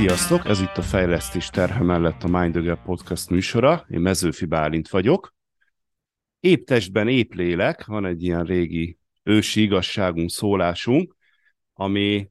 Sziasztok! 0.00 0.48
Ez 0.48 0.60
itt 0.60 0.76
a 0.76 0.82
Fejlesztés 0.82 1.48
terhe 1.48 1.82
mellett 1.82 2.22
a 2.22 2.28
Mind 2.28 2.78
Podcast 2.84 3.30
műsora. 3.30 3.84
Én 3.88 4.00
Mezőfi 4.00 4.44
Bálint 4.44 4.88
vagyok. 4.88 5.34
Épp 6.40 6.66
testben, 6.66 7.08
épp 7.08 7.32
lélek, 7.32 7.84
van 7.84 8.04
egy 8.04 8.22
ilyen 8.22 8.44
régi 8.44 8.98
ősi 9.22 9.62
igazságunk, 9.62 10.30
szólásunk, 10.30 11.16
ami 11.72 12.30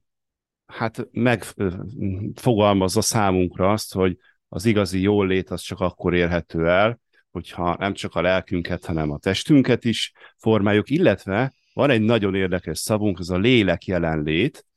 hát 0.66 1.08
megfogalmazza 1.12 3.02
számunkra 3.02 3.72
azt, 3.72 3.94
hogy 3.94 4.18
az 4.48 4.66
igazi 4.66 5.02
jól 5.02 5.28
lét 5.28 5.50
az 5.50 5.62
csak 5.62 5.80
akkor 5.80 6.14
érhető 6.14 6.68
el, 6.68 7.00
hogyha 7.32 7.76
nem 7.80 7.94
csak 7.94 8.16
a 8.16 8.22
lelkünket, 8.22 8.86
hanem 8.86 9.12
a 9.12 9.20
testünket 9.20 9.86
is 9.86 10.12
formáljuk, 10.38 10.90
illetve 10.90 11.54
van 11.74 11.90
egy 11.90 12.02
nagyon 12.02 12.36
érdekes 12.36 12.80
szavunk, 12.80 13.18
ez 13.20 13.30
a 13.30 13.38
lélek 13.38 13.86
jelenlét, 13.86 14.68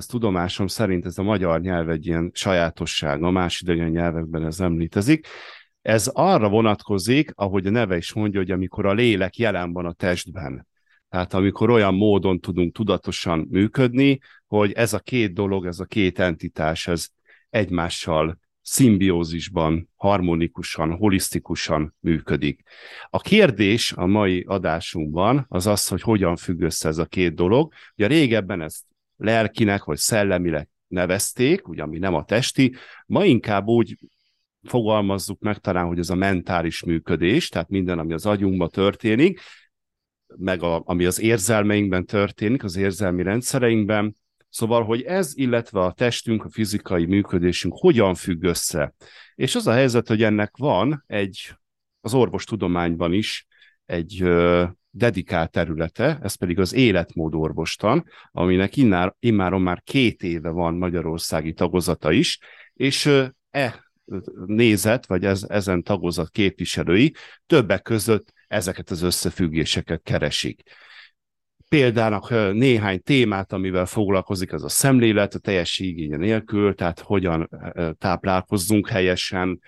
ez 0.00 0.06
tudomásom 0.06 0.66
szerint 0.66 1.04
ez 1.06 1.18
a 1.18 1.22
magyar 1.22 1.60
nyelv 1.60 1.88
egy 1.88 2.06
ilyen 2.06 2.30
sajátossága, 2.34 3.30
más 3.30 3.60
idegen 3.60 3.90
nyelvekben 3.90 4.46
ez 4.46 4.58
nem 4.58 4.78
létezik. 4.78 5.26
Ez 5.82 6.06
arra 6.06 6.48
vonatkozik, 6.48 7.30
ahogy 7.34 7.66
a 7.66 7.70
neve 7.70 7.96
is 7.96 8.12
mondja, 8.12 8.40
hogy 8.40 8.50
amikor 8.50 8.86
a 8.86 8.92
lélek 8.92 9.36
jelen 9.36 9.72
van 9.72 9.86
a 9.86 9.92
testben. 9.92 10.66
Tehát 11.08 11.34
amikor 11.34 11.70
olyan 11.70 11.94
módon 11.94 12.40
tudunk 12.40 12.74
tudatosan 12.74 13.46
működni, 13.50 14.18
hogy 14.46 14.72
ez 14.72 14.92
a 14.92 14.98
két 14.98 15.32
dolog, 15.32 15.66
ez 15.66 15.80
a 15.80 15.84
két 15.84 16.18
entitás, 16.18 16.86
ez 16.86 17.06
egymással 17.50 18.38
szimbiózisban, 18.62 19.90
harmonikusan, 19.96 20.96
holisztikusan 20.96 21.94
működik. 22.00 22.62
A 23.10 23.18
kérdés 23.18 23.92
a 23.92 24.06
mai 24.06 24.44
adásunkban 24.48 25.44
az 25.48 25.66
az, 25.66 25.88
hogy 25.88 26.02
hogyan 26.02 26.36
függ 26.36 26.60
össze 26.60 26.88
ez 26.88 26.98
a 26.98 27.04
két 27.06 27.34
dolog. 27.34 27.72
Ugye 27.96 28.06
régebben 28.06 28.60
ezt 28.60 28.84
lelkinek 29.20 29.84
vagy 29.84 29.96
szellemileg 29.96 30.68
nevezték, 30.86 31.68
ugye 31.68 31.82
ami 31.82 31.98
nem 31.98 32.14
a 32.14 32.24
testi, 32.24 32.74
ma 33.06 33.24
inkább 33.24 33.66
úgy 33.66 33.98
fogalmazzuk 34.62 35.40
meg 35.40 35.58
talán, 35.58 35.86
hogy 35.86 35.98
ez 35.98 36.10
a 36.10 36.14
mentális 36.14 36.82
működés, 36.82 37.48
tehát 37.48 37.68
minden, 37.68 37.98
ami 37.98 38.12
az 38.12 38.26
agyunkban 38.26 38.68
történik, 38.68 39.40
meg 40.36 40.62
a, 40.62 40.82
ami 40.84 41.04
az 41.04 41.20
érzelmeinkben 41.20 42.06
történik, 42.06 42.64
az 42.64 42.76
érzelmi 42.76 43.22
rendszereinkben, 43.22 44.14
Szóval, 44.50 44.84
hogy 44.84 45.02
ez, 45.02 45.36
illetve 45.36 45.80
a 45.80 45.92
testünk, 45.92 46.44
a 46.44 46.50
fizikai 46.50 47.06
működésünk 47.06 47.74
hogyan 47.76 48.14
függ 48.14 48.42
össze. 48.42 48.94
És 49.34 49.54
az 49.54 49.66
a 49.66 49.72
helyzet, 49.72 50.08
hogy 50.08 50.22
ennek 50.22 50.56
van 50.56 51.04
egy, 51.06 51.54
az 52.00 52.14
orvostudományban 52.14 53.12
is 53.12 53.46
egy 53.84 54.22
dedikált 54.90 55.50
területe, 55.50 56.18
ez 56.22 56.34
pedig 56.34 56.58
az 56.58 56.72
életmód 56.72 57.34
orvostan, 57.34 58.04
aminek 58.30 58.76
innár, 58.76 59.14
immáron 59.18 59.62
már 59.62 59.82
két 59.82 60.22
éve 60.22 60.48
van 60.48 60.74
magyarországi 60.74 61.52
tagozata 61.52 62.12
is, 62.12 62.38
és 62.74 63.10
e 63.50 63.84
nézet, 64.46 65.06
vagy 65.06 65.24
ez, 65.24 65.44
ezen 65.48 65.82
tagozat 65.82 66.30
képviselői 66.30 67.14
többek 67.46 67.82
között 67.82 68.32
ezeket 68.48 68.90
az 68.90 69.02
összefüggéseket 69.02 70.02
keresik. 70.02 70.62
Példának 71.68 72.30
néhány 72.52 73.02
témát, 73.02 73.52
amivel 73.52 73.86
foglalkozik, 73.86 74.52
az 74.52 74.64
a 74.64 74.68
szemlélet, 74.68 75.34
a 75.34 75.38
teljes 75.38 75.78
igénye 75.78 76.16
nélkül, 76.16 76.74
tehát 76.74 77.00
hogyan 77.00 77.48
táplálkozzunk 77.98 78.88
helyesen, 78.88 79.60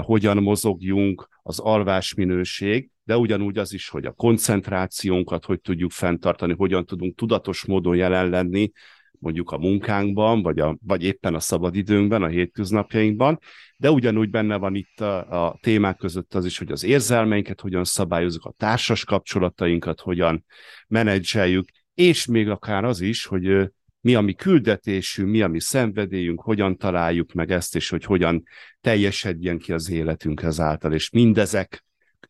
hogyan 0.00 0.36
mozogjunk, 0.36 1.28
az 1.42 1.58
alvásminőség, 1.58 2.90
de 3.08 3.16
ugyanúgy 3.16 3.58
az 3.58 3.72
is, 3.72 3.88
hogy 3.88 4.04
a 4.04 4.12
koncentrációnkat 4.12 5.44
hogy 5.44 5.60
tudjuk 5.60 5.90
fenntartani, 5.90 6.54
hogyan 6.56 6.86
tudunk 6.86 7.16
tudatos 7.16 7.64
módon 7.64 7.96
jelen 7.96 8.28
lenni, 8.28 8.70
mondjuk 9.18 9.50
a 9.50 9.58
munkánkban, 9.58 10.42
vagy, 10.42 10.58
a, 10.58 10.78
vagy 10.86 11.04
éppen 11.04 11.34
a 11.34 11.40
szabadidőnkben, 11.40 12.22
a 12.22 12.26
hétköznapjainkban, 12.26 13.38
de 13.76 13.90
ugyanúgy 13.90 14.30
benne 14.30 14.56
van 14.56 14.74
itt 14.74 15.00
a, 15.00 15.46
a 15.46 15.58
témák 15.62 15.96
között 15.96 16.34
az 16.34 16.44
is, 16.44 16.58
hogy 16.58 16.70
az 16.70 16.84
érzelmeinket 16.84 17.60
hogyan 17.60 17.84
szabályozunk, 17.84 18.44
a 18.44 18.54
társas 18.56 19.04
kapcsolatainkat 19.04 20.00
hogyan 20.00 20.44
menedzseljük, 20.88 21.68
és 21.94 22.26
még 22.26 22.48
akár 22.48 22.84
az 22.84 23.00
is, 23.00 23.26
hogy 23.26 23.70
mi 24.00 24.14
a 24.14 24.20
mi 24.20 24.32
küldetésünk, 24.32 25.28
mi 25.30 25.42
a 25.42 25.48
mi 25.48 25.60
szenvedélyünk, 25.60 26.40
hogyan 26.40 26.76
találjuk 26.76 27.32
meg 27.32 27.50
ezt, 27.50 27.76
és 27.76 27.88
hogy 27.88 28.04
hogyan 28.04 28.42
teljesedjen 28.80 29.58
ki 29.58 29.72
az 29.72 29.90
életünk 29.90 30.42
ezáltal, 30.42 30.92
és 30.92 31.10
mindezek 31.10 31.86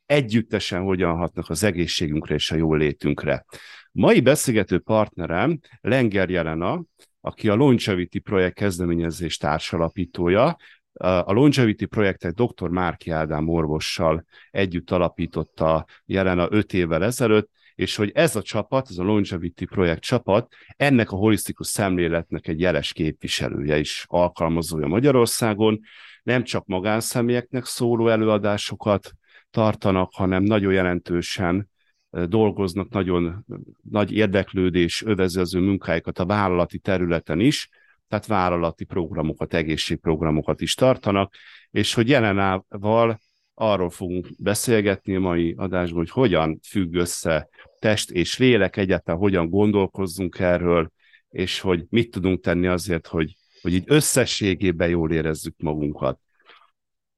együttesen 0.06 0.82
hogyan 0.82 1.16
hatnak 1.16 1.48
az 1.50 1.62
egészségünkre 1.62 2.34
és 2.34 2.50
a 2.50 2.56
jól 2.56 2.78
létünkre. 2.78 3.44
Mai 3.92 4.20
beszélgető 4.20 4.78
partnerem 4.78 5.58
Lenger 5.80 6.30
Jelena, 6.30 6.84
aki 7.20 7.48
a 7.48 7.54
Longevity 7.54 8.18
projekt 8.18 8.54
kezdeményezés 8.54 9.36
társalapítója, 9.36 10.56
a 11.00 11.32
Longevity 11.32 11.84
projektet 11.84 12.34
dr. 12.34 12.68
Márki 12.68 13.10
Ádám 13.10 13.48
orvossal 13.48 14.24
együtt 14.50 14.90
alapította 14.90 15.84
Jelena 16.04 16.48
öt 16.50 16.72
évvel 16.72 17.04
ezelőtt, 17.04 17.50
és 17.74 17.96
hogy 17.96 18.10
ez 18.14 18.36
a 18.36 18.42
csapat, 18.42 18.86
ez 18.90 18.98
a 18.98 19.02
Longevity 19.02 19.64
projekt 19.64 20.00
csapat, 20.00 20.52
ennek 20.76 21.10
a 21.10 21.16
holisztikus 21.16 21.66
szemléletnek 21.66 22.48
egy 22.48 22.60
jeles 22.60 22.92
képviselője 22.92 23.78
is 23.78 24.04
alkalmazója 24.06 24.86
Magyarországon, 24.86 25.80
nem 26.22 26.44
csak 26.44 26.66
magánszemélyeknek 26.66 27.64
szóló 27.64 28.08
előadásokat 28.08 29.12
tartanak, 29.50 30.10
hanem 30.12 30.42
nagyon 30.42 30.72
jelentősen 30.72 31.68
dolgoznak, 32.10 32.88
nagyon 32.88 33.44
nagy 33.82 34.12
érdeklődés 34.12 35.02
övezi 35.02 35.40
az 35.40 35.54
ő 35.54 35.60
munkáikat 35.60 36.18
a 36.18 36.26
vállalati 36.26 36.78
területen 36.78 37.40
is, 37.40 37.68
tehát 38.08 38.26
vállalati 38.26 38.84
programokat, 38.84 39.54
egészségprogramokat 39.54 40.60
is 40.60 40.74
tartanak, 40.74 41.34
és 41.70 41.94
hogy 41.94 42.08
jelenával 42.08 43.20
arról 43.54 43.90
fogunk 43.90 44.28
beszélgetni 44.38 45.14
a 45.14 45.20
mai 45.20 45.54
adásban, 45.56 45.98
hogy 45.98 46.10
hogyan 46.10 46.60
függ 46.68 46.94
össze 46.94 47.48
test 47.78 48.10
és 48.10 48.38
lélek, 48.38 48.76
egyáltalán 48.76 49.20
hogyan 49.20 49.50
gondolkozzunk 49.50 50.38
erről, 50.38 50.90
és 51.28 51.60
hogy 51.60 51.84
mit 51.88 52.10
tudunk 52.10 52.40
tenni 52.40 52.66
azért, 52.66 53.06
hogy, 53.06 53.36
hogy 53.62 53.72
így 53.72 53.84
összességében 53.86 54.88
jól 54.88 55.12
érezzük 55.12 55.54
magunkat. 55.58 56.20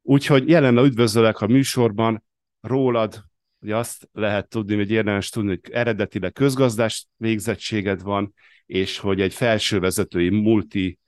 Úgyhogy 0.03 0.49
jelen 0.49 0.77
a 0.77 0.85
üdvözöllek 0.85 1.41
a 1.41 1.47
műsorban, 1.47 2.25
rólad 2.61 3.29
hogy 3.61 3.71
azt 3.71 4.09
lehet 4.13 4.49
tudni, 4.49 4.77
hogy 4.77 4.91
érdemes 4.91 5.29
tudni, 5.29 5.49
hogy 5.49 5.73
eredetileg 5.73 6.33
közgazdás 6.33 7.07
végzettséged 7.17 8.03
van, 8.03 8.35
és 8.67 8.99
hogy 8.99 9.21
egy 9.21 9.35
felsővezetői 9.35 10.29
multi, 10.29 10.99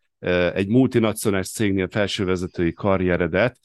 egy 0.54 0.68
multinacionális 0.68 1.50
cégnél 1.50 1.88
felsővezetői 1.90 2.72
karrieredet 2.72 3.58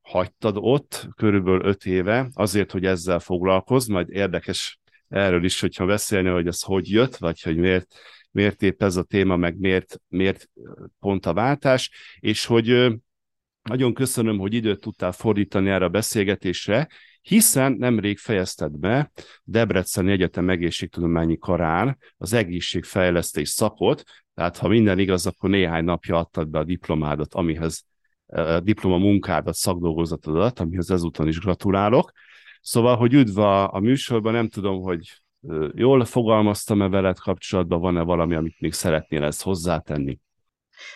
hagytad 0.00 0.56
ott 0.58 1.08
körülbelül 1.16 1.64
öt 1.64 1.86
éve, 1.86 2.30
azért, 2.32 2.72
hogy 2.72 2.84
ezzel 2.84 3.18
foglalkozz, 3.18 3.88
majd 3.88 4.10
érdekes 4.10 4.80
erről 5.08 5.44
is, 5.44 5.60
hogyha 5.60 5.86
beszélni, 5.86 6.28
hogy 6.28 6.46
ez 6.46 6.62
hogy 6.62 6.90
jött, 6.90 7.16
vagy 7.16 7.42
hogy 7.42 7.56
miért, 7.56 7.94
miért 8.30 8.62
épp 8.62 8.82
ez 8.82 8.96
a 8.96 9.02
téma, 9.02 9.36
meg 9.36 9.58
miért, 9.58 10.00
miért 10.08 10.48
pont 11.00 11.26
a 11.26 11.32
váltás, 11.32 11.90
és 12.20 12.44
hogy 12.44 12.92
nagyon 13.68 13.94
köszönöm, 13.94 14.38
hogy 14.38 14.54
időt 14.54 14.80
tudtál 14.80 15.12
fordítani 15.12 15.68
erre 15.70 15.84
a 15.84 15.88
beszélgetésre, 15.88 16.88
hiszen 17.20 17.72
nemrég 17.72 18.18
fejezted 18.18 18.78
be 18.78 19.10
Debreceni 19.44 20.12
Egyetem 20.12 20.50
egészségtudományi 20.50 21.38
karán 21.38 21.98
az 22.16 22.32
egészségfejlesztés 22.32 23.48
szakot, 23.48 24.02
tehát 24.34 24.56
ha 24.56 24.68
minden 24.68 24.98
igaz, 24.98 25.26
akkor 25.26 25.50
néhány 25.50 25.84
napja 25.84 26.16
adtad 26.16 26.48
be 26.48 26.58
a 26.58 26.64
diplomádat, 26.64 27.34
amihez 27.34 27.84
a 28.26 28.60
diploma 28.60 28.98
munkádat, 28.98 29.54
szakdolgozatodat, 29.54 30.60
amihez 30.60 30.90
ezúton 30.90 31.28
is 31.28 31.38
gratulálok. 31.38 32.12
Szóval, 32.60 32.96
hogy 32.96 33.14
üdv 33.14 33.38
a, 33.38 33.74
a 33.74 33.78
műsorban, 33.80 34.32
nem 34.32 34.48
tudom, 34.48 34.82
hogy 34.82 35.22
jól 35.74 36.04
fogalmaztam-e 36.04 36.88
veled 36.88 37.18
kapcsolatban, 37.18 37.80
van-e 37.80 38.02
valami, 38.02 38.34
amit 38.34 38.60
még 38.60 38.72
szeretnél 38.72 39.24
ezt 39.24 39.42
hozzátenni? 39.42 40.18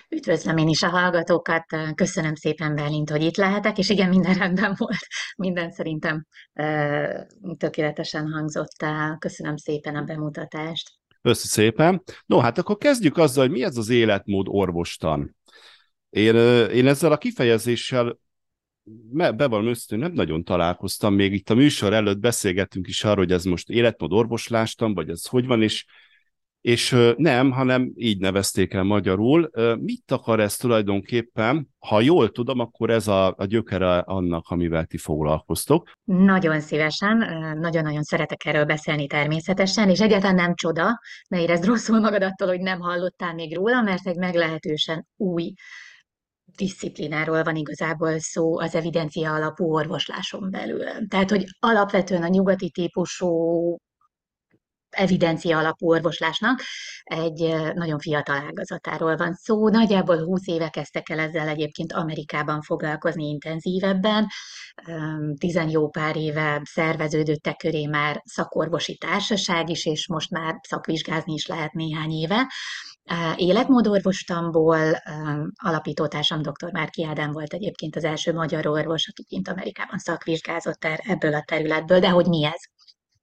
Üdvözlöm 0.08 0.56
én 0.56 0.68
is 0.68 0.82
a 0.82 0.88
hallgatókat, 0.88 1.64
köszönöm 1.94 2.34
szépen 2.34 2.74
Berlint, 2.74 3.10
hogy 3.10 3.22
itt 3.22 3.36
lehetek, 3.36 3.78
és 3.78 3.88
igen, 3.88 4.08
minden 4.08 4.34
rendben 4.34 4.74
volt, 4.76 5.06
minden 5.36 5.70
szerintem 5.70 6.26
tökéletesen 7.56 8.28
hangzott 8.32 8.82
el. 8.82 9.16
Köszönöm 9.18 9.56
szépen 9.56 9.96
a 9.96 10.02
bemutatást. 10.02 10.90
Köszönöm 11.22 11.48
szépen. 11.48 12.02
No, 12.26 12.38
hát 12.38 12.58
akkor 12.58 12.76
kezdjük 12.76 13.16
azzal, 13.16 13.46
hogy 13.46 13.52
mi 13.52 13.62
ez 13.62 13.76
az 13.76 13.88
életmód 13.88 14.46
orvostan. 14.48 15.36
Én, 16.10 16.34
én 16.70 16.86
ezzel 16.86 17.12
a 17.12 17.18
kifejezéssel 17.18 18.18
bevallom 19.12 19.66
őszintén, 19.66 19.98
nem 19.98 20.12
nagyon 20.12 20.44
találkoztam, 20.44 21.14
még 21.14 21.32
itt 21.32 21.50
a 21.50 21.54
műsor 21.54 21.92
előtt 21.92 22.18
beszélgettünk 22.18 22.88
is 22.88 23.04
arról, 23.04 23.24
hogy 23.24 23.32
ez 23.32 23.44
most 23.44 23.70
életmód 23.70 24.12
orvoslástan, 24.12 24.94
vagy 24.94 25.08
ez 25.08 25.26
hogy 25.26 25.46
van, 25.46 25.62
és 25.62 25.84
és 26.62 26.96
nem, 27.16 27.50
hanem 27.50 27.92
így 27.94 28.18
nevezték 28.18 28.72
el 28.72 28.82
magyarul. 28.82 29.50
Mit 29.80 30.10
akar 30.10 30.40
ez 30.40 30.56
tulajdonképpen? 30.56 31.68
Ha 31.78 32.00
jól 32.00 32.30
tudom, 32.30 32.58
akkor 32.58 32.90
ez 32.90 33.08
a, 33.08 33.34
a 33.36 33.44
gyökere 33.44 33.98
annak, 33.98 34.48
amivel 34.48 34.84
ti 34.84 34.98
foglalkoztok. 34.98 35.90
Nagyon 36.04 36.60
szívesen, 36.60 37.16
nagyon-nagyon 37.58 38.02
szeretek 38.02 38.44
erről 38.44 38.64
beszélni 38.64 39.06
természetesen, 39.06 39.88
és 39.88 40.00
egyáltalán 40.00 40.34
nem 40.34 40.54
csoda, 40.54 41.00
ne 41.28 41.40
érezd 41.40 41.64
rosszul 41.64 42.00
magad 42.00 42.22
attól, 42.22 42.48
hogy 42.48 42.60
nem 42.60 42.80
hallottál 42.80 43.34
még 43.34 43.56
róla, 43.56 43.82
mert 43.82 44.06
egy 44.06 44.16
meglehetősen 44.16 45.06
új 45.16 45.52
disziplináról 46.56 47.42
van 47.42 47.56
igazából 47.56 48.18
szó 48.18 48.58
az 48.58 48.74
evidencia 48.74 49.34
alapú 49.34 49.72
orvosláson 49.74 50.50
belül. 50.50 51.08
Tehát, 51.08 51.30
hogy 51.30 51.44
alapvetően 51.58 52.22
a 52.22 52.28
nyugati 52.28 52.70
típusú 52.70 53.76
evidencia 54.94 55.58
alapú 55.58 55.90
orvoslásnak 55.90 56.62
egy 57.02 57.54
nagyon 57.74 57.98
fiatal 57.98 58.36
ágazatáról 58.36 59.16
van 59.16 59.34
szó. 59.34 59.68
Nagyjából 59.68 60.24
20 60.24 60.46
éve 60.46 60.68
kezdtek 60.68 61.08
el 61.08 61.18
ezzel 61.18 61.48
egyébként 61.48 61.92
Amerikában 61.92 62.62
foglalkozni 62.62 63.28
intenzívebben. 63.28 64.26
Tizen 65.38 65.68
jó 65.68 65.88
pár 65.88 66.16
éve 66.16 66.60
szerveződöttek 66.64 67.56
köré 67.56 67.86
már 67.86 68.22
szakorvosi 68.24 68.96
társaság 68.96 69.70
is, 69.70 69.86
és 69.86 70.08
most 70.08 70.30
már 70.30 70.60
szakvizsgázni 70.68 71.32
is 71.32 71.46
lehet 71.46 71.72
néhány 71.72 72.10
éve. 72.10 72.52
Életmódorvostamból 73.36 75.02
alapítótársam 75.62 76.42
dr. 76.42 76.72
Márki 76.72 77.04
Ádám 77.04 77.32
volt 77.32 77.52
egyébként 77.52 77.96
az 77.96 78.04
első 78.04 78.32
magyar 78.32 78.66
orvos, 78.66 79.08
aki 79.08 79.24
kint 79.24 79.48
Amerikában 79.48 79.98
szakvizsgázott 79.98 80.84
ebből 80.84 81.34
a 81.34 81.44
területből, 81.46 82.00
de 82.00 82.08
hogy 82.08 82.26
mi 82.26 82.44
ez? 82.44 82.60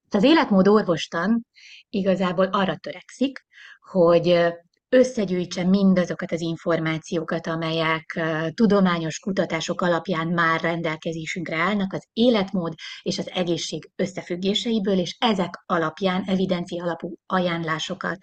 Az 0.10 0.24
életmód 0.24 0.68
orvostan 0.68 1.46
igazából 1.90 2.46
arra 2.46 2.76
törekszik, 2.76 3.46
hogy 3.92 4.54
összegyűjtse 4.90 5.64
mindazokat 5.64 6.32
az 6.32 6.42
információkat, 6.42 7.48
amelyek 7.48 8.20
tudományos 8.54 9.20
kutatások 9.20 9.82
alapján 9.82 10.28
már 10.28 10.62
rendelkezésünkre 10.62 11.56
állnak 11.56 11.94
az 11.94 12.08
életmód 12.14 12.74
és 13.02 13.18
az 13.18 13.30
egészség 13.34 13.90
összefüggéseiből, 13.96 14.98
és 14.98 15.16
ezek 15.20 15.64
alapján 15.66 16.24
evidencia 16.28 16.84
alapú 16.84 17.14
ajánlásokat 17.26 18.18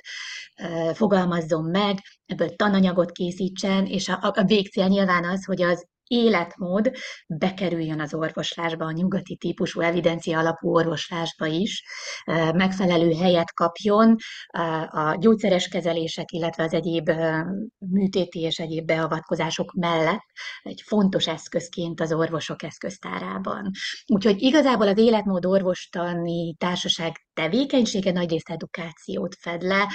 fogalmazzon 0.93 1.65
meg, 1.71 1.99
ebből 2.27 2.57
tananyagot 2.57 3.11
készítsen, 3.11 3.87
és 3.87 4.09
a, 4.09 4.19
a 4.21 4.45
végcél 4.45 4.87
nyilván 4.87 5.25
az, 5.25 5.45
hogy 5.45 5.63
az 5.63 5.87
életmód 6.07 6.91
bekerüljön 7.27 8.01
az 8.01 8.15
orvoslásba, 8.15 8.85
a 8.85 8.93
nyugati 8.93 9.37
típusú 9.37 9.81
evidencia 9.81 10.39
alapú 10.39 10.75
orvoslásba 10.75 11.47
is, 11.47 11.83
megfelelő 12.55 13.13
helyet 13.13 13.53
kapjon 13.53 14.15
a 14.91 15.17
gyógyszeres 15.19 15.69
kezelések, 15.69 16.33
illetve 16.33 16.63
az 16.63 16.73
egyéb 16.73 17.11
műtéti 17.79 18.41
és 18.41 18.59
egyéb 18.59 18.87
beavatkozások 18.87 19.73
mellett 19.73 20.25
egy 20.63 20.83
fontos 20.87 21.27
eszközként 21.27 22.01
az 22.01 22.13
orvosok 22.13 22.63
eszköztárában. 22.63 23.71
Úgyhogy 24.07 24.43
igazából 24.43 24.89
az 24.89 24.99
életmód 24.99 25.47
orvostani 25.47 26.55
társaság 26.59 27.13
tevékenysége 27.33 28.13
nagyrészt 28.13 28.51
edukációt 28.51 29.35
fed 29.41 29.63
le, 29.63 29.93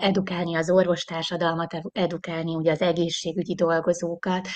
edukálni 0.00 0.54
az 0.56 0.70
orvostársadalmat, 0.70 1.80
edukálni 1.92 2.54
ugye 2.54 2.70
az 2.70 2.80
egészségügyi 2.80 3.54
dolgozókat, 3.54 4.48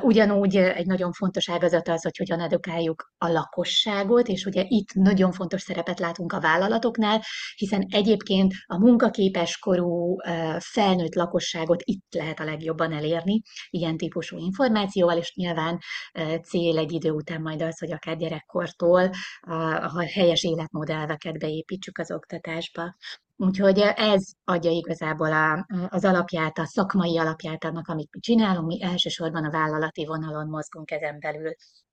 ugyanúgy 0.00 0.43
úgy 0.44 0.56
egy 0.56 0.86
nagyon 0.86 1.12
fontos 1.12 1.48
ágazat 1.48 1.88
az, 1.88 2.02
hogy 2.02 2.16
hogyan 2.16 2.40
edukáljuk 2.40 3.12
a 3.18 3.28
lakosságot, 3.28 4.28
és 4.28 4.44
ugye 4.44 4.64
itt 4.68 4.94
nagyon 4.94 5.32
fontos 5.32 5.62
szerepet 5.62 5.98
látunk 5.98 6.32
a 6.32 6.40
vállalatoknál, 6.40 7.22
hiszen 7.56 7.86
egyébként 7.88 8.52
a 8.66 8.78
munkaképes 8.78 9.58
korú 9.58 10.16
felnőtt 10.58 11.14
lakosságot 11.14 11.82
itt 11.84 12.14
lehet 12.14 12.40
a 12.40 12.44
legjobban 12.44 12.92
elérni, 12.92 13.42
ilyen 13.70 13.96
típusú 13.96 14.38
információval, 14.38 15.18
és 15.18 15.34
nyilván 15.34 15.78
cél 16.42 16.78
egy 16.78 16.92
idő 16.92 17.10
után 17.10 17.42
majd 17.42 17.62
az, 17.62 17.78
hogy 17.78 17.92
akár 17.92 18.16
gyerekkortól 18.16 19.10
a 19.80 20.00
helyes 20.12 20.42
életmódelveket 20.42 21.38
beépítsük 21.38 21.98
az 21.98 22.10
oktatásba. 22.12 22.94
Úgyhogy 23.36 23.78
ez 23.96 24.24
adja 24.44 24.70
igazából 24.70 25.32
a, 25.32 25.66
az 25.88 26.04
alapját, 26.04 26.58
a 26.58 26.66
szakmai 26.66 27.18
alapját 27.18 27.64
annak, 27.64 27.88
amit 27.88 28.08
mi 28.12 28.20
csinálunk, 28.20 28.66
mi 28.66 28.82
elsősorban 28.82 29.44
a 29.44 29.50
vállalati 29.50 30.06
vonalon 30.06 30.48
mozgunk 30.48 30.90
ezen 30.90 31.18
belül. 31.20 31.52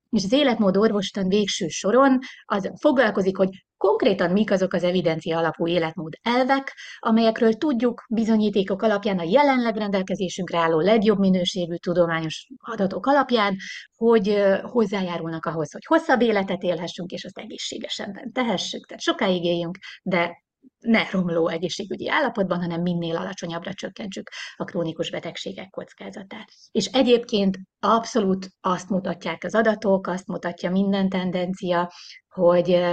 És 0.09 0.23
az 0.23 0.31
életmód 0.31 0.77
orvostan 0.77 1.27
végső 1.27 1.67
soron 1.67 2.19
az 2.45 2.71
foglalkozik, 2.79 3.37
hogy 3.37 3.49
konkrétan 3.77 4.31
mik 4.31 4.51
azok 4.51 4.73
az 4.73 4.83
evidencia 4.83 5.37
alapú 5.37 5.67
életmód 5.67 6.13
elvek, 6.21 6.73
amelyekről 6.99 7.53
tudjuk 7.53 8.03
bizonyítékok 8.09 8.81
alapján 8.81 9.19
a 9.19 9.23
jelenleg 9.23 9.75
rendelkezésünkre 9.75 10.57
álló 10.57 10.79
legjobb 10.79 11.19
minőségű 11.19 11.75
tudományos 11.75 12.47
adatok 12.57 13.05
alapján, 13.05 13.55
hogy 13.95 14.43
hozzájárulnak 14.61 15.45
ahhoz, 15.45 15.71
hogy 15.71 15.85
hosszabb 15.85 16.21
életet 16.21 16.63
élhessünk, 16.63 17.11
és 17.11 17.25
azt 17.25 17.37
egészségesebben 17.37 18.31
tehessük, 18.31 18.85
tehát 18.85 19.01
sokáig 19.01 19.43
éljünk, 19.43 19.77
de 20.03 20.43
ne 20.79 21.09
romló 21.09 21.47
egészségügyi 21.47 22.09
állapotban, 22.09 22.61
hanem 22.61 22.81
minél 22.81 23.15
alacsonyabbra 23.15 23.73
csökkentsük 23.73 24.29
a 24.55 24.63
krónikus 24.63 25.09
betegségek 25.09 25.69
kockázatát. 25.69 26.51
És 26.71 26.85
egyébként 26.85 27.57
abszolút 27.79 28.47
azt 28.59 28.89
mutatják 28.89 29.43
az 29.43 29.55
adatok, 29.55 30.07
azt 30.07 30.27
mutatja 30.27 30.71
minden 30.71 31.09
tendencia, 31.09 31.91
hogy 32.29 32.83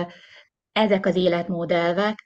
ezek 0.72 1.06
az 1.06 1.16
életmódelvek, 1.16 2.24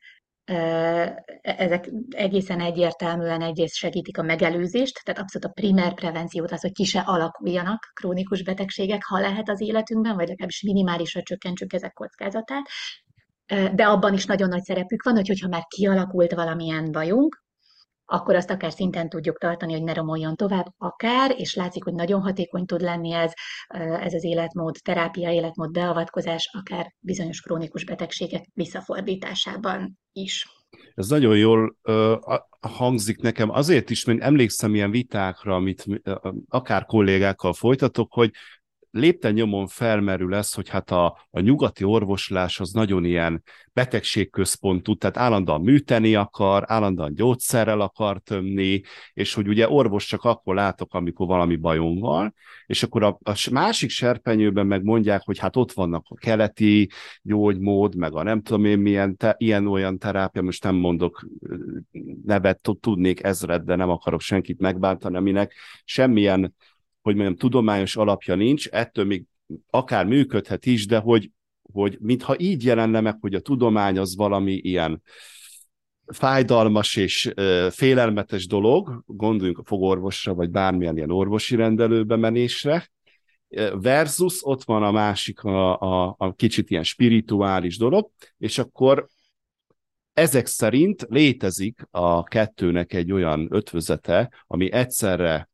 ezek 1.40 1.90
egészen 2.08 2.60
egyértelműen 2.60 3.42
egyrészt 3.42 3.74
segítik 3.74 4.18
a 4.18 4.22
megelőzést, 4.22 5.00
tehát 5.04 5.20
abszolút 5.20 5.48
a 5.48 5.60
primer 5.60 5.94
prevenciót, 5.94 6.52
az, 6.52 6.60
hogy 6.60 6.72
ki 6.72 6.84
se 6.84 7.00
alakuljanak 7.00 7.90
krónikus 7.94 8.42
betegségek, 8.42 9.04
ha 9.04 9.20
lehet 9.20 9.48
az 9.48 9.60
életünkben, 9.60 10.14
vagy 10.14 10.28
legalábbis 10.28 10.62
minimálisra 10.62 11.22
csökkentsük 11.22 11.72
ezek 11.72 11.92
kockázatát, 11.92 12.68
de 13.46 13.84
abban 13.84 14.14
is 14.14 14.24
nagyon 14.24 14.48
nagy 14.48 14.62
szerepük 14.62 15.02
van, 15.02 15.14
hogy 15.14 15.28
hogyha 15.28 15.48
már 15.48 15.64
kialakult 15.68 16.32
valamilyen 16.32 16.92
bajunk, 16.92 17.42
akkor 18.04 18.34
azt 18.34 18.50
akár 18.50 18.72
szinten 18.72 19.08
tudjuk 19.08 19.38
tartani, 19.38 19.72
hogy 19.72 19.82
ne 19.82 19.94
romoljon 19.94 20.36
tovább, 20.36 20.66
akár, 20.76 21.34
és 21.36 21.54
látszik, 21.54 21.84
hogy 21.84 21.94
nagyon 21.94 22.20
hatékony 22.20 22.64
tud 22.64 22.80
lenni 22.80 23.12
ez, 23.12 23.32
ez 24.00 24.12
az 24.12 24.24
életmód, 24.24 24.76
terápia, 24.82 25.30
életmód 25.30 25.70
beavatkozás, 25.70 26.50
akár 26.52 26.94
bizonyos 26.98 27.40
krónikus 27.40 27.84
betegségek 27.84 28.44
visszafordításában 28.54 29.98
is. 30.12 30.46
Ez 30.94 31.08
nagyon 31.08 31.36
jól 31.36 31.76
uh, 31.82 32.38
hangzik 32.60 33.20
nekem, 33.20 33.50
azért 33.50 33.90
is, 33.90 34.04
mert 34.04 34.20
emlékszem 34.20 34.74
ilyen 34.74 34.90
vitákra, 34.90 35.54
amit 35.54 35.84
uh, 35.86 36.14
akár 36.48 36.84
kollégákkal 36.84 37.52
folytatok, 37.52 38.12
hogy 38.12 38.30
lépten 38.92 39.32
nyomon 39.32 39.66
felmerül 39.66 40.34
ez, 40.34 40.52
hogy 40.52 40.68
hát 40.68 40.90
a, 40.90 41.26
a 41.30 41.40
nyugati 41.40 41.84
orvoslás 41.84 42.60
az 42.60 42.72
nagyon 42.72 43.04
ilyen 43.04 43.42
betegségközpontú, 43.72 44.94
tehát 44.94 45.16
állandóan 45.16 45.60
műteni 45.60 46.14
akar, 46.14 46.64
állandóan 46.66 47.14
gyógyszerrel 47.14 47.80
akar 47.80 48.18
tömni, 48.18 48.82
és 49.12 49.34
hogy 49.34 49.48
ugye 49.48 49.68
orvos 49.68 50.06
csak 50.06 50.24
akkor 50.24 50.54
látok, 50.54 50.94
amikor 50.94 51.26
valami 51.26 51.56
bajom 51.56 51.98
van, 51.98 52.34
és 52.66 52.82
akkor 52.82 53.02
a, 53.02 53.18
a 53.22 53.48
másik 53.50 53.90
serpenyőben 53.90 54.66
meg 54.66 54.82
mondják, 54.82 55.22
hogy 55.24 55.38
hát 55.38 55.56
ott 55.56 55.72
vannak 55.72 56.04
a 56.08 56.14
keleti 56.14 56.90
gyógymód, 57.22 57.94
meg 57.94 58.14
a 58.14 58.22
nem 58.22 58.42
tudom 58.42 58.64
én 58.64 58.78
milyen, 58.78 59.16
te, 59.16 59.34
ilyen-olyan 59.38 59.98
terápia, 59.98 60.42
most 60.42 60.64
nem 60.64 60.74
mondok 60.74 61.26
nevet, 62.24 62.70
tudnék 62.80 63.22
ezred, 63.22 63.62
de 63.62 63.76
nem 63.76 63.90
akarok 63.90 64.20
senkit 64.20 64.58
megbántani, 64.58 65.16
aminek 65.16 65.54
semmilyen 65.84 66.54
hogy 67.02 67.14
mondjam, 67.14 67.36
tudományos 67.36 67.96
alapja 67.96 68.34
nincs, 68.34 68.68
ettől 68.68 69.04
még 69.04 69.24
akár 69.70 70.06
működhet 70.06 70.66
is, 70.66 70.86
de 70.86 70.98
hogy, 70.98 71.30
hogy 71.72 71.96
mintha 72.00 72.38
így 72.38 72.64
jelenne 72.64 73.00
meg, 73.00 73.16
hogy 73.20 73.34
a 73.34 73.40
tudomány 73.40 73.98
az 73.98 74.16
valami 74.16 74.52
ilyen 74.52 75.02
fájdalmas 76.06 76.96
és 76.96 77.32
ö, 77.34 77.68
félelmetes 77.70 78.46
dolog, 78.46 79.02
gondoljunk 79.06 79.58
a 79.58 79.64
fogorvosra, 79.64 80.34
vagy 80.34 80.50
bármilyen 80.50 80.96
ilyen 80.96 81.10
orvosi 81.10 81.56
rendelőbe 81.56 82.16
menésre, 82.16 82.90
versus 83.72 84.38
ott 84.44 84.64
van 84.64 84.82
a 84.82 84.90
másik, 84.90 85.42
a, 85.42 85.80
a, 85.80 86.14
a 86.18 86.32
kicsit 86.34 86.70
ilyen 86.70 86.82
spirituális 86.82 87.78
dolog, 87.78 88.10
és 88.38 88.58
akkor 88.58 89.06
ezek 90.12 90.46
szerint 90.46 91.06
létezik 91.08 91.86
a 91.90 92.22
kettőnek 92.22 92.92
egy 92.92 93.12
olyan 93.12 93.48
ötvözete, 93.50 94.30
ami 94.46 94.72
egyszerre 94.72 95.50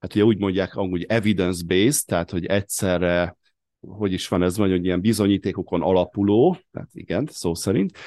hát 0.00 0.14
ugye 0.14 0.24
úgy 0.24 0.38
mondják 0.38 0.76
amúgy 0.76 1.04
evidence-based, 1.08 2.04
tehát 2.06 2.30
hogy 2.30 2.44
egyszerre, 2.44 3.36
hogy 3.80 4.12
is 4.12 4.28
van 4.28 4.42
ez 4.42 4.56
vagy, 4.56 4.70
hogy 4.70 4.84
ilyen 4.84 5.00
bizonyítékokon 5.00 5.82
alapuló, 5.82 6.58
tehát 6.72 6.88
igen, 6.92 7.28
szó 7.30 7.54
szerint, 7.54 7.98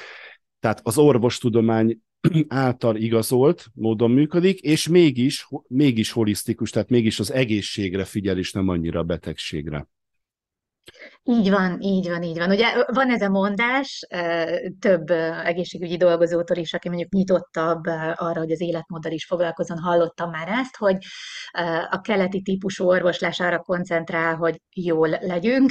tehát 0.60 0.80
az 0.82 0.98
orvostudomány 0.98 1.98
által 2.48 2.96
igazolt 2.96 3.66
módon 3.74 4.10
működik, 4.10 4.60
és 4.60 4.88
mégis, 4.88 5.48
mégis 5.68 6.10
holisztikus, 6.10 6.70
tehát 6.70 6.88
mégis 6.88 7.18
az 7.18 7.32
egészségre 7.32 8.04
figyel, 8.04 8.38
és 8.38 8.52
nem 8.52 8.68
annyira 8.68 9.00
a 9.00 9.04
betegségre. 9.04 9.88
Így 11.22 11.50
van, 11.50 11.80
így 11.80 12.08
van, 12.08 12.22
így 12.22 12.38
van. 12.38 12.50
Ugye 12.50 12.84
van 12.86 13.10
ez 13.10 13.22
a 13.22 13.28
mondás 13.28 14.06
több 14.78 15.10
egészségügyi 15.44 15.96
dolgozótól 15.96 16.56
is, 16.56 16.72
aki 16.72 16.88
mondjuk 16.88 17.12
nyitottabb 17.12 17.86
arra, 18.14 18.38
hogy 18.38 18.52
az 18.52 18.60
életmóddal 18.60 19.12
is 19.12 19.26
foglalkozon, 19.26 19.78
hallottam 19.78 20.30
már 20.30 20.48
ezt, 20.48 20.76
hogy 20.76 20.96
a 21.90 22.00
keleti 22.00 22.42
típusú 22.42 22.84
orvoslás 22.84 23.40
arra 23.40 23.58
koncentrál, 23.58 24.34
hogy 24.34 24.60
jól 24.74 25.08
legyünk, 25.08 25.70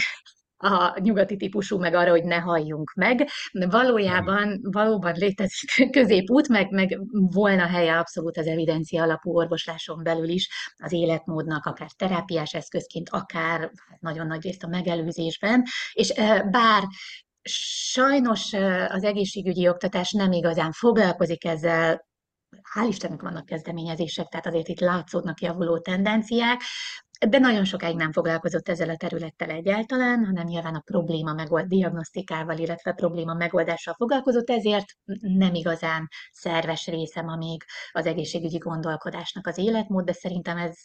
a 0.64 1.00
nyugati 1.00 1.36
típusú, 1.36 1.80
meg 1.80 1.94
arra, 1.94 2.10
hogy 2.10 2.24
ne 2.24 2.36
halljunk 2.36 2.94
meg. 2.94 3.30
Valójában 3.52 4.60
valóban 4.62 5.14
létezik 5.14 5.90
középút, 5.98 6.48
meg, 6.48 6.72
meg 6.72 7.00
volna 7.12 7.66
helye 7.66 7.98
abszolút 7.98 8.38
az 8.38 8.48
evidencia 8.48 9.04
alapú 9.04 9.36
orvosláson 9.36 10.04
belül 10.04 10.30
is 10.30 10.50
az 10.78 10.92
életmódnak, 10.92 11.66
akár 11.66 11.90
terápiás 11.92 12.54
eszközként, 12.54 13.10
akár 13.10 13.60
hát 13.60 14.00
nagyon 14.00 14.28
nagy 14.28 14.44
részt 14.44 14.64
a 14.64 14.68
megelőzésben, 14.68 15.64
és 15.94 16.14
bár 16.52 16.84
sajnos 17.92 18.54
az 18.88 19.04
egészségügyi 19.04 19.68
oktatás 19.68 20.12
nem 20.12 20.32
igazán 20.32 20.72
foglalkozik 20.72 21.46
ezzel, 21.46 22.12
hál' 22.74 22.88
Istennek 22.88 23.22
vannak 23.22 23.46
kezdeményezések, 23.46 24.28
tehát 24.28 24.48
azért 24.48 24.68
itt 24.68 24.80
látszódnak 24.80 25.42
javuló 25.42 25.80
tendenciák, 25.80 26.62
de 27.30 27.40
nagyon 27.40 27.66
sokáig 27.66 27.96
nem 27.96 28.12
foglalkozott 28.12 28.70
ezzel 28.70 28.90
a 28.90 28.98
területtel 28.98 29.50
egyáltalán, 29.50 30.26
hanem 30.26 30.46
nyilván 30.46 30.76
a 30.76 30.84
probléma 30.86 31.34
megold, 31.34 31.68
diagnosztikával, 31.68 32.58
illetve 32.58 32.92
probléma 32.92 33.34
megoldással 33.34 33.94
foglalkozott, 33.94 34.50
ezért 34.50 34.86
nem 35.22 35.54
igazán 35.54 36.08
szerves 36.32 36.88
részem 36.88 37.28
a 37.28 37.36
még 37.36 37.64
az 37.92 38.06
egészségügyi 38.06 38.58
gondolkodásnak 38.58 39.48
az 39.48 39.58
életmód, 39.58 40.06
de 40.06 40.14
szerintem 40.14 40.58
ez 40.58 40.76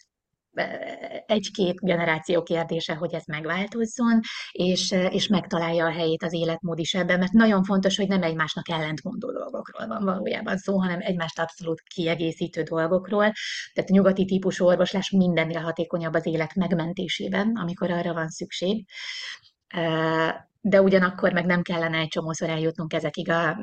egy-két 1.25 1.79
generáció 1.79 2.43
kérdése, 2.43 2.93
hogy 2.93 3.13
ez 3.13 3.23
megváltozzon, 3.25 4.19
és, 4.51 4.91
és 4.91 5.27
megtalálja 5.27 5.85
a 5.85 5.91
helyét 5.91 6.23
az 6.23 6.33
életmód 6.33 6.79
is 6.79 6.93
ebben, 6.93 7.19
mert 7.19 7.31
nagyon 7.31 7.63
fontos, 7.63 7.97
hogy 7.97 8.07
nem 8.07 8.23
egymásnak 8.23 8.69
ellentmondó 8.69 9.31
dolgokról 9.31 9.87
van 9.87 10.03
valójában 10.03 10.57
szó, 10.57 10.79
hanem 10.79 10.99
egymást 11.01 11.39
abszolút 11.39 11.81
kiegészítő 11.81 12.63
dolgokról. 12.63 13.33
Tehát 13.73 13.89
a 13.89 13.93
nyugati 13.93 14.25
típusú 14.25 14.65
orvoslás 14.65 15.09
mindennél 15.09 15.61
hatékonyabb 15.61 16.13
az 16.13 16.25
élet 16.25 16.55
megmentésében, 16.55 17.55
amikor 17.55 17.91
arra 17.91 18.13
van 18.13 18.29
szükség 18.29 18.85
de 20.61 20.81
ugyanakkor 20.81 21.33
meg 21.33 21.45
nem 21.45 21.61
kellene 21.61 21.97
egy 21.97 22.07
csomószor 22.07 22.49
eljutnunk 22.49 22.93
ezekig 22.93 23.29
a, 23.29 23.57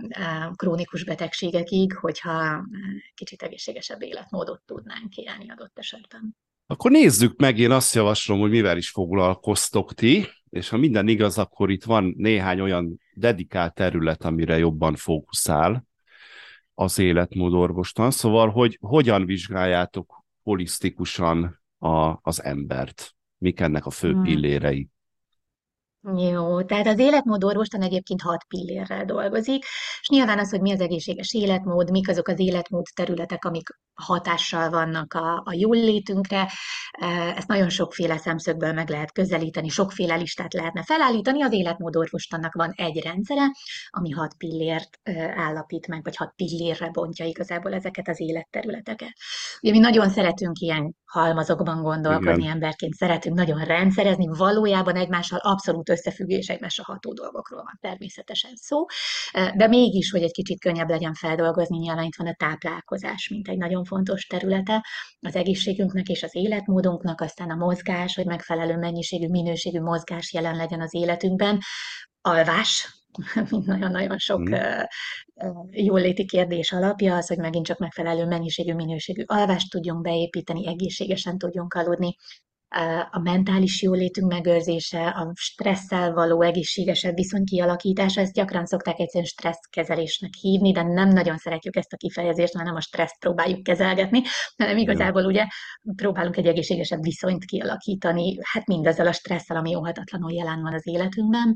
krónikus 0.55 1.05
betegségekig, 1.05 1.97
hogyha 1.97 2.65
kicsit 3.15 3.43
egészségesebb 3.43 4.03
életmódot 4.03 4.63
tudnánk 4.67 5.17
élni 5.17 5.51
adott 5.51 5.79
esetben. 5.79 6.37
Akkor 6.67 6.91
nézzük 6.91 7.39
meg, 7.41 7.59
én 7.59 7.71
azt 7.71 7.95
javaslom, 7.95 8.41
hogy 8.41 8.51
mivel 8.51 8.77
is 8.77 8.91
foglalkoztok 8.91 9.95
ti, 9.95 10.27
és 10.51 10.69
ha 10.69 10.77
minden 10.77 11.09
igaz, 11.09 11.39
akkor 11.39 11.71
itt 11.71 11.85
van 11.85 12.15
néhány 12.17 12.61
olyan 12.61 13.01
dedikált 13.15 13.75
terület, 13.75 14.25
amire 14.25 14.59
jobban 14.59 14.95
fókuszál 14.95 15.87
az 16.75 16.99
életmódorvostan. 16.99 18.11
Szóval, 18.11 18.51
hogy 18.51 18.79
hogyan 18.81 19.27
vizsgáljátok 19.27 20.25
holisztikusan 20.43 21.63
a, 21.79 22.19
az 22.23 22.43
embert? 22.43 23.15
Mik 23.39 23.61
ennek 23.61 23.87
a 23.87 23.91
fő 23.91 24.13
hmm. 24.13 24.23
pillérei? 24.23 24.89
Jó, 26.15 26.63
tehát 26.63 26.87
az 26.87 26.99
életmód 26.99 27.45
orvostan 27.45 27.83
egyébként 27.83 28.23
hat 28.23 28.45
pillérrel 28.49 29.05
dolgozik, 29.05 29.65
és 30.01 30.09
nyilván 30.09 30.39
az, 30.39 30.51
hogy 30.51 30.61
mi 30.61 30.73
az 30.73 30.81
egészséges 30.81 31.35
életmód, 31.35 31.91
mik 31.91 32.09
azok 32.09 32.29
az 32.29 32.39
életmód 32.41 32.85
területek, 32.95 33.45
amik 33.45 33.69
hatással 33.95 34.71
vannak 34.71 35.15
a, 35.15 35.43
a 35.45 35.55
jól 35.55 35.77
létünkre, 35.77 36.51
e, 36.91 37.07
ezt 37.37 37.49
nagyon 37.49 37.69
sokféle 37.69 38.17
szemszögből 38.17 38.73
meg 38.73 38.89
lehet 38.89 39.13
közelíteni, 39.13 39.69
sokféle 39.69 40.17
listát 40.17 40.53
lehetne 40.55 40.83
felállítani, 40.83 41.43
az 41.43 41.53
életmód 41.53 41.97
orvostannak 41.97 42.55
van 42.55 42.73
egy 42.77 43.03
rendszere, 43.03 43.51
ami 43.91 44.11
hat 44.11 44.35
pillért 44.39 44.99
e, 45.03 45.35
állapít 45.37 45.87
meg, 45.87 46.05
vagy 46.05 46.17
hat 46.17 46.33
pillérre 46.37 46.91
bontja 46.91 47.27
igazából 47.27 47.73
ezeket 47.73 48.09
az 48.09 48.21
életterületeket. 48.21 49.13
Ugye 49.63 49.73
mi 49.73 49.79
nagyon 49.79 50.09
szeretünk 50.11 50.59
ilyen 50.59 50.95
halmazokban 51.05 51.83
gondolkodni 51.83 52.43
Igen. 52.43 52.53
emberként, 52.53 52.95
szeretünk 52.95 53.37
nagyon 53.37 53.65
rendszerezni, 53.65 54.29
valójában 54.37 54.97
egymással 54.97 55.39
abszolút 55.39 55.89
összefüggés, 55.97 56.49
egymásra 56.49 56.85
ható 56.85 57.13
dolgokról 57.13 57.63
van 57.63 57.79
természetesen 57.81 58.53
szó, 58.55 58.85
de 59.33 59.69
mégis, 59.69 60.11
hogy 60.11 60.23
egy 60.23 60.33
kicsit 60.33 60.61
könnyebb 60.61 60.89
legyen 60.89 61.15
feldolgozni, 61.15 61.79
nyilván 61.79 62.05
itt 62.05 62.17
van 62.17 62.27
a 62.27 62.35
táplálkozás, 62.35 63.29
mint 63.29 63.49
egy 63.49 63.57
nagyon 63.57 63.85
fontos 63.85 64.27
területe 64.27 64.87
az 65.21 65.37
egészségünknek 65.37 66.09
és 66.09 66.23
az 66.23 66.35
életmódunknak, 66.35 67.21
aztán 67.21 67.51
a 67.51 67.55
mozgás, 67.55 68.15
hogy 68.15 68.27
megfelelő 68.27 68.77
mennyiségű, 68.77 69.29
minőségű 69.29 69.81
mozgás 69.81 70.33
jelen 70.33 70.57
legyen 70.57 70.81
az 70.81 70.95
életünkben, 70.95 71.59
alvás, 72.21 72.97
mint 73.51 73.67
nagyon-nagyon 73.67 74.19
sok 74.19 74.49
mm. 74.49 74.55
jóléti 75.71 76.25
kérdés 76.25 76.73
alapja 76.73 77.17
az, 77.17 77.27
hogy 77.27 77.39
megint 77.39 77.67
csak 77.67 77.79
megfelelő 77.79 78.27
mennyiségű, 78.27 78.75
minőségű 78.75 79.23
alvást 79.27 79.71
tudjunk 79.71 80.03
beépíteni, 80.03 80.67
egészségesen 80.67 81.39
tudjunk 81.39 81.75
aludni, 81.75 82.17
a 83.11 83.19
mentális 83.19 83.83
jólétünk 83.83 84.33
megőrzése, 84.33 85.09
a 85.09 85.33
stresszel 85.35 86.13
való 86.13 86.43
egészségesebb 86.43 87.15
viszony 87.15 87.45
kialakítása, 87.45 88.21
ezt 88.21 88.33
gyakran 88.33 88.67
szokták 88.67 88.99
egyszerűen 88.99 89.25
stresszkezelésnek 89.29 90.31
hívni, 90.41 90.73
de 90.73 90.83
nem 90.83 91.09
nagyon 91.09 91.37
szeretjük 91.37 91.77
ezt 91.77 91.93
a 91.93 91.97
kifejezést, 91.97 92.55
mert 92.55 92.67
nem 92.67 92.77
a 92.77 92.81
stresszt 92.81 93.19
próbáljuk 93.19 93.63
kezelgetni, 93.63 94.23
hanem 94.57 94.77
igazából 94.77 95.25
ugye 95.25 95.47
próbálunk 95.97 96.37
egy 96.37 96.47
egészségesebb 96.47 97.03
viszonyt 97.03 97.45
kialakítani, 97.45 98.39
hát 98.43 98.67
mindezzel 98.67 99.07
a 99.07 99.13
stresszel, 99.13 99.57
ami 99.57 99.75
óhatatlanul 99.75 100.33
jelen 100.33 100.63
van 100.63 100.75
az 100.75 100.87
életünkben. 100.87 101.55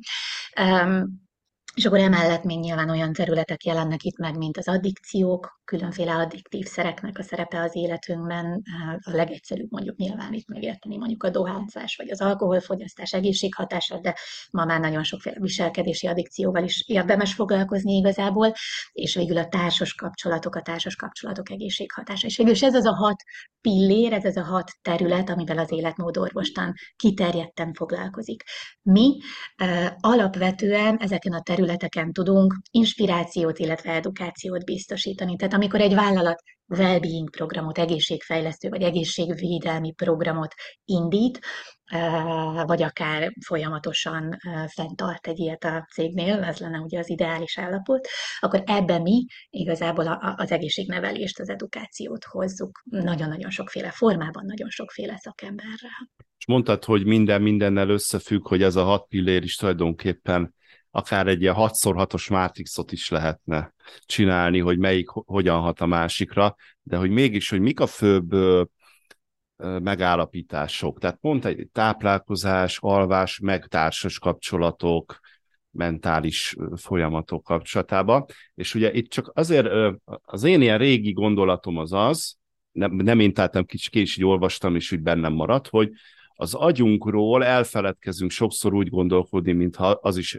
És 1.75 1.87
akkor 1.87 1.99
emellett 1.99 2.45
még 2.45 2.59
nyilván 2.59 2.91
olyan 2.91 3.13
területek 3.13 3.65
jelennek 3.65 4.03
itt 4.03 4.19
meg, 4.19 4.37
mint 4.37 4.57
az 4.57 4.69
addikciók, 4.69 5.61
különféle 5.65 6.13
addiktív 6.13 6.67
szereknek 6.67 7.19
a 7.19 7.23
szerepe 7.23 7.61
az 7.61 7.77
életünkben. 7.77 8.63
A 9.01 9.11
legegyszerűbb 9.11 9.71
mondjuk 9.71 9.97
nyilván 9.97 10.33
itt 10.33 10.49
megérteni 10.49 10.97
mondjuk 10.97 11.23
a 11.23 11.31
dohányzás 11.31 11.97
vagy 11.97 12.11
az 12.11 12.21
alkoholfogyasztás 12.21 13.13
egészséghatása, 13.13 13.99
de 13.99 14.15
ma 14.51 14.65
már 14.65 14.81
nagyon 14.81 15.03
sokféle 15.03 15.37
viselkedési 15.41 16.07
addikcióval 16.07 16.65
is 16.65 16.85
érdemes 16.87 17.35
foglalkozni 17.35 17.97
igazából, 17.97 18.53
és 18.93 19.15
végül 19.15 19.39
a 19.39 19.49
társas 19.49 19.95
kapcsolatok, 19.95 20.55
a 20.55 20.63
társas 20.63 20.97
kapcsolatok 20.97 21.51
egészséghatása. 21.51 22.27
És 22.27 22.37
végül 22.37 22.55
ez 22.61 22.75
az 22.75 22.87
a 22.87 22.95
hat 22.95 23.23
pillér, 23.61 24.13
ez 24.13 24.25
az 24.25 24.37
a 24.37 24.45
hat 24.45 24.71
terület, 24.83 25.31
amivel 25.31 25.59
az 25.59 25.73
életmódorvostan 25.73 26.73
kiterjedten 26.97 27.73
foglalkozik. 27.73 28.43
Mi 28.83 29.17
alapvetően 30.01 30.97
ezeken 30.97 31.33
a 31.33 31.41
területeken 31.41 31.60
tudunk 32.13 32.55
inspirációt, 32.71 33.59
illetve 33.59 33.93
edukációt 33.93 34.65
biztosítani. 34.65 35.37
Tehát 35.37 35.55
amikor 35.55 35.81
egy 35.81 35.95
vállalat 35.95 36.43
well-being 36.67 37.31
programot, 37.31 37.79
egészségfejlesztő 37.79 38.69
vagy 38.69 38.83
egészségvédelmi 38.83 39.93
programot 39.93 40.55
indít, 40.85 41.41
vagy 42.67 42.83
akár 42.83 43.33
folyamatosan 43.47 44.37
fenntart 44.67 45.27
egy 45.27 45.39
ilyet 45.39 45.65
a 45.65 45.87
cégnél, 45.93 46.43
ez 46.43 46.59
lenne 46.59 46.79
ugye 46.79 46.99
az 46.99 47.11
ideális 47.11 47.59
állapot, 47.59 48.09
akkor 48.41 48.63
ebben 48.67 49.03
mi 49.03 49.25
igazából 49.49 50.35
az 50.37 50.51
egészségnevelést, 50.51 51.41
az 51.41 51.49
edukációt 51.49 52.25
hozzuk 52.25 52.83
nagyon-nagyon 52.85 53.51
sokféle 53.51 53.91
formában, 53.91 54.45
nagyon 54.45 54.69
sokféle 54.69 55.17
szakemberrel. 55.19 56.11
És 56.39 56.47
mondtad, 56.47 56.85
hogy 56.85 57.05
minden 57.05 57.43
mindennel 57.43 57.89
összefügg, 57.89 58.49
hogy 58.49 58.63
ez 58.63 58.77
a 58.77 58.85
hat 58.85 59.09
pillér 59.09 59.43
is 59.43 59.57
tulajdonképpen 59.57 60.55
akár 60.91 61.27
egy 61.27 61.41
ilyen 61.41 61.55
6x6-os 61.59 62.31
mátrixot 62.31 62.93
is 62.93 63.09
lehetne 63.09 63.75
csinálni, 64.07 64.59
hogy 64.59 64.79
melyik 64.79 65.09
hogyan 65.09 65.61
hat 65.61 65.81
a 65.81 65.87
másikra, 65.87 66.57
de 66.83 66.97
hogy 66.97 67.11
mégis, 67.11 67.51
hogy 67.51 67.61
mik 67.61 67.81
a 67.81 67.87
főbb 67.87 68.35
megállapítások. 69.57 70.99
Tehát 70.99 71.17
pont 71.17 71.45
egy 71.45 71.69
táplálkozás, 71.73 72.79
alvás, 72.81 73.39
meg 73.39 73.67
társas 73.67 74.19
kapcsolatok, 74.19 75.19
mentális 75.71 76.57
folyamatok 76.77 77.43
kapcsolatában. 77.43 78.25
És 78.55 78.75
ugye 78.75 78.93
itt 78.93 79.11
csak 79.11 79.31
azért 79.35 79.69
az 80.21 80.45
én 80.45 80.61
ilyen 80.61 80.79
régi 80.79 81.13
gondolatom 81.13 81.77
az 81.77 81.93
az, 81.93 82.39
nem, 82.73 82.93
nem 82.93 83.21
én 83.21 83.35
találtam 83.35 83.65
kicsit, 83.65 83.93
ki 83.93 84.01
is 84.01 84.17
így 84.17 84.25
olvastam, 84.25 84.75
és 84.75 84.93
úgy 84.93 85.01
bennem 85.01 85.33
maradt, 85.33 85.69
hogy 85.69 85.91
az 86.41 86.55
agyunkról 86.55 87.45
elfeledkezünk 87.45 88.31
sokszor 88.31 88.75
úgy 88.75 88.89
gondolkodni, 88.89 89.53
mintha 89.53 89.89
az 89.89 90.17
is, 90.17 90.39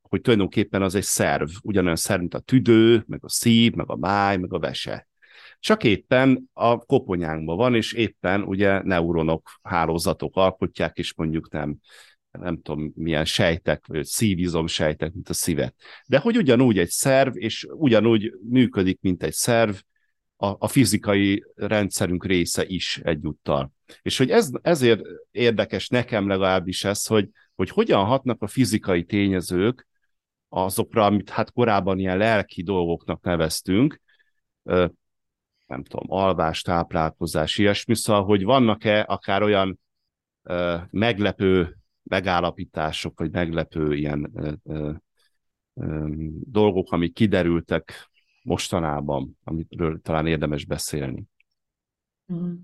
hogy 0.00 0.20
tulajdonképpen 0.20 0.82
az 0.82 0.94
egy 0.94 1.02
szerv, 1.02 1.48
ugyanolyan 1.62 1.96
szerv, 1.96 2.20
mint 2.20 2.34
a 2.34 2.38
tüdő, 2.38 3.04
meg 3.06 3.20
a 3.22 3.28
szív, 3.28 3.72
meg 3.72 3.90
a 3.90 3.96
máj, 3.96 4.36
meg 4.36 4.52
a 4.52 4.58
vese. 4.58 5.08
Csak 5.58 5.84
éppen 5.84 6.50
a 6.52 6.78
koponyánkban 6.78 7.56
van, 7.56 7.74
és 7.74 7.92
éppen 7.92 8.42
ugye 8.42 8.82
neuronok, 8.82 9.50
hálózatok 9.62 10.36
alkotják, 10.36 10.96
és 10.96 11.14
mondjuk 11.14 11.50
nem, 11.50 11.76
nem 12.30 12.60
tudom, 12.62 12.92
milyen 12.94 13.24
sejtek, 13.24 13.86
vagy 13.86 14.04
szívizom 14.04 14.66
sejtek, 14.66 15.12
mint 15.12 15.28
a 15.28 15.34
szívet. 15.34 15.74
De 16.06 16.18
hogy 16.18 16.36
ugyanúgy 16.36 16.78
egy 16.78 16.90
szerv, 16.90 17.36
és 17.36 17.66
ugyanúgy 17.70 18.32
működik, 18.48 18.98
mint 19.00 19.22
egy 19.22 19.32
szerv, 19.32 19.74
a, 20.36 20.46
a 20.58 20.68
fizikai 20.68 21.44
rendszerünk 21.54 22.24
része 22.24 22.64
is 22.66 23.00
egyúttal. 23.04 23.72
És 24.02 24.18
hogy 24.18 24.30
ez, 24.30 24.50
ezért 24.62 25.00
érdekes 25.30 25.88
nekem 25.88 26.28
legalábbis 26.28 26.84
ez, 26.84 27.06
hogy, 27.06 27.30
hogy 27.54 27.70
hogyan 27.70 28.04
hatnak 28.04 28.42
a 28.42 28.46
fizikai 28.46 29.04
tényezők 29.04 29.86
azokra, 30.48 31.04
amit 31.04 31.30
hát 31.30 31.52
korábban 31.52 31.98
ilyen 31.98 32.16
lelki 32.16 32.62
dolgoknak 32.62 33.22
neveztünk, 33.24 34.00
nem 35.66 35.84
tudom, 35.84 36.10
alvás, 36.10 36.62
táplálkozás, 36.62 37.58
ilyesmi, 37.58 37.96
szóval, 37.96 38.24
hogy 38.24 38.44
vannak-e 38.44 39.00
akár 39.00 39.42
olyan 39.42 39.80
meglepő 40.90 41.76
megállapítások, 42.02 43.18
vagy 43.18 43.30
meglepő 43.30 43.94
ilyen 43.94 44.30
dolgok, 46.44 46.92
amik 46.92 47.14
kiderültek 47.14 48.10
mostanában, 48.46 49.38
amiről 49.44 50.00
talán 50.00 50.26
érdemes 50.26 50.64
beszélni. 50.64 51.24
Mm. 52.32 52.54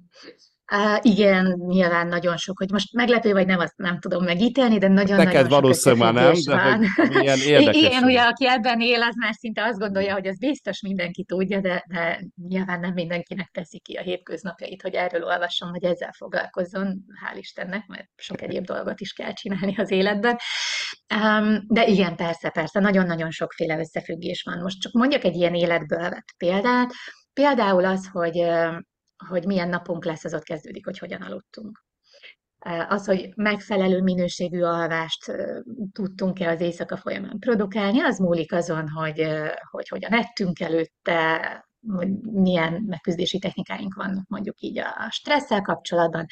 Uh, 0.75 0.99
igen, 1.01 1.63
nyilván 1.67 2.07
nagyon 2.07 2.37
sok, 2.37 2.59
hogy 2.59 2.71
most 2.71 2.93
meglepő 2.93 3.33
vagy 3.33 3.47
nem, 3.47 3.59
azt 3.59 3.77
nem 3.77 3.99
tudom 3.99 4.25
megítélni, 4.25 4.79
de 4.79 4.89
nagyon-nagyon 4.89 5.25
Neked 5.25 5.41
sok 5.41 5.61
valószínűleg 5.61 6.13
már 6.13 6.25
nem, 6.25 6.35
de 6.45 6.55
van. 6.55 6.85
hogy 6.97 7.09
milyen 7.09 7.39
érdekes. 7.55 7.83
Igen, 7.83 8.05
ugye, 8.05 8.21
aki 8.21 8.47
ebben 8.49 8.81
él, 8.81 9.03
az 9.03 9.15
már 9.17 9.35
szinte 9.35 9.65
azt 9.65 9.79
gondolja, 9.79 10.13
hogy 10.13 10.27
ez 10.27 10.39
biztos 10.39 10.81
mindenki 10.81 11.25
tudja, 11.25 11.61
de, 11.61 11.85
de 11.89 12.21
nyilván 12.49 12.81
nem 12.81 12.93
mindenkinek 12.93 13.49
teszi 13.53 13.79
ki 13.79 13.95
a 13.95 14.03
hétköznapjait, 14.03 14.83
hogy 14.83 14.95
erről 14.95 15.25
olvasson, 15.25 15.69
hogy 15.69 15.85
ezzel 15.85 16.13
foglalkozzon, 16.17 17.05
hál' 17.25 17.39
Istennek, 17.39 17.87
mert 17.87 18.09
sok 18.17 18.43
egyéb 18.43 18.65
dolgot 18.65 19.01
is 19.01 19.13
kell 19.13 19.33
csinálni 19.33 19.75
az 19.77 19.91
életben. 19.91 20.37
Um, 21.15 21.65
de 21.69 21.87
igen, 21.87 22.17
persze, 22.17 22.51
persze, 22.51 22.81
nagyon-nagyon 22.81 23.31
sokféle 23.31 23.79
összefüggés 23.79 24.43
van. 24.43 24.59
Most 24.63 24.81
csak 24.81 24.93
mondjak 24.93 25.25
egy 25.25 25.37
ilyen 25.37 25.55
életből 25.55 26.09
vett 26.11 26.35
példát, 26.37 26.91
Például 27.33 27.85
az, 27.85 28.09
hogy 28.13 28.39
hogy 29.29 29.47
milyen 29.47 29.69
napunk 29.69 30.05
lesz, 30.05 30.25
az 30.25 30.35
ott 30.35 30.43
kezdődik, 30.43 30.85
hogy 30.85 30.99
hogyan 30.99 31.23
aludtunk. 31.23 31.85
Az, 32.89 33.07
hogy 33.07 33.33
megfelelő 33.37 34.03
minőségű 34.03 34.63
alvást 34.63 35.33
tudtunk-e 35.93 36.51
az 36.51 36.61
éjszaka 36.61 36.97
folyamán 36.97 37.39
produkálni, 37.39 38.01
az 38.01 38.19
múlik 38.19 38.53
azon, 38.53 38.89
hogy, 38.89 39.27
hogy 39.71 39.89
hogyan 39.89 40.13
ettünk 40.13 40.61
előtte, 40.61 41.41
hogy 41.89 42.09
milyen 42.21 42.83
megküzdési 42.87 43.39
technikáink 43.39 43.95
vannak 43.95 44.29
mondjuk 44.29 44.61
így 44.61 44.79
a 44.79 45.09
stresszel 45.11 45.63
kapcsolatban, 45.63 46.27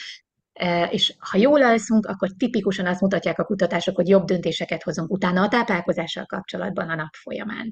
és 0.90 1.14
ha 1.18 1.38
jól 1.38 1.62
alszunk, 1.62 2.06
akkor 2.06 2.28
tipikusan 2.38 2.86
azt 2.86 3.00
mutatják 3.00 3.38
a 3.38 3.44
kutatások, 3.44 3.96
hogy 3.96 4.08
jobb 4.08 4.24
döntéseket 4.24 4.82
hozunk 4.82 5.10
utána 5.10 5.42
a 5.42 5.48
táplálkozással 5.48 6.26
kapcsolatban 6.26 6.88
a 6.88 6.94
nap 6.94 7.14
folyamán. 7.22 7.70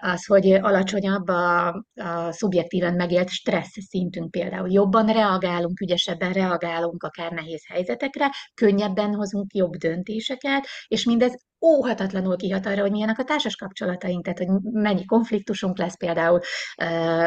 Az, 0.00 0.26
hogy 0.26 0.52
alacsonyabb 0.52 1.28
a, 1.28 1.66
a 1.94 2.32
szubjektíven 2.32 2.94
megélt 2.94 3.28
stressz 3.28 3.86
szintünk 3.88 4.30
például. 4.30 4.72
Jobban 4.72 5.06
reagálunk, 5.06 5.80
ügyesebben 5.80 6.32
reagálunk 6.32 7.02
akár 7.02 7.32
nehéz 7.32 7.66
helyzetekre, 7.68 8.30
könnyebben 8.54 9.14
hozunk 9.14 9.54
jobb 9.54 9.74
döntéseket, 9.74 10.66
és 10.88 11.04
mindez 11.04 11.44
óhatatlanul 11.64 12.36
kihat 12.36 12.66
arra, 12.66 12.80
hogy 12.80 12.90
milyenek 12.90 13.18
a 13.18 13.24
társas 13.24 13.56
kapcsolataink, 13.56 14.24
tehát 14.24 14.38
hogy 14.38 14.48
mennyi 14.62 15.04
konfliktusunk 15.04 15.78
lesz 15.78 15.96
például, 15.96 16.40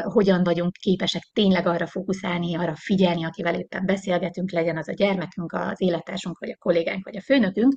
hogyan 0.04 0.44
vagyunk 0.44 0.72
képesek 0.72 1.24
tényleg 1.34 1.68
arra 1.68 1.88
fókuszálni, 1.88 2.56
arra 2.56 2.76
figyelni, 2.76 3.26
akivel 3.26 3.56
éppen 3.56 3.86
beszélgetünk, 3.86 4.52
legyen 4.52 4.78
az 4.78 4.90
a 4.90 4.94
gyermekünk, 4.94 5.54
az 5.54 5.82
élettársunk, 5.82 6.40
vagy 6.40 6.50
a 6.50 6.58
kollégánk, 6.60 7.06
vagy 7.06 7.18
a 7.18 7.22
főnökünk. 7.22 7.74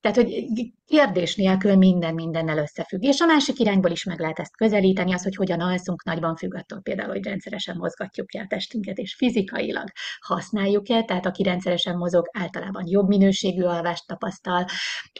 Tehát, 0.00 0.16
hogy 0.16 0.46
kérdés 0.86 1.36
nélkül 1.36 1.76
minden 1.76 2.14
mindennel 2.14 2.58
összefügg. 2.58 3.02
És 3.02 3.20
a 3.20 3.26
másik 3.26 3.58
irányból 3.58 3.90
is 3.90 4.04
meg 4.04 4.20
lehet 4.20 4.38
ezt 4.38 4.56
közelíteni, 4.56 5.12
az, 5.12 5.22
hogy 5.22 5.34
hogyan 5.34 5.60
alszunk, 5.60 6.04
nagyban 6.04 6.36
függ 6.36 6.54
attól 6.54 6.80
például, 6.80 7.10
hogy 7.10 7.24
rendszeresen 7.24 7.76
mozgatjuk-e 7.76 8.40
a 8.40 8.46
testünket, 8.48 8.98
és 8.98 9.14
fizikailag 9.14 9.88
használjuk-e, 10.20 11.02
tehát 11.02 11.26
aki 11.26 11.42
rendszeresen 11.42 11.96
mozog, 11.96 12.28
általában 12.38 12.82
jobb 12.86 13.08
minőségű 13.08 13.62
alvást 13.62 14.06
tapasztal. 14.06 14.64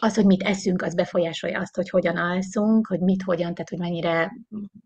Az, 0.01 0.15
hogy 0.15 0.25
mit 0.25 0.43
eszünk, 0.43 0.80
az 0.81 0.95
befolyásolja 0.95 1.59
azt, 1.59 1.75
hogy 1.75 1.89
hogyan 1.89 2.17
alszunk, 2.17 2.87
hogy 2.87 2.99
mit, 2.99 3.23
hogyan, 3.23 3.53
tehát 3.53 3.69
hogy 3.69 3.79
mennyire 3.79 4.31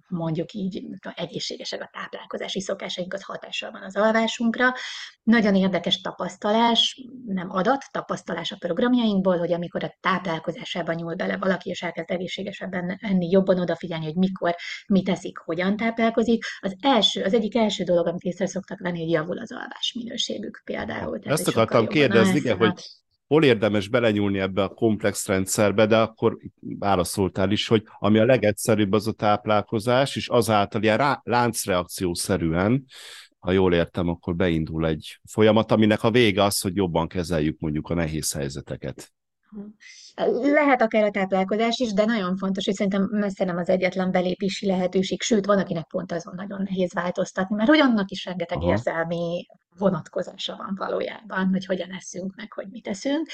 mondjuk 0.07 0.53
így 0.53 0.85
egészségesek 1.15 1.81
a 1.81 1.89
táplálkozási 1.93 2.59
szokásaink, 2.59 3.13
az 3.13 3.23
hatással 3.23 3.71
van 3.71 3.81
az 3.81 3.95
alvásunkra. 3.95 4.73
Nagyon 5.23 5.55
érdekes 5.55 6.01
tapasztalás, 6.01 7.01
nem 7.25 7.49
adat, 7.51 7.83
tapasztalás 7.91 8.51
a 8.51 8.57
programjainkból, 8.59 9.37
hogy 9.37 9.53
amikor 9.53 9.83
a 9.83 9.97
táplálkozásában 10.01 10.95
nyúl 10.95 11.15
bele 11.15 11.37
valaki, 11.37 11.69
és 11.69 11.81
elkezd 11.81 12.11
egészségesebben 12.11 12.97
enni, 13.01 13.29
jobban 13.29 13.59
odafigyelni, 13.59 14.05
hogy 14.05 14.15
mikor, 14.15 14.55
mit 14.87 15.05
teszik, 15.05 15.37
hogyan 15.37 15.75
táplálkozik, 15.75 16.43
az 16.59 16.75
első, 16.79 17.23
az 17.23 17.33
egyik 17.33 17.55
első 17.55 17.83
dolog, 17.83 18.07
amit 18.07 18.21
észre 18.21 18.47
szoktak 18.47 18.79
venni, 18.79 18.99
hogy 18.99 19.11
javul 19.11 19.37
az 19.37 19.51
alvás 19.51 19.93
minőségük 19.97 20.61
például. 20.63 21.19
Tehát, 21.19 21.39
Ezt 21.39 21.47
akartam 21.47 21.87
kérdezni, 21.87 22.49
hogy 22.49 22.83
hol 23.27 23.43
érdemes 23.43 23.87
belenyúlni 23.87 24.39
ebbe 24.39 24.63
a 24.63 24.73
komplex 24.73 25.27
rendszerbe, 25.27 25.85
de 25.85 25.97
akkor 25.97 26.37
válaszoltál 26.59 27.51
is, 27.51 27.67
hogy 27.67 27.83
ami 27.99 28.19
a 28.19 28.25
legegyszerűbb 28.25 28.93
az 28.93 29.07
a 29.07 29.11
táplálkozás, 29.11 30.15
és 30.15 30.27
azáltal 30.27 30.83
ilyen 30.83 30.97
rá, 30.97 31.21
láncreakciószerűen, 31.23 32.85
ha 33.39 33.51
jól 33.51 33.73
értem, 33.73 34.07
akkor 34.07 34.35
beindul 34.35 34.87
egy 34.87 35.19
folyamat, 35.29 35.71
aminek 35.71 36.03
a 36.03 36.11
vége 36.11 36.43
az, 36.43 36.61
hogy 36.61 36.75
jobban 36.75 37.07
kezeljük 37.07 37.59
mondjuk 37.59 37.89
a 37.89 37.93
nehéz 37.93 38.33
helyzeteket. 38.33 39.13
Lehet 40.41 40.81
akár 40.81 41.03
a 41.03 41.11
táplálkozás 41.11 41.79
is, 41.79 41.93
de 41.93 42.05
nagyon 42.05 42.37
fontos, 42.37 42.65
hogy 42.65 42.73
szerintem 42.73 43.07
messze 43.11 43.45
nem 43.45 43.57
az 43.57 43.69
egyetlen 43.69 44.11
belépési 44.11 44.65
lehetőség, 44.65 45.21
sőt, 45.21 45.45
van, 45.45 45.59
akinek 45.59 45.87
pont 45.87 46.11
azon 46.11 46.33
nagyon 46.35 46.61
nehéz 46.63 46.93
változtatni, 46.93 47.55
mert 47.55 47.69
hogy 47.69 47.79
annak 47.79 48.11
is 48.11 48.25
rengeteg 48.25 48.57
Aha. 48.57 48.69
érzelmi 48.69 49.45
vonatkozása 49.77 50.55
van 50.55 50.73
valójában, 50.77 51.49
hogy 51.51 51.65
hogyan 51.65 51.91
eszünk, 51.91 52.35
meg 52.35 52.53
hogy 52.53 52.67
mit 52.69 52.87
eszünk. 52.87 53.27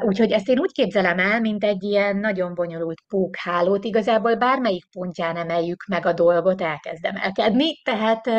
Úgyhogy 0.00 0.30
ezt 0.30 0.48
én 0.48 0.58
úgy 0.58 0.72
képzelem 0.72 1.18
el, 1.18 1.40
mint 1.40 1.64
egy 1.64 1.82
ilyen 1.82 2.16
nagyon 2.16 2.54
bonyolult 2.54 3.02
pókhálót, 3.08 3.84
igazából 3.84 4.36
bármelyik 4.36 4.84
pontján 4.90 5.36
emeljük 5.36 5.84
meg 5.86 6.06
a 6.06 6.12
dolgot, 6.12 6.60
elkezd 6.60 7.04
emelkedni, 7.04 7.82
tehát 7.82 8.30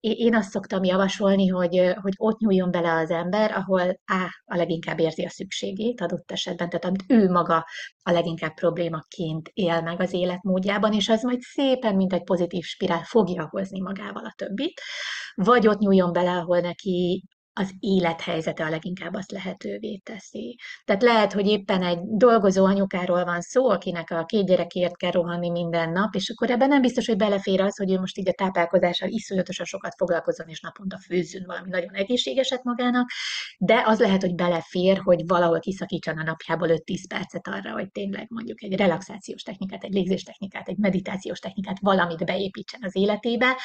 én 0.00 0.34
azt 0.34 0.50
szoktam 0.50 0.84
javasolni, 0.84 1.48
hogy, 1.48 1.94
hogy 2.02 2.14
ott 2.16 2.38
nyúljon 2.38 2.70
bele 2.70 2.92
az 2.92 3.10
ember, 3.10 3.50
ahol 3.50 4.00
A, 4.06 4.42
a 4.44 4.56
leginkább 4.56 4.98
érzi 4.98 5.24
a 5.24 5.30
szükségét 5.30 6.00
adott 6.00 6.30
esetben, 6.30 6.68
tehát 6.68 6.84
amit 6.84 7.04
ő 7.08 7.30
maga 7.30 7.66
a 8.02 8.10
leginkább 8.10 8.54
problémaként 8.54 9.50
él 9.52 9.80
meg 9.80 10.00
az 10.00 10.12
életmódjában, 10.12 10.92
és 10.92 11.08
az 11.08 11.22
majd 11.22 11.40
szépen, 11.40 11.94
mint 11.94 12.12
egy 12.12 12.24
pozitív 12.24 12.64
spirál 12.64 13.02
fogja 13.02 13.48
hozni 13.50 13.80
magával 13.80 14.24
a 14.24 14.34
többit, 14.36 14.80
vagy 15.34 15.66
ott 15.66 15.78
nyúljon 15.78 16.12
bele, 16.12 16.30
ahol 16.30 16.55
neki 16.60 17.22
az 17.58 17.74
élethelyzete 17.80 18.64
a 18.64 18.68
leginkább 18.68 19.14
azt 19.14 19.30
lehetővé 19.30 19.96
teszi. 19.96 20.58
Tehát 20.84 21.02
lehet, 21.02 21.32
hogy 21.32 21.46
éppen 21.46 21.82
egy 21.82 21.98
dolgozó 22.02 22.64
anyukáról 22.64 23.24
van 23.24 23.40
szó, 23.40 23.70
akinek 23.70 24.10
a 24.10 24.24
két 24.24 24.46
gyerekért 24.46 24.96
kell 24.96 25.10
rohanni 25.10 25.50
minden 25.50 25.90
nap, 25.90 26.14
és 26.14 26.30
akkor 26.30 26.50
ebben 26.50 26.68
nem 26.68 26.80
biztos, 26.80 27.06
hogy 27.06 27.16
belefér 27.16 27.60
az, 27.60 27.76
hogy 27.76 27.92
ő 27.92 27.98
most 27.98 28.18
így 28.18 28.28
a 28.28 28.32
táplálkozással 28.32 29.08
iszonyatosan 29.08 29.66
sokat 29.66 29.94
foglalkozzon, 29.96 30.48
és 30.48 30.60
naponta 30.60 30.98
főzzön 30.98 31.44
valami 31.46 31.68
nagyon 31.70 31.94
egészségeset 31.94 32.64
magának, 32.64 33.10
de 33.58 33.82
az 33.86 33.98
lehet, 33.98 34.20
hogy 34.20 34.34
belefér, 34.34 34.98
hogy 34.98 35.26
valahol 35.26 35.58
kiszakítson 35.58 36.18
a 36.18 36.22
napjából 36.22 36.68
5-10 36.70 36.98
percet 37.08 37.48
arra, 37.48 37.72
hogy 37.72 37.90
tényleg 37.90 38.26
mondjuk 38.30 38.62
egy 38.62 38.76
relaxációs 38.76 39.42
technikát, 39.42 39.84
egy 39.84 39.92
légzéstechnikát, 39.92 40.68
egy 40.68 40.78
meditációs 40.78 41.38
technikát, 41.38 41.78
valamit 41.80 42.24
beépítsen 42.24 42.80
az 42.82 42.96
életébe, 42.96 43.56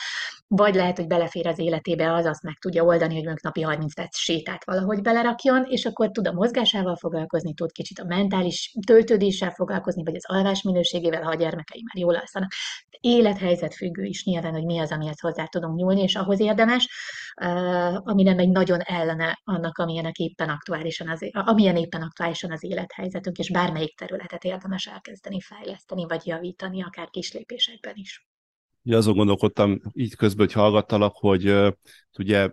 vagy 0.47 0.75
lehet, 0.75 0.97
hogy 0.97 1.07
belefér 1.07 1.47
az 1.47 1.59
életébe, 1.59 2.13
az 2.13 2.25
azt 2.25 2.43
meg 2.43 2.57
tudja 2.57 2.83
oldani, 2.83 3.13
hogy 3.13 3.23
mondjuk 3.23 3.41
napi 3.43 3.63
30 3.81 3.95
perc 3.95 4.17
sétát 4.17 4.65
valahogy 4.65 5.01
belerakjon, 5.01 5.65
és 5.65 5.85
akkor 5.85 6.11
tud 6.11 6.27
a 6.27 6.31
mozgásával 6.31 6.95
foglalkozni, 6.95 7.53
tud 7.53 7.71
kicsit 7.71 7.99
a 7.99 8.05
mentális 8.05 8.75
töltődéssel 8.85 9.51
foglalkozni, 9.51 10.03
vagy 10.03 10.15
az 10.15 10.25
alvás 10.25 10.61
minőségével, 10.61 11.23
ha 11.23 11.29
a 11.29 11.35
gyermekei 11.35 11.83
már 11.85 12.03
jól 12.03 12.15
alszanak. 12.15 12.51
Élethelyzet 12.99 13.73
függő 13.73 14.03
is 14.03 14.23
nyilván, 14.23 14.51
hogy 14.51 14.65
mi 14.65 14.79
az, 14.79 14.91
amihez 14.91 15.19
hozzá 15.19 15.45
tudunk 15.45 15.75
nyúlni, 15.75 16.01
és 16.01 16.15
ahhoz 16.15 16.39
érdemes, 16.39 16.89
ami 18.03 18.23
nem 18.23 18.39
egy 18.39 18.49
nagyon 18.49 18.79
ellene 18.79 19.41
annak, 19.43 19.77
amilyenek 19.77 20.17
éppen 20.17 20.49
aktuálisan 20.49 21.09
az, 21.09 21.29
amilyen 21.31 21.75
éppen 21.75 22.01
aktuálisan 22.01 22.51
az 22.51 22.63
élethelyzetünk, 22.63 23.37
és 23.37 23.51
bármelyik 23.51 23.97
területet 23.97 24.43
érdemes 24.43 24.85
elkezdeni 24.85 25.41
fejleszteni, 25.41 26.05
vagy 26.07 26.27
javítani, 26.27 26.83
akár 26.83 27.09
kislépésekben 27.09 27.93
is. 27.95 28.27
Ja, 28.83 28.97
azon 28.97 29.15
gondolkodtam 29.15 29.81
így 29.93 30.15
közben, 30.15 30.45
hogy 30.45 30.55
hallgattalak, 30.55 31.15
hogy 31.15 31.53
ugye 32.19 32.49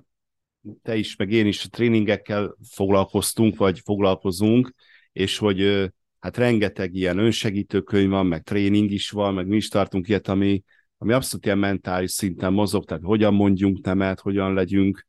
te 0.83 0.97
is, 0.97 1.17
meg 1.17 1.31
én 1.33 1.47
is 1.47 1.61
tréningekkel 1.61 2.57
foglalkoztunk, 2.71 3.57
vagy 3.57 3.81
foglalkozunk, 3.85 4.75
és 5.13 5.39
hogy 5.39 5.91
hát 6.19 6.37
rengeteg 6.37 6.95
ilyen 6.95 7.19
önsegítőkönyv 7.19 8.11
van, 8.11 8.27
meg 8.27 8.43
tréning 8.43 8.91
is 8.91 9.11
van, 9.11 9.35
meg 9.35 9.47
mi 9.47 9.57
is 9.57 9.69
tartunk 9.69 10.09
ilyet, 10.09 10.29
ami, 10.29 10.63
ami 10.99 11.13
abszolút 11.13 11.45
ilyen 11.45 11.59
mentális 11.59 12.11
szinten 12.11 12.53
mozog, 12.53 12.85
tehát 12.85 13.03
hogyan 13.03 13.35
mondjunk 13.35 13.85
nemet, 13.85 14.21
hogyan 14.21 14.55
legyünk 14.55 15.05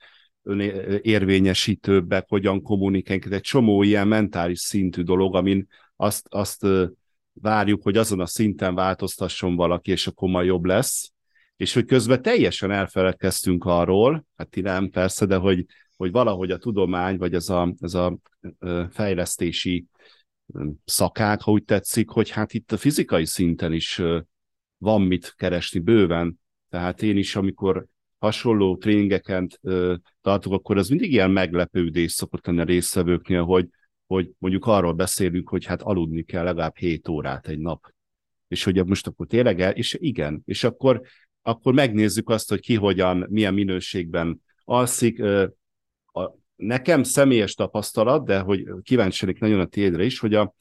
érvényesítőbbek, 1.01 2.25
hogyan 2.27 2.61
kommunikáljunk, 2.61 3.33
egy 3.33 3.41
csomó 3.41 3.83
ilyen 3.83 4.07
mentális 4.07 4.59
szintű 4.59 5.01
dolog, 5.01 5.35
amin 5.35 5.67
azt, 5.95 6.27
azt 6.29 6.67
várjuk, 7.33 7.83
hogy 7.83 7.97
azon 7.97 8.19
a 8.19 8.25
szinten 8.25 8.75
változtasson 8.75 9.55
valaki, 9.55 9.91
és 9.91 10.07
akkor 10.07 10.29
majd 10.29 10.47
jobb 10.47 10.65
lesz 10.65 11.11
és 11.59 11.73
hogy 11.73 11.85
közben 11.85 12.21
teljesen 12.21 12.71
elfeledkeztünk 12.71 13.65
arról, 13.65 14.25
hát 14.35 14.49
ti 14.49 14.61
nem 14.61 14.89
persze, 14.89 15.25
de 15.25 15.35
hogy, 15.35 15.65
hogy 15.95 16.11
valahogy 16.11 16.51
a 16.51 16.57
tudomány, 16.57 17.17
vagy 17.17 17.33
ez 17.33 17.49
a, 17.49 17.73
ez 17.79 17.93
a 17.93 18.17
fejlesztési 18.89 19.85
szakák, 20.85 21.41
ha 21.41 21.51
úgy 21.51 21.63
tetszik, 21.63 22.09
hogy 22.09 22.29
hát 22.29 22.53
itt 22.53 22.71
a 22.71 22.77
fizikai 22.77 23.25
szinten 23.25 23.73
is 23.73 24.01
van 24.77 25.01
mit 25.01 25.33
keresni 25.37 25.79
bőven. 25.79 26.39
Tehát 26.69 27.01
én 27.01 27.17
is, 27.17 27.35
amikor 27.35 27.85
hasonló 28.17 28.77
tréningeken 28.77 29.47
tartok, 30.21 30.53
akkor 30.53 30.77
az 30.77 30.89
mindig 30.89 31.11
ilyen 31.11 31.31
meglepődés 31.31 32.11
szokott 32.11 32.45
lenni 32.45 32.59
a 32.59 32.63
résztvevőknél, 32.63 33.43
hogy 33.43 33.67
hogy 34.09 34.31
mondjuk 34.37 34.65
arról 34.65 34.93
beszélünk, 34.93 35.49
hogy 35.49 35.65
hát 35.65 35.81
aludni 35.81 36.23
kell 36.23 36.43
legalább 36.43 36.77
7 36.77 37.07
órát 37.07 37.47
egy 37.47 37.59
nap. 37.59 37.93
És 38.47 38.63
hogy 38.63 38.85
most 38.85 39.07
akkor 39.07 39.27
tényleg 39.27 39.61
el, 39.61 39.71
és 39.71 39.97
igen, 39.99 40.41
és 40.45 40.63
akkor, 40.63 41.01
akkor 41.41 41.73
megnézzük 41.73 42.29
azt, 42.29 42.49
hogy 42.49 42.59
ki 42.59 42.75
hogyan, 42.75 43.25
milyen 43.29 43.53
minőségben 43.53 44.41
alszik. 44.63 45.21
Nekem 46.55 47.03
személyes 47.03 47.53
tapasztalat, 47.53 48.25
de 48.25 48.39
hogy 48.39 48.63
kíváncsi 48.81 49.35
nagyon 49.39 49.59
a 49.59 49.65
tiédre 49.65 50.03
is, 50.03 50.19
hogy 50.19 50.33
a, 50.33 50.53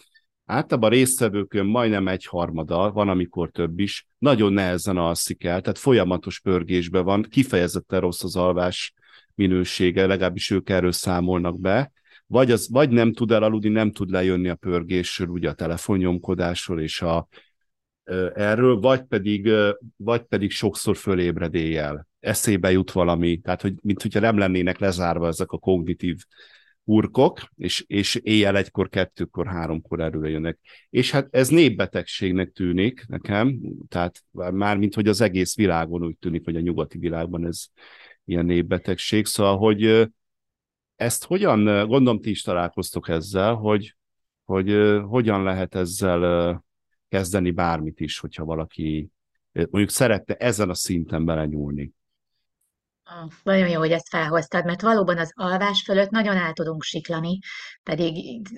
általában 0.45 0.91
résztvevőkön 0.91 1.67
majdnem 1.67 2.09
egy 2.09 2.25
harmada, 2.25 2.93
van 2.93 3.09
amikor 3.09 3.51
több 3.51 3.79
is, 3.79 4.07
nagyon 4.19 4.53
nehezen 4.53 4.97
alszik 4.97 5.45
el, 5.45 5.61
tehát 5.61 5.79
folyamatos 5.79 6.41
pörgésben 6.41 7.05
van, 7.05 7.23
kifejezetten 7.23 8.01
rossz 8.01 8.25
az 8.25 8.37
alvás 8.37 8.95
minősége, 9.35 10.07
legalábbis 10.07 10.51
ők 10.51 10.71
erről 10.71 10.93
számolnak 10.93 11.61
be, 11.61 11.93
vagy, 12.27 12.51
az, 12.51 12.69
vagy 12.71 12.91
nem 12.91 13.13
tud 13.13 13.31
elaludni, 13.31 13.69
nem 13.69 13.93
tud 13.93 14.11
lejönni 14.11 14.49
a 14.49 14.55
pörgésről, 14.55 15.29
ugye 15.29 15.49
a 15.49 15.55
telefonnyomkodásról 15.55 16.81
és 16.81 17.03
a, 17.03 17.29
erről, 18.35 18.81
vagy 18.81 19.03
pedig, 19.03 19.51
vagy 19.97 20.23
pedig 20.23 20.51
sokszor 20.51 20.97
fölébred 20.97 21.55
éjjel. 21.55 22.07
Eszébe 22.21 22.71
jut 22.71 22.93
valami, 22.93 23.39
tehát 23.39 23.63
hogy 23.63 23.75
mint 23.83 24.03
hogyha 24.03 24.21
nem 24.21 24.39
lennének 24.39 24.79
lezárva 24.79 25.27
ezek 25.27 25.51
a 25.51 25.59
kognitív 25.59 26.17
urkok, 26.85 27.41
és, 27.57 27.85
és 27.87 28.15
éjjel 28.15 28.57
egykor, 28.57 28.89
kettőkor, 28.89 29.47
háromkor 29.47 30.01
jönnek. 30.13 30.59
És 30.91 31.11
hát 31.11 31.29
ez 31.31 31.49
népbetegségnek 31.49 32.51
tűnik 32.51 33.05
nekem, 33.07 33.59
tehát 33.89 34.25
már 34.33 34.77
mint 34.77 34.95
hogy 34.95 35.09
az 35.09 35.21
egész 35.21 35.57
világon 35.57 36.05
úgy 36.05 36.17
tűnik, 36.17 36.45
hogy 36.45 36.57
a 36.57 36.61
nyugati 36.61 36.99
világban 36.99 37.47
ez 37.47 37.65
ilyen 38.25 38.45
népbetegség. 38.45 39.27
Szóval, 39.27 39.59
hogy 39.59 40.09
ezt 40.97 41.25
hogyan, 41.25 41.65
gondolom 41.65 42.21
ti 42.21 42.31
is 42.31 42.43
találkoztok 42.43 43.09
ezzel, 43.09 43.55
hogy, 43.55 43.97
hogy 44.45 44.99
hogyan 45.09 45.43
lehet 45.43 45.75
ezzel 45.75 46.65
kezdeni 47.09 47.51
bármit 47.51 48.01
is, 48.01 48.19
hogyha 48.19 48.45
valaki 48.45 49.11
mondjuk 49.53 49.91
szeretne 49.91 50.35
ezen 50.35 50.71
a 50.71 50.75
szinten 50.75 51.25
belenyúlni. 51.25 51.93
Nagyon 53.43 53.69
jó, 53.69 53.79
hogy 53.79 53.93
ezt 53.93 54.09
felhoztad, 54.09 54.65
mert 54.65 54.81
valóban 54.81 55.19
az 55.19 55.33
alvás 55.35 55.83
fölött 55.83 56.11
nagyon 56.11 56.37
el 56.37 56.53
tudunk 56.53 56.83
siklani, 56.83 57.39
pedig 57.83 58.49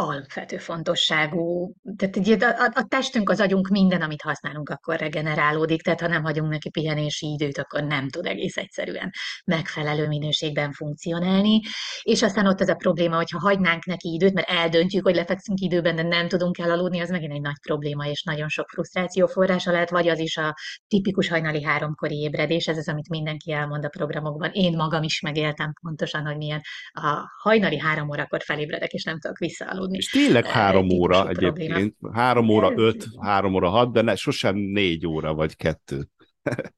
alapvető 0.00 0.56
fontosságú, 0.56 1.74
tehát 1.96 2.16
egy, 2.16 2.42
a, 2.42 2.70
a 2.74 2.84
testünk, 2.88 3.30
az 3.30 3.40
agyunk 3.40 3.68
minden, 3.68 4.02
amit 4.02 4.22
használunk, 4.22 4.68
akkor 4.68 4.98
regenerálódik, 4.98 5.82
tehát 5.82 6.00
ha 6.00 6.06
nem 6.06 6.22
hagyunk 6.22 6.50
neki 6.50 6.70
pihenési 6.70 7.26
időt, 7.32 7.58
akkor 7.58 7.84
nem 7.84 8.08
tud 8.08 8.26
egész 8.26 8.56
egyszerűen 8.56 9.10
megfelelő 9.44 10.06
minőségben 10.06 10.72
funkcionálni, 10.72 11.60
és 12.02 12.22
aztán 12.22 12.46
ott 12.46 12.60
az 12.60 12.68
a 12.68 12.74
probléma, 12.74 13.16
hogy 13.16 13.30
ha 13.30 13.38
hagynánk 13.38 13.84
neki 13.84 14.12
időt, 14.12 14.32
mert 14.34 14.48
eldöntjük, 14.48 15.04
hogy 15.04 15.14
lefekszünk 15.14 15.60
időben, 15.60 15.96
de 15.96 16.02
nem 16.02 16.28
tudunk 16.28 16.58
elaludni, 16.58 17.00
az 17.00 17.10
megint 17.10 17.32
egy 17.32 17.40
nagy 17.40 17.60
probléma, 17.66 18.06
és 18.06 18.22
nagyon 18.22 18.48
sok 18.48 18.68
frusztráció 18.68 19.26
forrása 19.26 19.72
lehet, 19.72 19.90
vagy 19.90 20.08
az 20.08 20.18
is 20.18 20.36
a 20.36 20.54
tipikus 20.88 21.28
hajnali 21.28 21.62
háromkori 21.62 22.16
ébredés, 22.16 22.66
ez 22.66 22.76
az, 22.76 22.88
amit 22.88 23.08
mindenki 23.08 23.52
elmond 23.52 23.84
a 23.84 23.88
programokban. 23.88 24.50
Én 24.52 24.76
magam 24.76 25.02
is 25.02 25.20
megéltem 25.20 25.72
pontosan, 25.82 26.26
hogy 26.26 26.36
milyen 26.36 26.60
a 26.92 27.22
hajnali 27.42 27.78
három 27.78 28.08
órakor 28.08 28.40
felébredek, 28.42 28.92
és 28.92 29.04
nem 29.04 29.18
tudok 29.18 29.38
visszaaludni 29.38 29.89
aludni. 29.90 29.96
És 29.96 30.10
tényleg 30.10 30.46
három 30.46 30.90
óra 30.90 31.28
egyébként, 31.28 31.94
három 32.12 32.48
óra 32.48 32.72
öt, 32.76 33.08
három 33.20 33.54
óra 33.54 33.68
hat, 33.68 33.92
de 33.92 34.02
ne, 34.02 34.16
sosem 34.16 34.56
négy 34.56 35.06
óra 35.06 35.34
vagy 35.34 35.56
kettő. 35.56 36.08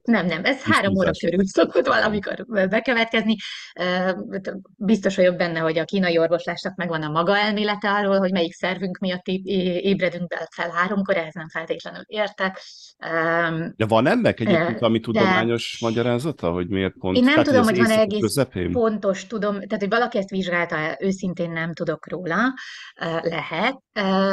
Nem, 0.01 0.25
nem, 0.25 0.43
ez 0.45 0.63
három 0.63 0.95
óra 0.95 1.11
körül 1.19 1.45
szokott 1.45 1.87
valamikor 1.87 2.45
bekövetkezni. 2.69 3.35
Biztos 4.77 5.15
vagyok 5.15 5.35
benne, 5.35 5.59
hogy 5.59 5.77
a 5.77 5.85
kínai 5.85 6.17
orvoslásnak 6.17 6.75
megvan 6.75 7.01
a 7.03 7.09
maga 7.09 7.37
elmélete 7.37 7.89
arról, 7.89 8.17
hogy 8.17 8.31
melyik 8.31 8.53
szervünk 8.53 8.97
miatt 8.97 9.27
ébredünk 9.27 10.33
fel 10.55 10.69
háromkor, 10.69 11.17
ehhez 11.17 11.33
nem 11.33 11.49
feltétlenül 11.49 12.03
értek. 12.05 12.59
De 13.75 13.85
van 13.87 14.07
ennek 14.07 14.39
egyébként 14.39 14.81
ami 14.81 14.99
tudományos 14.99 15.77
de... 15.79 15.87
magyarázata, 15.87 16.51
hogy 16.51 16.67
miért 16.67 16.93
pont? 16.99 17.17
Én 17.17 17.23
nem 17.23 17.33
tehát, 17.33 17.47
tudom, 17.47 17.63
hogy 17.63 17.77
van 17.77 17.91
egész 17.91 18.19
közepén? 18.19 18.71
pontos, 18.71 19.27
tudom, 19.27 19.53
tehát 19.53 19.79
hogy 19.79 19.89
valaki 19.89 20.17
ezt 20.17 20.29
vizsgálta, 20.29 20.97
őszintén 20.99 21.51
nem 21.51 21.73
tudok 21.73 22.09
róla, 22.09 22.53
lehet. 23.21 23.81